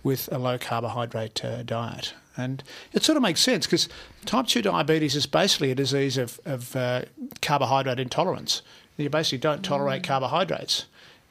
with 0.03 0.29
a 0.31 0.37
low 0.37 0.57
carbohydrate 0.57 1.43
uh, 1.43 1.63
diet. 1.63 2.13
And 2.35 2.63
it 2.91 3.03
sort 3.03 3.15
of 3.15 3.21
makes 3.23 3.41
sense 3.41 3.65
because 3.65 3.87
type 4.25 4.47
2 4.47 4.61
diabetes 4.61 5.15
is 5.15 5.25
basically 5.25 5.71
a 5.71 5.75
disease 5.75 6.17
of, 6.17 6.39
of 6.45 6.75
uh, 6.75 7.03
carbohydrate 7.41 7.99
intolerance. 7.99 8.61
You 8.97 9.09
basically 9.09 9.39
don't 9.39 9.63
tolerate 9.63 10.01
mm. 10.03 10.07
carbohydrates. 10.07 10.85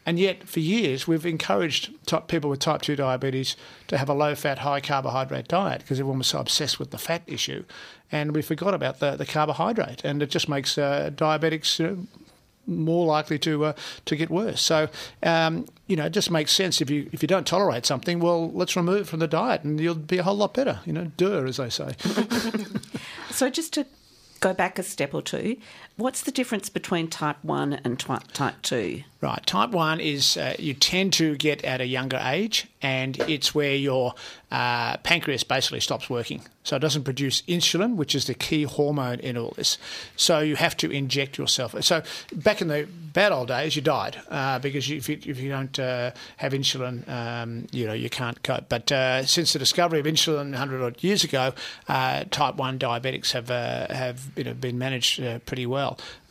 And 0.04 0.18
yet, 0.18 0.48
for 0.48 0.60
years, 0.60 1.06
we've 1.06 1.24
encouraged 1.24 1.90
people 2.26 2.50
with 2.50 2.58
type 2.58 2.82
2 2.82 2.96
diabetes 2.96 3.56
to 3.88 3.98
have 3.98 4.08
a 4.08 4.14
low 4.14 4.34
fat, 4.34 4.58
high 4.58 4.80
carbohydrate 4.80 5.48
diet 5.48 5.82
because 5.82 6.00
everyone 6.00 6.18
was 6.18 6.26
so 6.26 6.40
obsessed 6.40 6.78
with 6.78 6.90
the 6.90 6.98
fat 6.98 7.22
issue. 7.26 7.64
And 8.10 8.34
we 8.34 8.42
forgot 8.42 8.74
about 8.74 8.98
the, 8.98 9.16
the 9.16 9.26
carbohydrate. 9.26 10.04
And 10.04 10.22
it 10.22 10.30
just 10.30 10.48
makes 10.48 10.76
uh, 10.76 11.10
diabetics 11.14 11.78
you 11.78 11.86
know, 11.86 12.06
more 12.66 13.06
likely 13.06 13.38
to 13.40 13.64
uh, 13.66 13.72
to 14.04 14.16
get 14.16 14.30
worse. 14.30 14.60
So, 14.60 14.88
um, 15.22 15.66
you 15.86 15.96
know, 15.96 16.06
it 16.06 16.12
just 16.12 16.30
makes 16.30 16.52
sense 16.52 16.80
if 16.80 16.90
you 16.90 17.08
if 17.12 17.22
you 17.22 17.28
don't 17.28 17.46
tolerate 17.46 17.86
something, 17.86 18.20
well, 18.20 18.50
let's 18.52 18.76
remove 18.76 19.02
it 19.02 19.06
from 19.06 19.20
the 19.20 19.26
diet 19.26 19.62
and 19.62 19.80
you'll 19.80 19.94
be 19.94 20.18
a 20.18 20.22
whole 20.22 20.36
lot 20.36 20.54
better. 20.54 20.80
You 20.84 20.92
know, 20.92 21.10
duh, 21.16 21.44
as 21.44 21.56
they 21.56 21.70
say. 21.70 21.94
so, 23.30 23.50
just 23.50 23.72
to 23.74 23.86
go 24.40 24.52
back 24.52 24.78
a 24.78 24.82
step 24.82 25.14
or 25.14 25.22
two, 25.22 25.56
what's 25.96 26.22
the 26.22 26.32
difference 26.32 26.68
between 26.68 27.08
type 27.08 27.36
1 27.42 27.80
and 27.84 27.98
type 27.98 28.62
2? 28.62 29.02
Right. 29.22 29.46
Type 29.46 29.70
1 29.70 30.00
is 30.00 30.36
uh, 30.36 30.56
you 30.58 30.74
tend 30.74 31.12
to 31.12 31.36
get 31.36 31.64
at 31.64 31.80
a 31.80 31.86
younger 31.86 32.20
age, 32.24 32.66
and 32.82 33.16
it's 33.20 33.54
where 33.54 33.76
your 33.76 34.14
uh, 34.50 34.96
pancreas 34.98 35.44
basically 35.44 35.78
stops 35.78 36.10
working. 36.10 36.42
So 36.64 36.76
it 36.76 36.80
doesn't 36.80 37.04
produce 37.04 37.42
insulin, 37.42 37.94
which 37.94 38.16
is 38.16 38.26
the 38.26 38.34
key 38.34 38.64
hormone 38.64 39.20
in 39.20 39.36
all 39.36 39.52
this. 39.56 39.78
So 40.16 40.40
you 40.40 40.56
have 40.56 40.76
to 40.78 40.90
inject 40.90 41.38
yourself. 41.38 41.74
So 41.84 42.02
back 42.32 42.60
in 42.60 42.68
the 42.68 42.88
bad 43.12 43.32
old 43.32 43.48
days, 43.48 43.76
you 43.76 43.82
died 43.82 44.20
uh, 44.28 44.58
because 44.58 44.88
you, 44.88 44.96
if, 44.96 45.08
you, 45.08 45.18
if, 45.24 45.40
you, 45.40 45.50
don't 45.50 45.76
uh, 45.78 46.10
have 46.38 46.52
insulin, 46.52 47.08
um, 47.08 47.66
you 47.72 47.86
know 47.86 47.92
you 47.92 48.10
can't 48.10 48.42
cope. 48.42 48.68
But 48.68 48.90
uh, 48.90 49.24
since 49.24 49.52
the 49.52 49.58
discovery 49.58 50.00
of 50.00 50.06
insulin 50.06 50.50
100 50.50 50.82
odd 50.82 51.02
years 51.02 51.22
ago, 51.24 51.52
uh, 51.88 52.24
type 52.30 52.56
1 52.56 52.78
diabetics 52.78 53.32
have 53.32 53.48
have 53.48 54.30
you 54.36 54.44
know, 54.44 54.54
been 54.54 54.78
managed 54.78 55.22
pretty 55.46 55.66
well. 55.66 55.81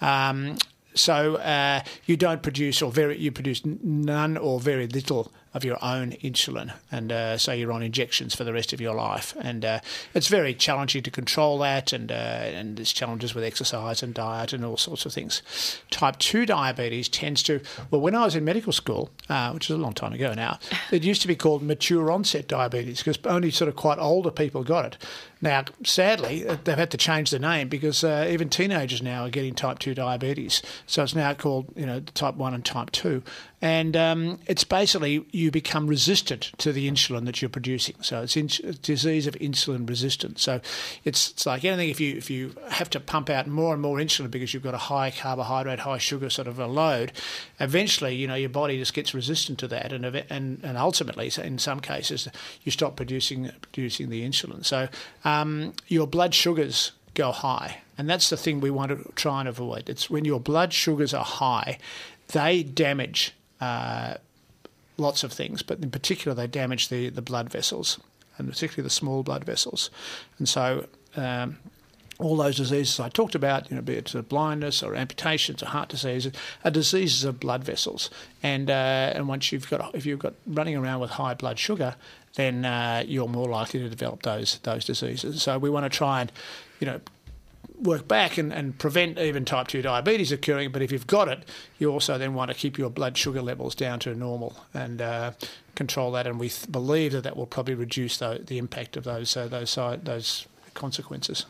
Um, 0.01 0.57
so 0.93 1.35
uh, 1.35 1.81
you 2.05 2.17
don't 2.17 2.41
produce 2.43 2.81
or 2.81 2.91
very 2.91 3.17
you 3.17 3.31
produce 3.31 3.61
none 3.65 4.37
or 4.37 4.59
very 4.59 4.87
little 4.87 5.31
of 5.53 5.65
your 5.65 5.77
own 5.83 6.11
insulin, 6.23 6.73
and 6.91 7.11
uh, 7.11 7.37
so 7.37 7.51
you're 7.51 7.73
on 7.73 7.83
injections 7.83 8.33
for 8.33 8.45
the 8.45 8.53
rest 8.53 8.71
of 8.71 8.79
your 8.79 8.95
life. 8.95 9.35
And 9.41 9.65
uh, 9.65 9.79
it's 10.13 10.29
very 10.29 10.53
challenging 10.53 11.03
to 11.03 11.11
control 11.11 11.57
that, 11.59 11.91
and 11.91 12.11
uh, 12.11 12.15
and 12.15 12.77
there's 12.77 12.93
challenges 12.93 13.35
with 13.35 13.43
exercise 13.43 14.01
and 14.01 14.13
diet 14.13 14.53
and 14.53 14.63
all 14.63 14.77
sorts 14.77 15.05
of 15.05 15.13
things. 15.13 15.41
Type 15.89 16.17
two 16.19 16.45
diabetes 16.45 17.09
tends 17.09 17.43
to 17.43 17.59
well, 17.89 18.01
when 18.01 18.15
I 18.15 18.23
was 18.23 18.35
in 18.35 18.45
medical 18.45 18.71
school, 18.71 19.09
uh, 19.27 19.51
which 19.51 19.69
is 19.69 19.75
a 19.75 19.79
long 19.79 19.93
time 19.93 20.13
ago 20.13 20.33
now, 20.33 20.59
it 20.91 21.03
used 21.03 21.21
to 21.23 21.27
be 21.27 21.35
called 21.35 21.61
mature 21.61 22.09
onset 22.11 22.47
diabetes 22.47 22.99
because 22.99 23.19
only 23.25 23.51
sort 23.51 23.67
of 23.67 23.75
quite 23.75 23.99
older 23.99 24.31
people 24.31 24.63
got 24.63 24.85
it. 24.85 24.97
Now, 25.41 25.65
sadly, 25.83 26.47
uh, 26.47 26.57
they've 26.63 26.77
had 26.77 26.91
to 26.91 26.97
change 26.97 27.31
the 27.31 27.39
name 27.39 27.67
because 27.67 28.03
uh, 28.03 28.27
even 28.29 28.49
teenagers 28.49 29.01
now 29.01 29.25
are 29.25 29.29
getting 29.29 29.55
type 29.55 29.79
two 29.79 29.95
diabetes. 29.95 30.61
So 30.85 31.03
it's 31.03 31.15
now 31.15 31.33
called 31.33 31.73
you 31.75 31.85
know 31.85 31.99
type 31.99 32.35
one 32.35 32.53
and 32.53 32.63
type 32.63 32.91
two 32.91 33.23
and 33.61 33.95
um, 33.95 34.39
it's 34.47 34.63
basically 34.63 35.25
you 35.31 35.51
become 35.51 35.85
resistant 35.85 36.51
to 36.57 36.73
the 36.73 36.89
insulin 36.89 37.25
that 37.25 37.41
you're 37.41 37.49
producing. 37.49 37.95
So 38.01 38.23
it's 38.23 38.35
in, 38.35 38.47
disease 38.81 39.27
of 39.27 39.35
insulin 39.35 39.87
resistance. 39.87 40.41
So 40.41 40.61
it's, 41.03 41.29
it's 41.29 41.45
like 41.45 41.63
anything. 41.63 41.89
If 41.89 41.99
you 41.99 42.15
if 42.15 42.29
you 42.31 42.55
have 42.69 42.89
to 42.91 42.99
pump 42.99 43.29
out 43.29 43.45
more 43.47 43.73
and 43.73 43.81
more 43.81 43.97
insulin 43.97 44.31
because 44.31 44.53
you've 44.53 44.63
got 44.63 44.73
a 44.73 44.79
high 44.79 45.11
carbohydrate, 45.11 45.79
high 45.79 45.99
sugar 45.99 46.29
sort 46.29 46.47
of 46.47 46.57
a 46.57 46.65
load, 46.65 47.11
eventually 47.59 48.15
you 48.15 48.27
know 48.27 48.35
your 48.35 48.49
body 48.49 48.77
just 48.77 48.93
gets 48.93 49.13
resistant 49.13 49.59
to 49.59 49.67
that, 49.67 49.93
and 49.93 50.05
and 50.05 50.59
and 50.63 50.77
ultimately, 50.77 51.31
in 51.43 51.59
some 51.59 51.79
cases, 51.79 52.27
you 52.63 52.71
stop 52.71 52.95
producing 52.95 53.51
producing 53.61 54.09
the 54.09 54.27
insulin. 54.27 54.65
So 54.65 54.89
um, 55.23 55.73
your 55.87 56.07
blood 56.07 56.33
sugars 56.33 56.93
go 57.13 57.31
high. 57.31 57.81
And 57.97 58.09
that's 58.09 58.29
the 58.29 58.37
thing 58.37 58.61
we 58.61 58.71
want 58.71 58.89
to 58.89 59.11
try 59.13 59.41
and 59.41 59.49
avoid. 59.49 59.87
It's 59.87 60.09
when 60.09 60.25
your 60.25 60.39
blood 60.39 60.73
sugars 60.73 61.13
are 61.13 61.25
high, 61.25 61.77
they 62.29 62.63
damage 62.63 63.35
uh, 63.61 64.15
lots 64.97 65.23
of 65.23 65.31
things, 65.31 65.63
but 65.63 65.79
in 65.79 65.91
particular, 65.91 66.35
they 66.35 66.47
damage 66.47 66.89
the, 66.89 67.09
the 67.09 67.21
blood 67.21 67.49
vessels, 67.49 67.99
and 68.37 68.49
particularly 68.49 68.83
the 68.83 68.89
small 68.89 69.23
blood 69.23 69.43
vessels. 69.45 69.89
And 70.37 70.49
so, 70.49 70.87
um, 71.15 71.57
all 72.21 72.37
those 72.37 72.55
diseases 72.57 72.99
I 72.99 73.09
talked 73.09 73.35
about, 73.35 73.69
you 73.69 73.75
know, 73.75 73.81
be 73.81 73.95
it 73.95 74.29
blindness 74.29 74.83
or 74.83 74.95
amputations 74.95 75.63
or 75.63 75.67
heart 75.67 75.89
disease, 75.89 76.29
are 76.63 76.71
diseases 76.71 77.23
of 77.23 77.39
blood 77.39 77.63
vessels. 77.63 78.09
And 78.43 78.69
uh, 78.69 79.13
and 79.15 79.27
once 79.27 79.51
you've 79.51 79.69
got 79.69 79.93
if 79.95 80.05
you've 80.05 80.19
got 80.19 80.33
running 80.45 80.75
around 80.75 80.99
with 80.99 81.11
high 81.11 81.33
blood 81.33 81.57
sugar, 81.57 81.95
then 82.35 82.63
uh, 82.63 83.03
you're 83.07 83.27
more 83.27 83.49
likely 83.49 83.79
to 83.79 83.89
develop 83.89 84.21
those 84.23 84.59
those 84.59 84.85
diseases. 84.85 85.41
So 85.41 85.57
we 85.57 85.69
want 85.69 85.91
to 85.91 85.97
try 85.97 86.21
and, 86.21 86.31
you 86.79 86.87
know, 86.87 87.01
work 87.81 88.07
back 88.07 88.37
and, 88.37 88.53
and 88.53 88.77
prevent 88.77 89.17
even 89.17 89.45
type 89.45 89.67
2 89.67 89.81
diabetes 89.81 90.31
occurring. 90.31 90.71
But 90.71 90.81
if 90.81 90.91
you've 90.91 91.07
got 91.07 91.27
it, 91.27 91.45
you 91.79 91.91
also 91.91 92.17
then 92.17 92.33
want 92.33 92.51
to 92.51 92.55
keep 92.55 92.77
your 92.77 92.89
blood 92.89 93.17
sugar 93.17 93.41
levels 93.41 93.75
down 93.75 93.99
to 94.01 94.13
normal 94.15 94.55
and 94.73 95.01
uh, 95.01 95.31
control 95.75 96.11
that. 96.13 96.27
And 96.27 96.39
we 96.39 96.49
th- 96.49 96.71
believe 96.71 97.11
that 97.13 97.23
that 97.23 97.35
will 97.35 97.47
probably 97.47 97.75
reduce 97.75 98.17
the, 98.17 98.41
the 98.45 98.57
impact 98.57 98.97
of 98.97 99.03
those, 99.03 99.35
uh, 99.35 99.47
those, 99.47 99.75
those 100.03 100.47
consequences. 100.73 101.45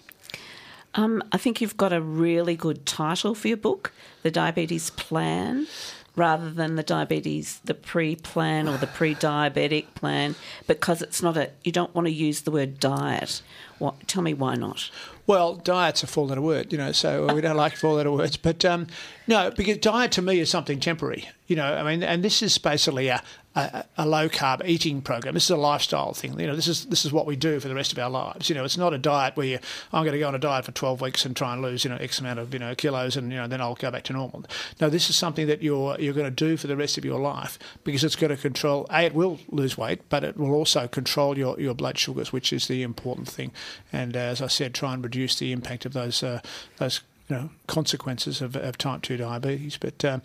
Um, 0.94 1.24
I 1.32 1.38
think 1.38 1.62
you've 1.62 1.78
got 1.78 1.94
a 1.94 2.02
really 2.02 2.56
good 2.56 2.86
title 2.86 3.34
for 3.34 3.48
your 3.48 3.58
book, 3.58 3.94
The 4.24 4.32
Diabetes 4.32 4.90
Plan 4.90 5.68
rather 6.22 6.51
than 6.51 6.76
the 6.76 6.84
diabetes, 6.84 7.59
the 7.65 7.74
pre 7.74 8.15
plan 8.15 8.69
or 8.69 8.78
the 8.78 8.86
pre 8.86 9.15
diabetic 9.15 9.88
plan, 9.95 10.36
because 10.67 11.01
it's 11.01 11.24
not 11.24 11.36
a, 11.36 11.49
you 11.63 11.72
don't 11.72 11.95
want 11.95 12.05
to 12.05 12.13
use 12.13 12.41
the 12.41 12.51
word 12.51 12.80
diet. 12.80 13.41
What, 13.80 14.07
tell 14.07 14.22
me 14.22 14.36
why 14.36 14.53
not? 14.53 14.91
Well, 15.26 15.55
diet's 15.55 16.03
a 16.03 16.07
four 16.07 16.28
letter 16.28 16.41
word, 16.41 16.72
you 16.72 16.78
know, 16.78 16.91
so 16.91 17.34
we 17.34 17.41
don't 17.41 17.57
like 17.57 17.76
four 17.76 17.95
letter 17.95 18.11
words. 18.11 18.38
But 18.38 18.63
um, 18.63 18.86
no, 19.26 19.49
because 19.49 19.80
diet 19.80 20.11
to 20.11 20.22
me 20.22 20.39
is 20.39 20.51
something 20.51 20.80
temporary, 20.80 21.28
you 21.47 21.55
know, 21.55 21.74
I 21.74 21.82
mean, 21.82 22.03
and 22.03 22.24
this 22.24 22.43
is 22.43 22.55
basically 22.59 23.07
a, 23.07 23.24
a, 23.56 23.84
a, 23.97 24.06
low 24.06 24.30
carb 24.30 24.66
eating 24.66 25.02
program. 25.02 25.34
This 25.34 25.45
is 25.45 25.49
a 25.49 25.58
lifestyle 25.58 26.14
thing. 26.14 26.39
You 26.39 26.47
know, 26.47 26.56
this 26.56 26.68
is 26.68 26.86
this 26.86 27.04
is 27.04 27.12
what 27.12 27.26
we 27.26 27.36
do 27.36 27.60
for 27.60 27.68
the 27.68 27.76
rest 27.76 27.91
of 27.91 27.99
our 27.99 28.10
lives. 28.10 28.47
You 28.47 28.56
know, 28.56 28.64
it's 28.64 28.78
not 28.78 28.93
a 28.93 28.97
diet 28.97 29.36
where 29.36 29.45
you, 29.45 29.60
I'm 29.91 30.04
going 30.04 30.14
to 30.14 30.20
go 30.20 30.28
on 30.28 30.36
a 30.36 30.39
diet 30.39 30.66
for 30.66 30.72
12 30.72 31.02
weeks 31.02 31.26
and 31.26 31.36
try 31.36 31.54
and 31.54 31.62
lose 31.62 31.84
you 31.84 31.89
know 31.89 31.97
X 31.97 32.20
amount 32.20 32.39
of 32.39 32.54
you 32.54 32.60
know 32.60 32.74
kilos 32.76 33.18
and 33.18 33.32
you 33.32 33.38
know 33.38 33.47
then 33.47 33.60
I'll 33.60 33.76
go 33.76 33.91
back 33.91 34.04
to 34.04 34.14
normal. 34.14 34.45
No, 34.80 34.89
this 34.89 35.10
is 35.10 35.18
something 35.18 35.47
that 35.47 35.62
you're 35.62 35.99
you're 35.99 36.14
going 36.14 36.34
to 36.34 36.45
do 36.45 36.56
for 36.56 36.68
the 36.68 36.78
rest 36.78 36.97
of 36.97 37.04
your 37.04 37.20
life 37.20 37.60
because 37.84 38.04
it's 38.04 38.16
going 38.16 38.36
to 38.36 38.41
control. 38.41 38.88
A, 38.89 39.04
it 39.04 39.14
will 39.14 39.39
lose 39.49 39.78
weight, 39.78 40.08
but 40.08 40.24
it 40.24 40.38
will 40.38 40.54
also 40.54 40.88
control 40.88 41.38
your, 41.38 41.60
your 41.60 41.74
blood 41.74 41.97
sugars, 41.97 42.32
which 42.32 42.54
is 42.54 42.68
the 42.68 42.84
important 42.84 43.28
thing. 43.28 43.52
And 43.91 44.16
uh, 44.16 44.20
as 44.20 44.41
I 44.41 44.47
said, 44.47 44.74
try 44.74 44.93
and 44.93 45.04
reduce 45.04 45.36
the 45.36 45.52
impact 45.52 45.86
of 45.86 45.93
those 45.93 46.24
uh, 46.24 46.39
those 46.78 47.02
you 47.32 47.38
know, 47.38 47.49
consequences 47.68 48.41
of, 48.41 48.58
of 48.58 48.78
type 48.78 49.02
2 49.04 49.16
diabetes. 49.16 49.78
But 49.78 50.04
um, 50.04 50.22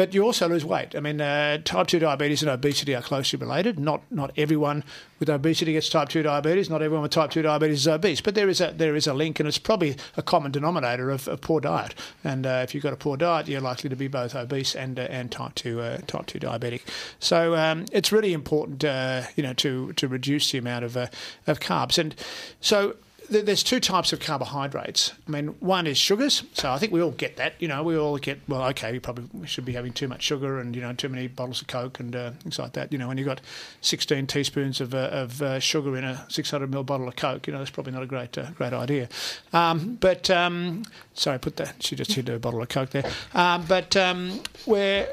but 0.00 0.14
you 0.14 0.24
also 0.24 0.48
lose 0.48 0.64
weight. 0.64 0.96
I 0.96 1.00
mean, 1.00 1.20
uh, 1.20 1.58
type 1.62 1.86
2 1.86 1.98
diabetes 1.98 2.40
and 2.40 2.50
obesity 2.50 2.94
are 2.94 3.02
closely 3.02 3.38
related. 3.38 3.78
Not 3.78 4.00
not 4.10 4.32
everyone 4.34 4.82
with 5.18 5.28
obesity 5.28 5.74
gets 5.74 5.90
type 5.90 6.08
2 6.08 6.22
diabetes. 6.22 6.70
Not 6.70 6.80
everyone 6.80 7.02
with 7.02 7.10
type 7.10 7.30
2 7.32 7.42
diabetes 7.42 7.80
is 7.80 7.86
obese. 7.86 8.22
But 8.22 8.34
there 8.34 8.48
is 8.48 8.62
a 8.62 8.72
there 8.74 8.96
is 8.96 9.06
a 9.06 9.12
link, 9.12 9.38
and 9.40 9.46
it's 9.46 9.58
probably 9.58 9.98
a 10.16 10.22
common 10.22 10.52
denominator 10.52 11.10
of, 11.10 11.28
of 11.28 11.42
poor 11.42 11.60
diet. 11.60 11.94
And 12.24 12.46
uh, 12.46 12.62
if 12.64 12.74
you've 12.74 12.82
got 12.82 12.94
a 12.94 12.96
poor 12.96 13.18
diet, 13.18 13.46
you're 13.46 13.60
likely 13.60 13.90
to 13.90 13.96
be 13.96 14.08
both 14.08 14.34
obese 14.34 14.74
and 14.74 14.98
uh, 14.98 15.02
and 15.02 15.30
type 15.30 15.54
2 15.54 15.82
uh, 15.82 15.98
type 16.06 16.24
2 16.24 16.38
diabetic. 16.38 16.80
So 17.18 17.54
um, 17.54 17.84
it's 17.92 18.10
really 18.10 18.32
important, 18.32 18.82
uh, 18.82 19.24
you 19.36 19.42
know, 19.42 19.52
to 19.52 19.92
to 19.92 20.08
reduce 20.08 20.50
the 20.50 20.56
amount 20.56 20.86
of 20.86 20.96
uh, 20.96 21.08
of 21.46 21.60
carbs. 21.60 21.98
And 21.98 22.14
so 22.62 22.96
there's 23.30 23.62
two 23.62 23.78
types 23.78 24.12
of 24.12 24.18
carbohydrates. 24.18 25.12
I 25.26 25.30
mean, 25.30 25.48
one 25.60 25.86
is 25.86 25.96
sugars. 25.96 26.42
So 26.52 26.70
I 26.70 26.78
think 26.78 26.92
we 26.92 27.00
all 27.00 27.12
get 27.12 27.36
that. 27.36 27.54
You 27.60 27.68
know, 27.68 27.82
we 27.82 27.96
all 27.96 28.18
get 28.18 28.40
well. 28.48 28.64
Okay, 28.70 28.90
we 28.90 28.98
probably 28.98 29.46
should 29.46 29.64
be 29.64 29.72
having 29.72 29.92
too 29.92 30.08
much 30.08 30.22
sugar 30.22 30.58
and 30.58 30.74
you 30.74 30.82
know 30.82 30.92
too 30.92 31.08
many 31.08 31.28
bottles 31.28 31.60
of 31.60 31.68
Coke 31.68 32.00
and 32.00 32.14
uh, 32.14 32.32
things 32.32 32.58
like 32.58 32.72
that. 32.72 32.92
You 32.92 32.98
know, 32.98 33.08
when 33.08 33.18
you've 33.18 33.28
got 33.28 33.40
16 33.82 34.26
teaspoons 34.26 34.80
of, 34.80 34.94
uh, 34.94 35.08
of 35.12 35.40
uh, 35.42 35.60
sugar 35.60 35.96
in 35.96 36.04
a 36.04 36.26
600 36.28 36.70
ml 36.70 36.84
bottle 36.84 37.06
of 37.06 37.16
Coke, 37.16 37.46
you 37.46 37.52
know, 37.52 37.60
that's 37.60 37.70
probably 37.70 37.92
not 37.92 38.02
a 38.02 38.06
great 38.06 38.36
uh, 38.36 38.50
great 38.50 38.72
idea. 38.72 39.08
Um, 39.52 39.96
but 40.00 40.28
um, 40.28 40.82
sorry, 41.14 41.38
put 41.38 41.56
that. 41.56 41.82
She 41.82 41.94
just 41.94 42.12
hit 42.12 42.28
a 42.28 42.38
bottle 42.38 42.60
of 42.60 42.68
Coke 42.68 42.90
there. 42.90 43.10
Um, 43.34 43.64
but 43.66 43.96
um, 43.96 44.40
where 44.64 45.08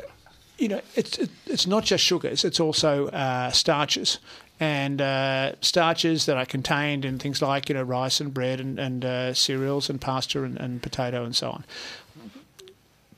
you 0.58 0.68
know, 0.68 0.82
it's 0.96 1.20
it's 1.46 1.68
not 1.68 1.84
just 1.84 2.04
sugars; 2.04 2.44
it's 2.44 2.60
also 2.60 3.08
uh, 3.10 3.52
starches 3.52 4.18
and 4.60 5.02
uh, 5.02 5.54
starches 5.62 6.26
that 6.26 6.38
are 6.38 6.46
contained 6.46 7.06
in 7.06 7.20
things 7.20 7.42
like 7.42 7.70
you 7.70 7.76
know 7.76 7.84
rice 7.84 8.20
and 8.20 8.34
bread 8.34 8.60
and, 8.60 8.80
and 8.80 9.06
uh, 9.06 9.34
cereals 9.34 9.90
and 9.90 10.02
pasta 10.02 10.44
and, 10.44 10.58
and, 10.58 10.82
potato 10.82 11.24
and 11.24 11.36
so 11.36 11.52
on. 11.52 11.66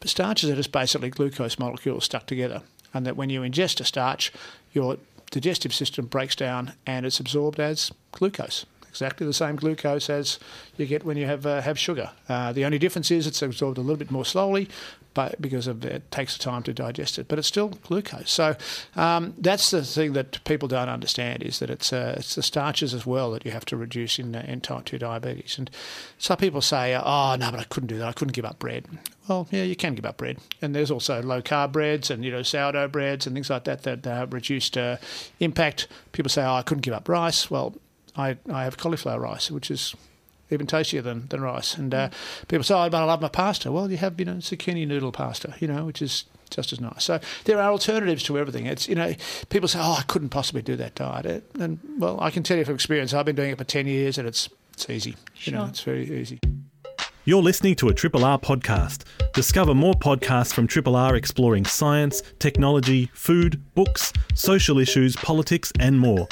Starches 0.03 0.49
are 0.49 0.55
just 0.55 0.71
basically 0.71 1.09
glucose 1.09 1.59
molecules 1.59 2.05
stuck 2.05 2.25
together, 2.25 2.61
and 2.93 3.05
that 3.05 3.15
when 3.15 3.29
you 3.29 3.41
ingest 3.41 3.79
a 3.79 3.83
starch, 3.83 4.31
your 4.71 4.97
digestive 5.31 5.73
system 5.73 6.05
breaks 6.05 6.35
down 6.35 6.73
and 6.85 7.05
it's 7.05 7.19
absorbed 7.19 7.59
as 7.59 7.91
glucose. 8.11 8.65
Exactly 8.89 9.27
the 9.27 9.33
same 9.33 9.55
glucose 9.55 10.09
as 10.09 10.39
you 10.75 10.85
get 10.85 11.05
when 11.05 11.15
you 11.15 11.25
have 11.25 11.45
uh, 11.45 11.61
have 11.61 11.77
sugar. 11.77 12.11
Uh, 12.27 12.51
the 12.51 12.65
only 12.65 12.79
difference 12.79 13.11
is 13.11 13.27
it's 13.27 13.41
absorbed 13.41 13.77
a 13.77 13.81
little 13.81 13.97
bit 13.97 14.09
more 14.09 14.25
slowly, 14.25 14.67
because 15.39 15.67
of 15.67 15.83
it 15.85 16.09
takes 16.11 16.37
time 16.37 16.63
to 16.63 16.73
digest 16.73 17.19
it. 17.19 17.27
But 17.27 17.39
it's 17.39 17.47
still 17.47 17.69
glucose. 17.69 18.31
So 18.31 18.55
um, 18.95 19.33
that's 19.37 19.71
the 19.71 19.83
thing 19.83 20.13
that 20.13 20.43
people 20.43 20.67
don't 20.67 20.89
understand 20.89 21.43
is 21.43 21.59
that 21.59 21.69
it's 21.69 21.91
uh, 21.93 22.15
it's 22.17 22.35
the 22.35 22.43
starches 22.43 22.93
as 22.93 23.05
well 23.05 23.31
that 23.31 23.45
you 23.45 23.51
have 23.51 23.65
to 23.65 23.77
reduce 23.77 24.19
in, 24.19 24.35
uh, 24.35 24.45
in 24.47 24.61
type 24.61 24.85
two 24.85 24.97
diabetes. 24.97 25.57
And 25.57 25.69
some 26.17 26.37
people 26.37 26.61
say, 26.61 26.95
oh 26.95 27.35
no, 27.39 27.51
but 27.51 27.59
I 27.59 27.65
couldn't 27.65 27.87
do 27.87 27.97
that. 27.99 28.07
I 28.07 28.13
couldn't 28.13 28.33
give 28.33 28.45
up 28.45 28.59
bread. 28.59 28.85
Well, 29.27 29.47
yeah, 29.51 29.63
you 29.63 29.75
can 29.75 29.93
give 29.93 30.05
up 30.05 30.17
bread, 30.17 30.37
and 30.59 30.75
there's 30.75 30.89
also 30.89 31.21
low 31.21 31.41
carb 31.41 31.71
breads 31.71 32.09
and 32.09 32.25
you 32.25 32.31
know 32.31 32.41
sourdough 32.41 32.87
breads 32.87 33.27
and 33.27 33.35
things 33.35 33.49
like 33.49 33.65
that 33.65 33.83
that 33.83 34.05
have 34.05 34.33
reduced 34.33 34.77
uh, 34.77 34.97
impact. 35.39 35.87
People 36.13 36.29
say, 36.29 36.43
oh, 36.43 36.55
I 36.55 36.63
couldn't 36.63 36.81
give 36.81 36.95
up 36.95 37.07
rice. 37.07 37.51
Well, 37.51 37.75
I, 38.15 38.37
I 38.51 38.63
have 38.63 38.77
cauliflower 38.77 39.19
rice, 39.19 39.51
which 39.51 39.69
is 39.69 39.95
even 40.51 40.67
tastier 40.67 41.01
than, 41.01 41.27
than 41.27 41.41
rice. 41.41 41.75
And 41.75 41.93
uh, 41.93 42.09
people 42.47 42.63
say, 42.63 42.75
oh, 42.75 42.89
but 42.89 43.01
I 43.01 43.05
love 43.05 43.21
my 43.21 43.29
pasta. 43.29 43.71
Well, 43.71 43.89
you 43.89 43.97
have, 43.97 44.19
you 44.19 44.25
know, 44.25 44.35
zucchini 44.35 44.87
noodle 44.87 45.11
pasta, 45.11 45.55
you 45.59 45.67
know, 45.67 45.85
which 45.85 46.01
is 46.01 46.25
just 46.49 46.73
as 46.73 46.79
nice. 46.79 47.03
So 47.03 47.19
there 47.45 47.61
are 47.61 47.71
alternatives 47.71 48.23
to 48.23 48.37
everything. 48.37 48.65
It's, 48.65 48.87
you 48.87 48.95
know, 48.95 49.13
people 49.49 49.67
say, 49.67 49.79
oh, 49.81 49.97
I 49.99 50.03
couldn't 50.03 50.29
possibly 50.29 50.61
do 50.61 50.75
that 50.77 50.95
diet. 50.95 51.49
And, 51.59 51.79
well, 51.97 52.19
I 52.19 52.31
can 52.31 52.43
tell 52.43 52.57
you 52.57 52.65
from 52.65 52.75
experience, 52.75 53.13
I've 53.13 53.25
been 53.25 53.35
doing 53.35 53.51
it 53.51 53.57
for 53.57 53.63
10 53.63 53.87
years 53.87 54.17
and 54.17 54.27
it's, 54.27 54.49
it's 54.73 54.89
easy. 54.89 55.15
Sure. 55.33 55.53
You 55.53 55.59
know, 55.59 55.65
it's 55.65 55.81
very 55.81 56.09
easy. 56.19 56.39
You're 57.25 57.43
listening 57.43 57.75
to 57.75 57.89
a 57.89 57.93
Triple 57.93 58.25
R 58.25 58.39
podcast. 58.39 59.03
Discover 59.33 59.75
more 59.75 59.93
podcasts 59.93 60.51
from 60.51 60.65
Triple 60.65 60.95
R 60.95 61.15
exploring 61.15 61.65
science, 61.65 62.23
technology, 62.39 63.11
food, 63.13 63.61
books, 63.75 64.11
social 64.33 64.79
issues, 64.79 65.15
politics, 65.15 65.71
and 65.79 65.99
more. 65.99 66.27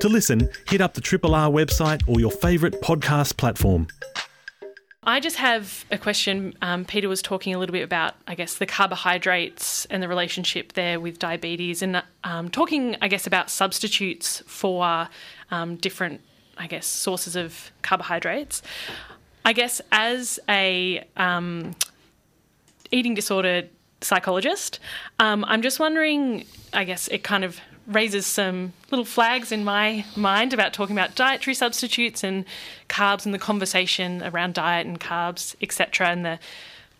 To 0.00 0.08
listen, 0.08 0.48
hit 0.68 0.80
up 0.80 0.94
the 0.94 1.00
Triple 1.00 1.34
R 1.34 1.50
website 1.50 2.02
or 2.06 2.20
your 2.20 2.30
favourite 2.30 2.80
podcast 2.80 3.36
platform. 3.36 3.88
I 5.02 5.18
just 5.18 5.36
have 5.36 5.84
a 5.90 5.98
question. 5.98 6.54
Um, 6.62 6.84
Peter 6.84 7.08
was 7.08 7.20
talking 7.20 7.52
a 7.52 7.58
little 7.58 7.72
bit 7.72 7.82
about, 7.82 8.14
I 8.28 8.36
guess, 8.36 8.54
the 8.54 8.66
carbohydrates 8.66 9.86
and 9.86 10.00
the 10.00 10.06
relationship 10.06 10.74
there 10.74 11.00
with 11.00 11.18
diabetes, 11.18 11.82
and 11.82 12.00
um, 12.22 12.48
talking, 12.48 12.94
I 13.02 13.08
guess, 13.08 13.26
about 13.26 13.50
substitutes 13.50 14.40
for 14.46 15.08
um, 15.50 15.74
different, 15.76 16.20
I 16.56 16.68
guess, 16.68 16.86
sources 16.86 17.34
of 17.34 17.72
carbohydrates. 17.82 18.62
I 19.44 19.52
guess 19.52 19.80
as 19.90 20.38
a 20.48 21.04
um, 21.16 21.74
eating 22.92 23.14
disorder 23.14 23.64
psychologist, 24.00 24.78
um, 25.18 25.44
I'm 25.48 25.62
just 25.62 25.80
wondering. 25.80 26.44
I 26.72 26.84
guess 26.84 27.08
it 27.08 27.24
kind 27.24 27.42
of 27.42 27.60
raises 27.88 28.26
some 28.26 28.74
little 28.90 29.04
flags 29.04 29.50
in 29.50 29.64
my 29.64 30.04
mind 30.14 30.52
about 30.52 30.72
talking 30.72 30.96
about 30.96 31.14
dietary 31.14 31.54
substitutes 31.54 32.22
and 32.22 32.44
carbs 32.88 33.24
and 33.24 33.34
the 33.34 33.38
conversation 33.38 34.22
around 34.22 34.54
diet 34.54 34.86
and 34.86 35.00
carbs, 35.00 35.56
etc., 35.62 36.08
and 36.08 36.24
the 36.24 36.38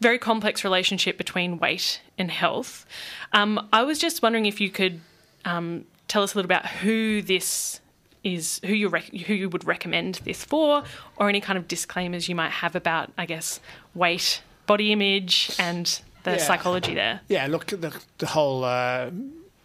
very 0.01 0.19
complex 0.19 0.65
relationship 0.65 1.19
between 1.19 1.59
weight 1.59 2.01
and 2.17 2.31
health. 2.31 2.87
Um, 3.33 3.69
I 3.73 3.83
was 3.83 3.99
just 3.99 4.23
wondering 4.23 4.47
if 4.47 4.61
you 4.61 4.71
could 4.71 5.01
um, 5.45 5.85
tell 6.07 6.23
us 6.23 6.35
a 6.35 6.39
little 6.39 6.47
about 6.47 6.67
who 6.67 7.21
this 7.21 7.81
is, 8.25 8.61
who 8.65 8.73
you 8.73 8.89
rec- 8.89 9.15
who 9.15 9.35
you 9.35 9.49
would 9.49 9.65
recommend 9.65 10.17
this 10.25 10.45
for, 10.45 10.85
or 11.17 11.29
any 11.29 11.41
kind 11.41 11.59
of 11.59 11.69
disclaimers 11.69 12.29
you 12.29 12.35
might 12.35 12.51
have 12.51 12.75
about, 12.75 13.13
I 13.19 13.27
guess, 13.27 13.61
weight, 13.95 14.43
body 14.67 14.93
image, 14.93 15.55
and 15.59 16.01
the 16.25 16.33
yeah. 16.33 16.37
psychology 16.39 16.95
there. 16.95 17.21
Yeah, 17.29 17.47
look, 17.47 17.67
the, 17.67 17.95
the 18.19 18.27
whole 18.27 18.65
uh, 18.65 19.11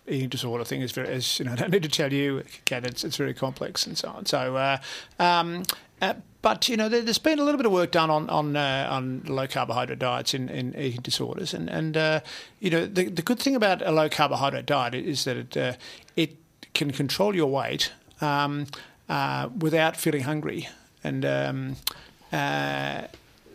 eating 0.08 0.30
disorder 0.30 0.64
thing 0.64 0.82
is 0.82 0.92
very, 0.92 1.10
as 1.10 1.40
you 1.40 1.46
know, 1.46 1.52
I 1.54 1.56
don't 1.56 1.72
need 1.72 1.84
to 1.84 1.90
tell 1.90 2.12
you, 2.12 2.44
Kat, 2.66 2.86
it's, 2.86 3.04
it's 3.04 3.18
very 3.18 3.34
complex 3.34 3.86
and 3.86 3.98
so 3.98 4.10
on. 4.10 4.26
So, 4.26 4.56
uh, 4.56 4.78
um, 5.20 5.64
uh, 6.02 6.16
but 6.42 6.68
you 6.68 6.76
know, 6.76 6.90
there, 6.90 7.02
has 7.02 7.18
been 7.18 7.40
a 7.40 7.44
little 7.44 7.58
bit 7.58 7.66
of 7.66 7.72
work 7.72 7.92
done 7.92 8.10
on 8.10 8.30
on, 8.30 8.56
uh, 8.58 8.88
on 8.90 9.24
low 9.28 9.48
carbohydrate 9.48 10.00
diets 10.00 10.34
in, 10.34 10.50
in 10.50 10.76
eating 10.78 11.02
disorders, 11.02 11.54
and 11.54 11.70
and 11.70 11.96
uh, 11.96 12.20
you 12.60 12.70
know, 12.70 12.86
the, 12.86 13.06
the 13.06 13.22
good 13.22 13.40
thing 13.40 13.56
about 13.56 13.82
a 13.82 13.92
low 13.92 14.10
carbohydrate 14.10 14.66
diet 14.66 14.94
is 14.94 15.24
that 15.24 15.38
it 15.38 15.56
uh, 15.58 15.74
it 16.18 16.36
can 16.74 16.92
control 16.92 17.34
your 17.34 17.50
weight 17.50 17.94
um, 18.20 18.68
uh, 19.08 19.48
without 19.58 19.96
feeling 19.96 20.24
hungry, 20.24 20.68
and 21.04 21.24
um, 21.24 21.76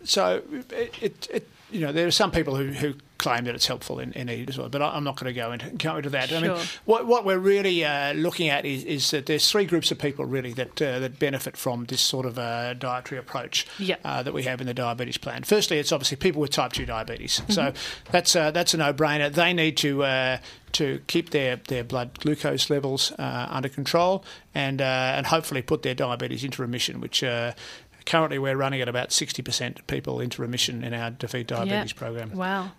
so 0.03 0.41
it, 0.71 1.03
it, 1.03 1.27
it, 1.31 1.49
you 1.69 1.81
know 1.81 1.91
there 1.91 2.07
are 2.07 2.11
some 2.11 2.31
people 2.31 2.55
who, 2.55 2.67
who 2.67 2.95
claim 3.19 3.43
that 3.43 3.53
it's 3.53 3.67
helpful 3.67 3.99
in, 3.99 4.11
in 4.13 4.29
eating 4.29 4.45
disorder, 4.45 4.69
but 4.69 4.81
I'm 4.81 5.03
not 5.03 5.19
going 5.19 5.31
to 5.31 5.39
go 5.39 5.51
into, 5.51 5.69
go 5.71 5.97
into 5.97 6.09
that. 6.09 6.29
Sure. 6.29 6.37
I 6.37 6.41
mean, 6.41 6.57
what, 6.85 7.05
what 7.05 7.25
we're 7.25 7.37
really 7.37 7.85
uh, 7.85 8.13
looking 8.13 8.49
at 8.49 8.65
is, 8.65 8.83
is, 8.85 9.11
that 9.11 9.27
there's 9.27 9.49
three 9.49 9.65
groups 9.65 9.91
of 9.91 9.99
people 9.99 10.25
really 10.25 10.53
that 10.53 10.81
uh, 10.81 10.99
that 10.99 11.19
benefit 11.19 11.57
from 11.57 11.85
this 11.85 12.01
sort 12.01 12.25
of 12.25 12.39
uh, 12.39 12.73
dietary 12.73 13.19
approach 13.19 13.67
yep. 13.77 13.99
Uh, 14.03 14.23
that 14.23 14.33
we 14.33 14.43
have 14.43 14.61
in 14.61 14.67
the 14.67 14.73
diabetes 14.73 15.17
plan. 15.17 15.43
Firstly, 15.43 15.77
it's 15.77 15.91
obviously 15.91 16.17
people 16.17 16.41
with 16.41 16.51
type 16.51 16.73
two 16.73 16.85
diabetes, 16.85 17.41
mm-hmm. 17.41 17.51
so 17.51 17.73
that's 18.11 18.35
uh, 18.35 18.51
that's 18.51 18.73
a 18.73 18.77
no-brainer. 18.77 19.31
They 19.31 19.53
need 19.53 19.77
to 19.77 20.03
uh, 20.03 20.37
to 20.73 21.01
keep 21.07 21.31
their, 21.31 21.55
their 21.55 21.83
blood 21.83 22.19
glucose 22.19 22.69
levels 22.69 23.11
under 23.17 23.69
control 23.69 24.23
and 24.53 24.81
and 24.81 25.25
hopefully 25.25 25.63
put 25.63 25.81
their 25.81 25.95
diabetes 25.95 26.43
into 26.43 26.61
remission, 26.61 27.01
which 27.01 27.23
currently 28.05 28.39
we're 28.39 28.55
running 28.55 28.81
at 28.81 28.89
about 28.89 29.09
60% 29.09 29.85
people 29.87 30.19
into 30.19 30.41
remission 30.41 30.83
in 30.83 30.93
our 30.93 31.11
Defeat 31.11 31.47
Diabetes 31.47 31.93
program. 31.93 32.31
Wow. 32.31 32.71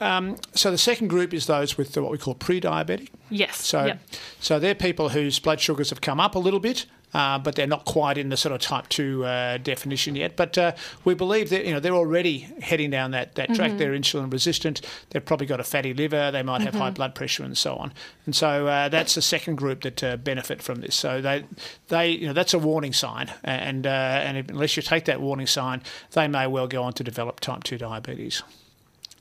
Um, 0.00 0.36
so 0.54 0.70
the 0.70 0.78
second 0.78 1.08
group 1.08 1.32
is 1.32 1.46
those 1.46 1.78
with 1.78 1.96
what 1.96 2.10
we 2.10 2.18
call 2.18 2.34
pre-diabetic. 2.34 3.08
Yes. 3.30 3.56
So, 3.64 3.86
yep. 3.86 4.00
so 4.40 4.58
they're 4.58 4.74
people 4.74 5.10
whose 5.10 5.38
blood 5.38 5.60
sugars 5.60 5.90
have 5.90 6.00
come 6.00 6.20
up 6.20 6.34
a 6.34 6.38
little 6.38 6.60
bit, 6.60 6.86
uh, 7.14 7.38
but 7.38 7.54
they're 7.54 7.66
not 7.66 7.84
quite 7.86 8.18
in 8.18 8.28
the 8.28 8.36
sort 8.36 8.54
of 8.54 8.60
type 8.60 8.88
two 8.88 9.24
uh, 9.24 9.56
definition 9.58 10.16
yet. 10.16 10.36
But 10.36 10.58
uh, 10.58 10.72
we 11.04 11.14
believe 11.14 11.48
that 11.50 11.64
you 11.64 11.72
know 11.72 11.80
they're 11.80 11.94
already 11.94 12.40
heading 12.60 12.90
down 12.90 13.12
that, 13.12 13.36
that 13.36 13.54
track. 13.54 13.70
Mm-hmm. 13.70 13.78
They're 13.78 13.92
insulin 13.92 14.30
resistant. 14.30 14.82
They've 15.10 15.24
probably 15.24 15.46
got 15.46 15.58
a 15.58 15.64
fatty 15.64 15.94
liver. 15.94 16.30
They 16.30 16.42
might 16.42 16.60
have 16.60 16.74
mm-hmm. 16.74 16.82
high 16.82 16.90
blood 16.90 17.14
pressure 17.14 17.42
and 17.42 17.56
so 17.56 17.76
on. 17.76 17.92
And 18.26 18.36
so 18.36 18.66
uh, 18.66 18.88
that's 18.90 19.14
the 19.14 19.22
second 19.22 19.56
group 19.56 19.82
that 19.82 20.04
uh, 20.04 20.16
benefit 20.18 20.60
from 20.60 20.82
this. 20.82 20.94
So 20.94 21.20
they 21.22 21.44
they 21.88 22.10
you 22.10 22.26
know 22.26 22.34
that's 22.34 22.52
a 22.52 22.58
warning 22.58 22.92
sign, 22.92 23.32
and 23.42 23.86
uh, 23.86 23.90
and 23.90 24.50
unless 24.50 24.76
you 24.76 24.82
take 24.82 25.06
that 25.06 25.20
warning 25.20 25.46
sign, 25.46 25.82
they 26.12 26.28
may 26.28 26.46
well 26.46 26.68
go 26.68 26.82
on 26.82 26.92
to 26.94 27.04
develop 27.04 27.40
type 27.40 27.64
two 27.64 27.78
diabetes. 27.78 28.42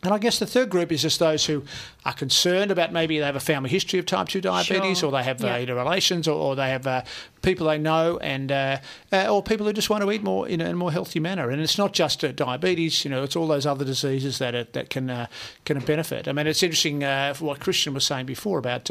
And 0.06 0.14
I 0.14 0.20
guess 0.20 0.38
the 0.38 0.46
third 0.46 0.70
group 0.70 0.92
is 0.92 1.02
just 1.02 1.20
those 1.20 1.46
who 1.46 1.64
are 2.06 2.14
concerned 2.14 2.70
about 2.70 2.94
maybe 2.94 3.18
they 3.18 3.26
have 3.26 3.36
a 3.36 3.40
family 3.40 3.70
history 3.70 3.98
of 3.98 4.06
type 4.06 4.28
2 4.28 4.40
diabetes 4.40 5.00
sure. 5.00 5.10
or 5.10 5.12
they 5.12 5.24
have 5.24 5.42
yeah. 5.42 5.56
uh, 5.56 5.60
interrelations 5.60 6.28
or, 6.28 6.36
or, 6.36 6.56
they 6.56 6.70
have 6.70 6.86
uh, 6.86 7.02
people 7.42 7.66
they 7.66 7.80
know 7.80 8.18
and 8.20 8.52
uh, 8.52 8.78
uh, 9.12 9.28
or 9.28 9.42
people 9.42 9.66
who 9.66 9.74
just 9.74 9.90
want 9.90 10.04
to 10.04 10.12
eat 10.12 10.22
more 10.22 10.48
in 10.48 10.62
a, 10.62 10.74
more 10.76 10.92
healthy 10.92 11.20
manner. 11.20 11.50
And 11.50 11.60
it's 11.60 11.80
not 11.80 11.94
just 11.94 12.24
uh, 12.24 12.32
diabetes, 12.32 13.04
you 13.04 13.10
know, 13.10 13.24
it's 13.24 13.36
all 13.36 13.48
those 13.48 13.66
other 13.66 13.84
diseases 13.84 14.38
that 14.38 14.54
are, 14.54 14.66
that 14.66 14.92
can 14.92 15.10
uh, 15.10 15.28
can 15.66 15.80
benefit. 15.80 16.28
I 16.28 16.32
mean, 16.32 16.46
it's 16.46 16.62
interesting 16.62 17.02
what 17.40 17.60
Christian 17.60 17.94
was 17.94 18.06
saying 18.06 18.28
before 18.28 18.60
about 18.60 18.90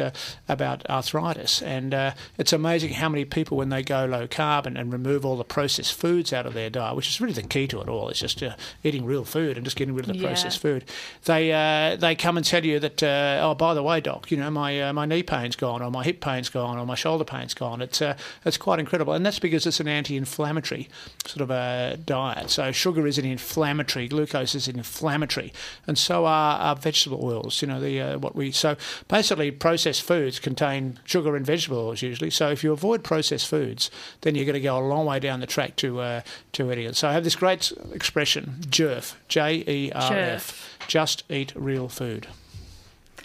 about 0.48 0.88
arthritis. 0.90 1.62
And 1.62 1.94
it's 2.36 2.52
amazing 2.52 2.94
how 2.94 3.08
many 3.08 3.24
people, 3.24 3.56
when 3.56 3.68
they 3.68 3.82
go 3.82 4.06
low 4.06 4.26
carb 4.26 4.66
and, 4.66 4.76
and, 4.76 4.92
remove 4.92 5.24
all 5.24 5.36
the 5.36 5.44
processed 5.44 5.94
foods 5.94 6.32
out 6.32 6.46
of 6.46 6.54
their 6.54 6.70
diet, 6.70 6.94
which 6.94 7.08
is 7.08 7.20
really 7.20 7.32
the 7.32 7.42
key 7.42 7.66
to 7.66 7.80
it 7.80 7.88
all, 7.88 8.08
it's 8.08 8.20
just 8.20 8.42
eating 8.82 9.04
real 9.04 9.24
food 9.24 9.56
and 9.56 9.64
just 9.64 9.76
getting 9.76 9.94
rid 9.94 10.08
of 10.08 10.14
the 10.14 10.20
yeah. 10.20 10.28
processed 10.28 10.60
food. 10.60 10.84
They, 11.24 11.96
they 11.98 12.14
come 12.14 12.36
and 12.36 12.46
tell 12.46 12.64
you 12.64 12.78
that 12.80 13.02
uh, 13.04 13.38
oh, 13.42 13.54
by 13.54 13.74
the 13.74 13.82
way, 13.82 14.00
doc, 14.00 14.30
you 14.30 14.36
know, 14.36 14.50
my 14.50 14.80
uh, 14.80 14.92
my 14.92 15.06
knee 15.06 15.22
pain's 15.22 15.54
gone, 15.54 15.82
or 15.82 15.90
my 15.90 16.02
hip 16.02 16.20
pain's 16.20 16.48
gone, 16.48 16.78
or 16.78 16.84
my 16.84 16.96
shoulder 16.96 17.24
pain's 17.24 17.54
gone. 17.54 17.80
It's 17.80 18.02
uh, 18.02 18.16
it's 18.44 18.56
quite 18.56 18.80
incredible, 18.80 19.12
and 19.12 19.24
that's 19.24 19.38
because 19.38 19.66
it's 19.66 19.78
an 19.78 19.88
anti-inflammatory 19.88 20.88
sort 21.26 21.42
of 21.42 21.50
a 21.50 21.96
diet. 22.04 22.50
So 22.50 22.72
sugar 22.72 23.06
is 23.06 23.18
an 23.18 23.24
inflammatory, 23.24 24.08
glucose 24.08 24.56
is 24.56 24.66
an 24.66 24.78
inflammatory, 24.78 25.52
and 25.86 25.96
so 25.96 26.26
are, 26.26 26.58
are 26.58 26.76
vegetable 26.76 27.24
oils. 27.24 27.62
You 27.62 27.68
know, 27.68 27.80
the 27.80 28.00
uh, 28.00 28.18
what 28.18 28.34
we 28.34 28.50
so 28.50 28.76
basically 29.06 29.50
processed 29.52 30.02
foods 30.02 30.40
contain 30.40 30.98
sugar 31.04 31.36
and 31.36 31.46
vegetable 31.46 31.78
oils 31.78 32.02
usually. 32.02 32.30
So 32.30 32.50
if 32.50 32.64
you 32.64 32.72
avoid 32.72 33.04
processed 33.04 33.46
foods, 33.46 33.90
then 34.22 34.34
you're 34.34 34.46
going 34.46 34.54
to 34.54 34.60
go 34.60 34.78
a 34.78 34.80
long 34.80 35.06
way 35.06 35.20
down 35.20 35.40
the 35.40 35.46
track 35.46 35.76
to 35.76 36.00
uh, 36.00 36.20
to 36.52 36.70
it. 36.70 36.96
So 36.96 37.08
I 37.08 37.12
have 37.12 37.24
this 37.24 37.36
great 37.36 37.72
expression, 37.92 38.56
JERF, 38.68 39.14
J 39.28 39.64
E 39.66 39.92
R 39.94 40.12
F, 40.14 40.78
just 40.88 41.22
eat 41.30 41.52
real 41.54 41.88
food. 41.88 42.26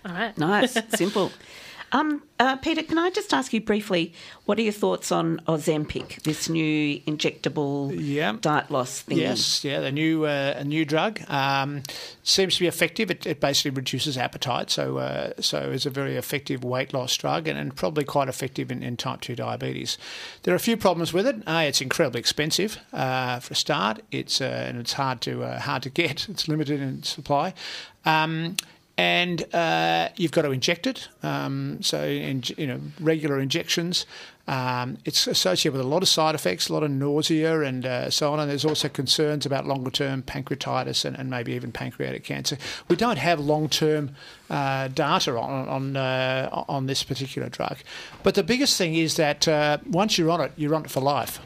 All 0.06 0.14
right. 0.14 0.38
Nice. 0.38 0.78
Simple. 0.96 1.32
Um, 1.92 2.22
uh, 2.40 2.56
Peter, 2.58 2.84
can 2.84 2.98
I 2.98 3.10
just 3.10 3.34
ask 3.34 3.52
you 3.52 3.62
briefly, 3.62 4.14
what 4.46 4.60
are 4.60 4.62
your 4.62 4.74
thoughts 4.74 5.12
on 5.12 5.40
Ozempic, 5.48 6.22
this 6.24 6.48
new 6.48 7.00
injectable 7.02 7.94
yeah. 8.00 8.36
diet 8.40 8.70
loss 8.70 9.02
thing? 9.02 9.18
Yes, 9.18 9.64
yeah, 9.64 9.80
the 9.80 9.92
new 9.92 10.26
uh, 10.26 10.54
a 10.58 10.64
new 10.64 10.86
drug 10.86 11.20
um, 11.30 11.84
seems 12.24 12.56
to 12.56 12.60
be 12.62 12.68
effective. 12.68 13.10
It, 13.10 13.26
it 13.26 13.40
basically 13.40 13.72
reduces 13.72 14.18
appetite, 14.18 14.70
so 14.70 15.00
uh, 15.00 15.32
so 15.40 15.72
it's 15.72 15.86
a 15.86 15.90
very 15.90 16.16
effective 16.16 16.64
weight 16.64 16.94
loss 16.94 17.16
drug, 17.18 17.48
and, 17.48 17.58
and 17.58 17.76
probably 17.76 18.04
quite 18.04 18.30
effective 18.30 18.72
in, 18.72 18.84
in, 18.84 18.96
type 18.96 19.22
two 19.22 19.36
diabetes. 19.36 19.98
There 20.44 20.54
are 20.54 20.58
a 20.58 20.60
few 20.60 20.78
problems 20.78 21.12
with 21.12 21.26
it. 21.26 21.38
A, 21.48 21.68
it's 21.68 21.82
incredibly 21.82 22.20
expensive 22.20 22.78
uh, 22.94 23.40
for 23.40 23.54
a 23.54 23.56
start. 23.56 24.02
It's 24.12 24.42
uh, 24.42 24.66
and 24.68 24.78
it's 24.78 24.94
hard 24.94 25.22
to 25.22 25.44
uh, 25.44 25.60
hard 25.60 25.84
to 25.84 25.90
get. 25.90 26.28
It's 26.40 26.48
limited 26.48 26.80
in 26.80 27.02
supply. 27.04 27.54
Um, 28.06 28.56
and 29.00 29.56
uh, 29.56 30.10
you've 30.18 30.34
got 30.34 30.42
to 30.42 30.52
inject 30.52 30.86
it. 30.86 31.08
Um, 31.24 31.82
so, 31.82 32.04
in, 32.04 32.44
you 32.58 32.68
know, 32.68 32.82
regular 33.00 33.40
injections. 33.40 34.06
Um, 34.46 34.98
it's 35.06 35.26
associated 35.26 35.78
with 35.78 35.86
a 35.86 35.88
lot 35.88 36.04
of 36.04 36.10
side 36.10 36.36
effects, 36.36 36.68
a 36.68 36.74
lot 36.74 36.84
of 36.84 36.92
nausea, 36.92 37.62
and 37.62 37.86
uh, 37.86 38.10
so 38.10 38.34
on. 38.34 38.42
And 38.42 38.52
there's 38.52 38.66
also 38.66 38.90
concerns 38.90 39.46
about 39.46 39.66
longer 39.66 39.90
term 39.90 40.22
pancreatitis 40.24 41.06
and, 41.06 41.16
and, 41.18 41.30
maybe 41.30 41.54
even 41.54 41.72
pancreatic 41.72 42.26
cancer. 42.26 42.58
We 42.90 42.98
don't 42.98 43.20
have 43.20 43.40
long 43.40 43.70
term 43.70 44.16
uh, 44.50 44.90
data 44.90 45.38
on 45.38 45.70
on, 45.70 45.96
uh, 45.96 46.66
on 46.68 46.88
this 46.88 47.02
particular 47.04 47.48
drug, 47.48 47.78
but 48.24 48.36
the 48.36 48.44
biggest 48.44 48.78
thing 48.78 48.96
is 48.96 49.16
that 49.16 49.48
uh, 49.48 49.78
once 49.90 50.18
you're 50.18 50.32
on 50.32 50.42
it, 50.42 50.52
you're 50.58 50.76
on 50.76 50.84
it 50.84 50.92
for 50.92 51.00
life. 51.00 51.40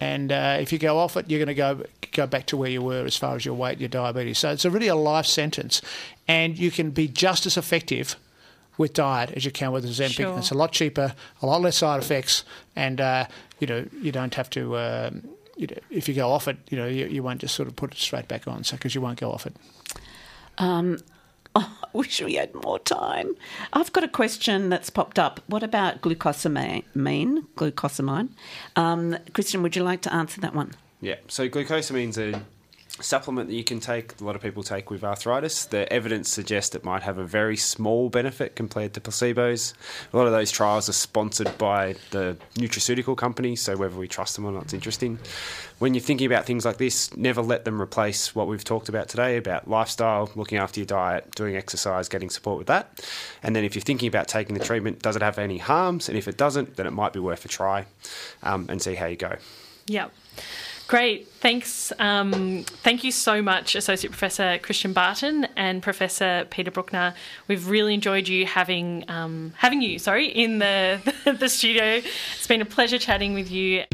And 0.00 0.32
uh, 0.32 0.58
if 0.60 0.72
you 0.72 0.78
go 0.78 0.98
off 0.98 1.16
it, 1.16 1.30
you're 1.30 1.38
going 1.38 1.48
to 1.48 1.54
go 1.54 1.84
go 2.12 2.26
back 2.26 2.46
to 2.46 2.56
where 2.56 2.70
you 2.70 2.82
were 2.82 3.04
as 3.04 3.16
far 3.16 3.36
as 3.36 3.44
your 3.44 3.54
weight, 3.54 3.78
your 3.78 3.88
diabetes. 3.88 4.38
So 4.38 4.50
it's 4.50 4.64
a 4.64 4.70
really 4.70 4.88
a 4.88 4.96
life 4.96 5.26
sentence, 5.26 5.82
and 6.26 6.58
you 6.58 6.70
can 6.70 6.90
be 6.90 7.08
just 7.08 7.46
as 7.46 7.56
effective 7.56 8.16
with 8.76 8.92
diet 8.92 9.30
as 9.32 9.44
you 9.44 9.50
can 9.50 9.72
with 9.72 9.84
Ozempic. 9.84 10.14
Sure. 10.14 10.38
It's 10.38 10.50
a 10.50 10.54
lot 10.54 10.72
cheaper, 10.72 11.14
a 11.40 11.46
lot 11.46 11.60
less 11.60 11.76
side 11.76 12.02
effects, 12.02 12.44
and 12.74 13.00
uh, 13.00 13.26
you 13.60 13.66
know 13.66 13.86
you 14.00 14.12
don't 14.12 14.34
have 14.34 14.50
to. 14.50 14.76
Um, 14.76 15.28
you 15.56 15.68
know, 15.68 15.76
if 15.88 16.08
you 16.08 16.14
go 16.14 16.30
off 16.30 16.48
it, 16.48 16.56
you 16.70 16.76
know 16.76 16.86
you, 16.86 17.06
you 17.06 17.22
won't 17.22 17.40
just 17.40 17.54
sort 17.54 17.68
of 17.68 17.76
put 17.76 17.92
it 17.92 17.98
straight 17.98 18.26
back 18.26 18.48
on, 18.48 18.64
so 18.64 18.76
because 18.76 18.94
you 18.94 19.00
won't 19.00 19.20
go 19.20 19.30
off 19.30 19.46
it. 19.46 19.54
Um, 20.58 20.98
Oh, 21.56 21.78
I 21.84 21.86
wish 21.96 22.20
we 22.20 22.34
had 22.34 22.52
more 22.64 22.80
time. 22.80 23.36
I've 23.72 23.92
got 23.92 24.02
a 24.02 24.08
question 24.08 24.68
that's 24.70 24.90
popped 24.90 25.18
up. 25.18 25.40
What 25.46 25.62
about 25.62 26.00
glucosamine? 26.00 26.82
Glucosamine. 27.56 28.30
Um, 28.74 29.16
Christian, 29.32 29.62
would 29.62 29.76
you 29.76 29.84
like 29.84 30.02
to 30.02 30.12
answer 30.12 30.40
that 30.40 30.54
one? 30.54 30.72
Yeah. 31.00 31.16
So 31.28 31.48
glucosamine's 31.48 32.18
a 32.18 32.42
supplement 33.00 33.48
that 33.48 33.54
you 33.54 33.64
can 33.64 33.80
take, 33.80 34.20
a 34.20 34.24
lot 34.24 34.36
of 34.36 34.42
people 34.42 34.62
take 34.62 34.88
with 34.88 35.02
arthritis. 35.02 35.64
The 35.64 35.92
evidence 35.92 36.28
suggests 36.28 36.74
it 36.76 36.84
might 36.84 37.02
have 37.02 37.18
a 37.18 37.24
very 37.24 37.56
small 37.56 38.08
benefit 38.08 38.54
compared 38.54 38.94
to 38.94 39.00
placebos. 39.00 39.74
A 40.12 40.16
lot 40.16 40.26
of 40.26 40.32
those 40.32 40.52
trials 40.52 40.88
are 40.88 40.92
sponsored 40.92 41.58
by 41.58 41.96
the 42.12 42.36
nutraceutical 42.54 43.16
companies, 43.16 43.60
so 43.60 43.76
whether 43.76 43.96
we 43.96 44.06
trust 44.06 44.36
them 44.36 44.44
or 44.44 44.52
not, 44.52 44.64
it's 44.64 44.74
interesting. 44.74 45.18
When 45.80 45.92
you're 45.92 46.02
thinking 46.02 46.26
about 46.26 46.46
things 46.46 46.64
like 46.64 46.76
this, 46.76 47.14
never 47.16 47.42
let 47.42 47.64
them 47.64 47.82
replace 47.82 48.32
what 48.32 48.46
we've 48.46 48.62
talked 48.62 48.88
about 48.88 49.08
today 49.08 49.36
about 49.36 49.68
lifestyle, 49.68 50.30
looking 50.36 50.58
after 50.58 50.78
your 50.78 50.86
diet, 50.86 51.34
doing 51.34 51.56
exercise, 51.56 52.08
getting 52.08 52.30
support 52.30 52.58
with 52.58 52.68
that. 52.68 53.04
And 53.42 53.56
then 53.56 53.64
if 53.64 53.74
you're 53.74 53.82
thinking 53.82 54.06
about 54.06 54.28
taking 54.28 54.56
the 54.56 54.64
treatment, 54.64 55.02
does 55.02 55.16
it 55.16 55.22
have 55.22 55.38
any 55.38 55.58
harms? 55.58 56.08
And 56.08 56.16
if 56.16 56.28
it 56.28 56.36
doesn't, 56.36 56.76
then 56.76 56.86
it 56.86 56.92
might 56.92 57.12
be 57.12 57.18
worth 57.18 57.44
a 57.44 57.48
try 57.48 57.86
um, 58.44 58.66
and 58.68 58.80
see 58.80 58.94
how 58.94 59.06
you 59.06 59.16
go. 59.16 59.36
Yep. 59.86 60.12
Great. 60.86 61.28
Thanks. 61.28 61.92
Um, 61.98 62.64
thank 62.64 63.04
you 63.04 63.12
so 63.12 63.40
much, 63.40 63.74
Associate 63.74 64.10
Professor 64.10 64.58
Christian 64.58 64.92
Barton 64.92 65.46
and 65.56 65.82
Professor 65.82 66.46
Peter 66.50 66.70
Brukner. 66.70 67.14
We've 67.48 67.68
really 67.68 67.94
enjoyed 67.94 68.28
you 68.28 68.44
having 68.44 69.04
um, 69.08 69.54
having 69.56 69.80
you. 69.80 69.98
Sorry, 69.98 70.26
in 70.26 70.58
the 70.58 71.00
the 71.38 71.48
studio. 71.48 71.84
It's 71.84 72.46
been 72.46 72.60
a 72.60 72.66
pleasure 72.66 72.98
chatting 72.98 73.34
with 73.34 73.50
you. 73.50 73.84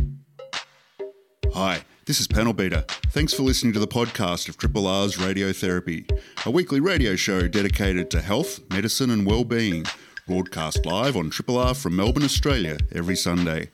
Hi. 1.54 1.82
This 2.06 2.18
is 2.18 2.26
Panel 2.26 2.52
Beater. 2.52 2.84
Thanks 3.10 3.34
for 3.34 3.44
listening 3.44 3.72
to 3.74 3.78
the 3.78 3.86
podcast 3.86 4.48
of 4.48 4.56
Triple 4.56 4.88
R's 4.88 5.16
Radiotherapy, 5.16 6.10
a 6.44 6.50
weekly 6.50 6.80
radio 6.80 7.14
show 7.14 7.46
dedicated 7.46 8.10
to 8.10 8.20
health, 8.20 8.58
medicine, 8.68 9.10
and 9.10 9.24
well-being. 9.24 9.84
Broadcast 10.26 10.84
live 10.86 11.16
on 11.16 11.30
Triple 11.30 11.56
R 11.56 11.72
from 11.72 11.94
Melbourne, 11.94 12.24
Australia, 12.24 12.78
every 12.90 13.14
Sunday. 13.14 13.70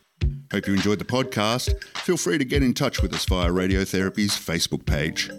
Hope 0.52 0.66
you 0.66 0.74
enjoyed 0.74 0.98
the 0.98 1.04
podcast. 1.04 1.82
Feel 1.98 2.16
free 2.16 2.38
to 2.38 2.44
get 2.44 2.62
in 2.62 2.74
touch 2.74 3.02
with 3.02 3.12
us 3.14 3.24
via 3.24 3.50
Radiotherapy's 3.50 4.32
Facebook 4.32 4.86
page. 4.86 5.30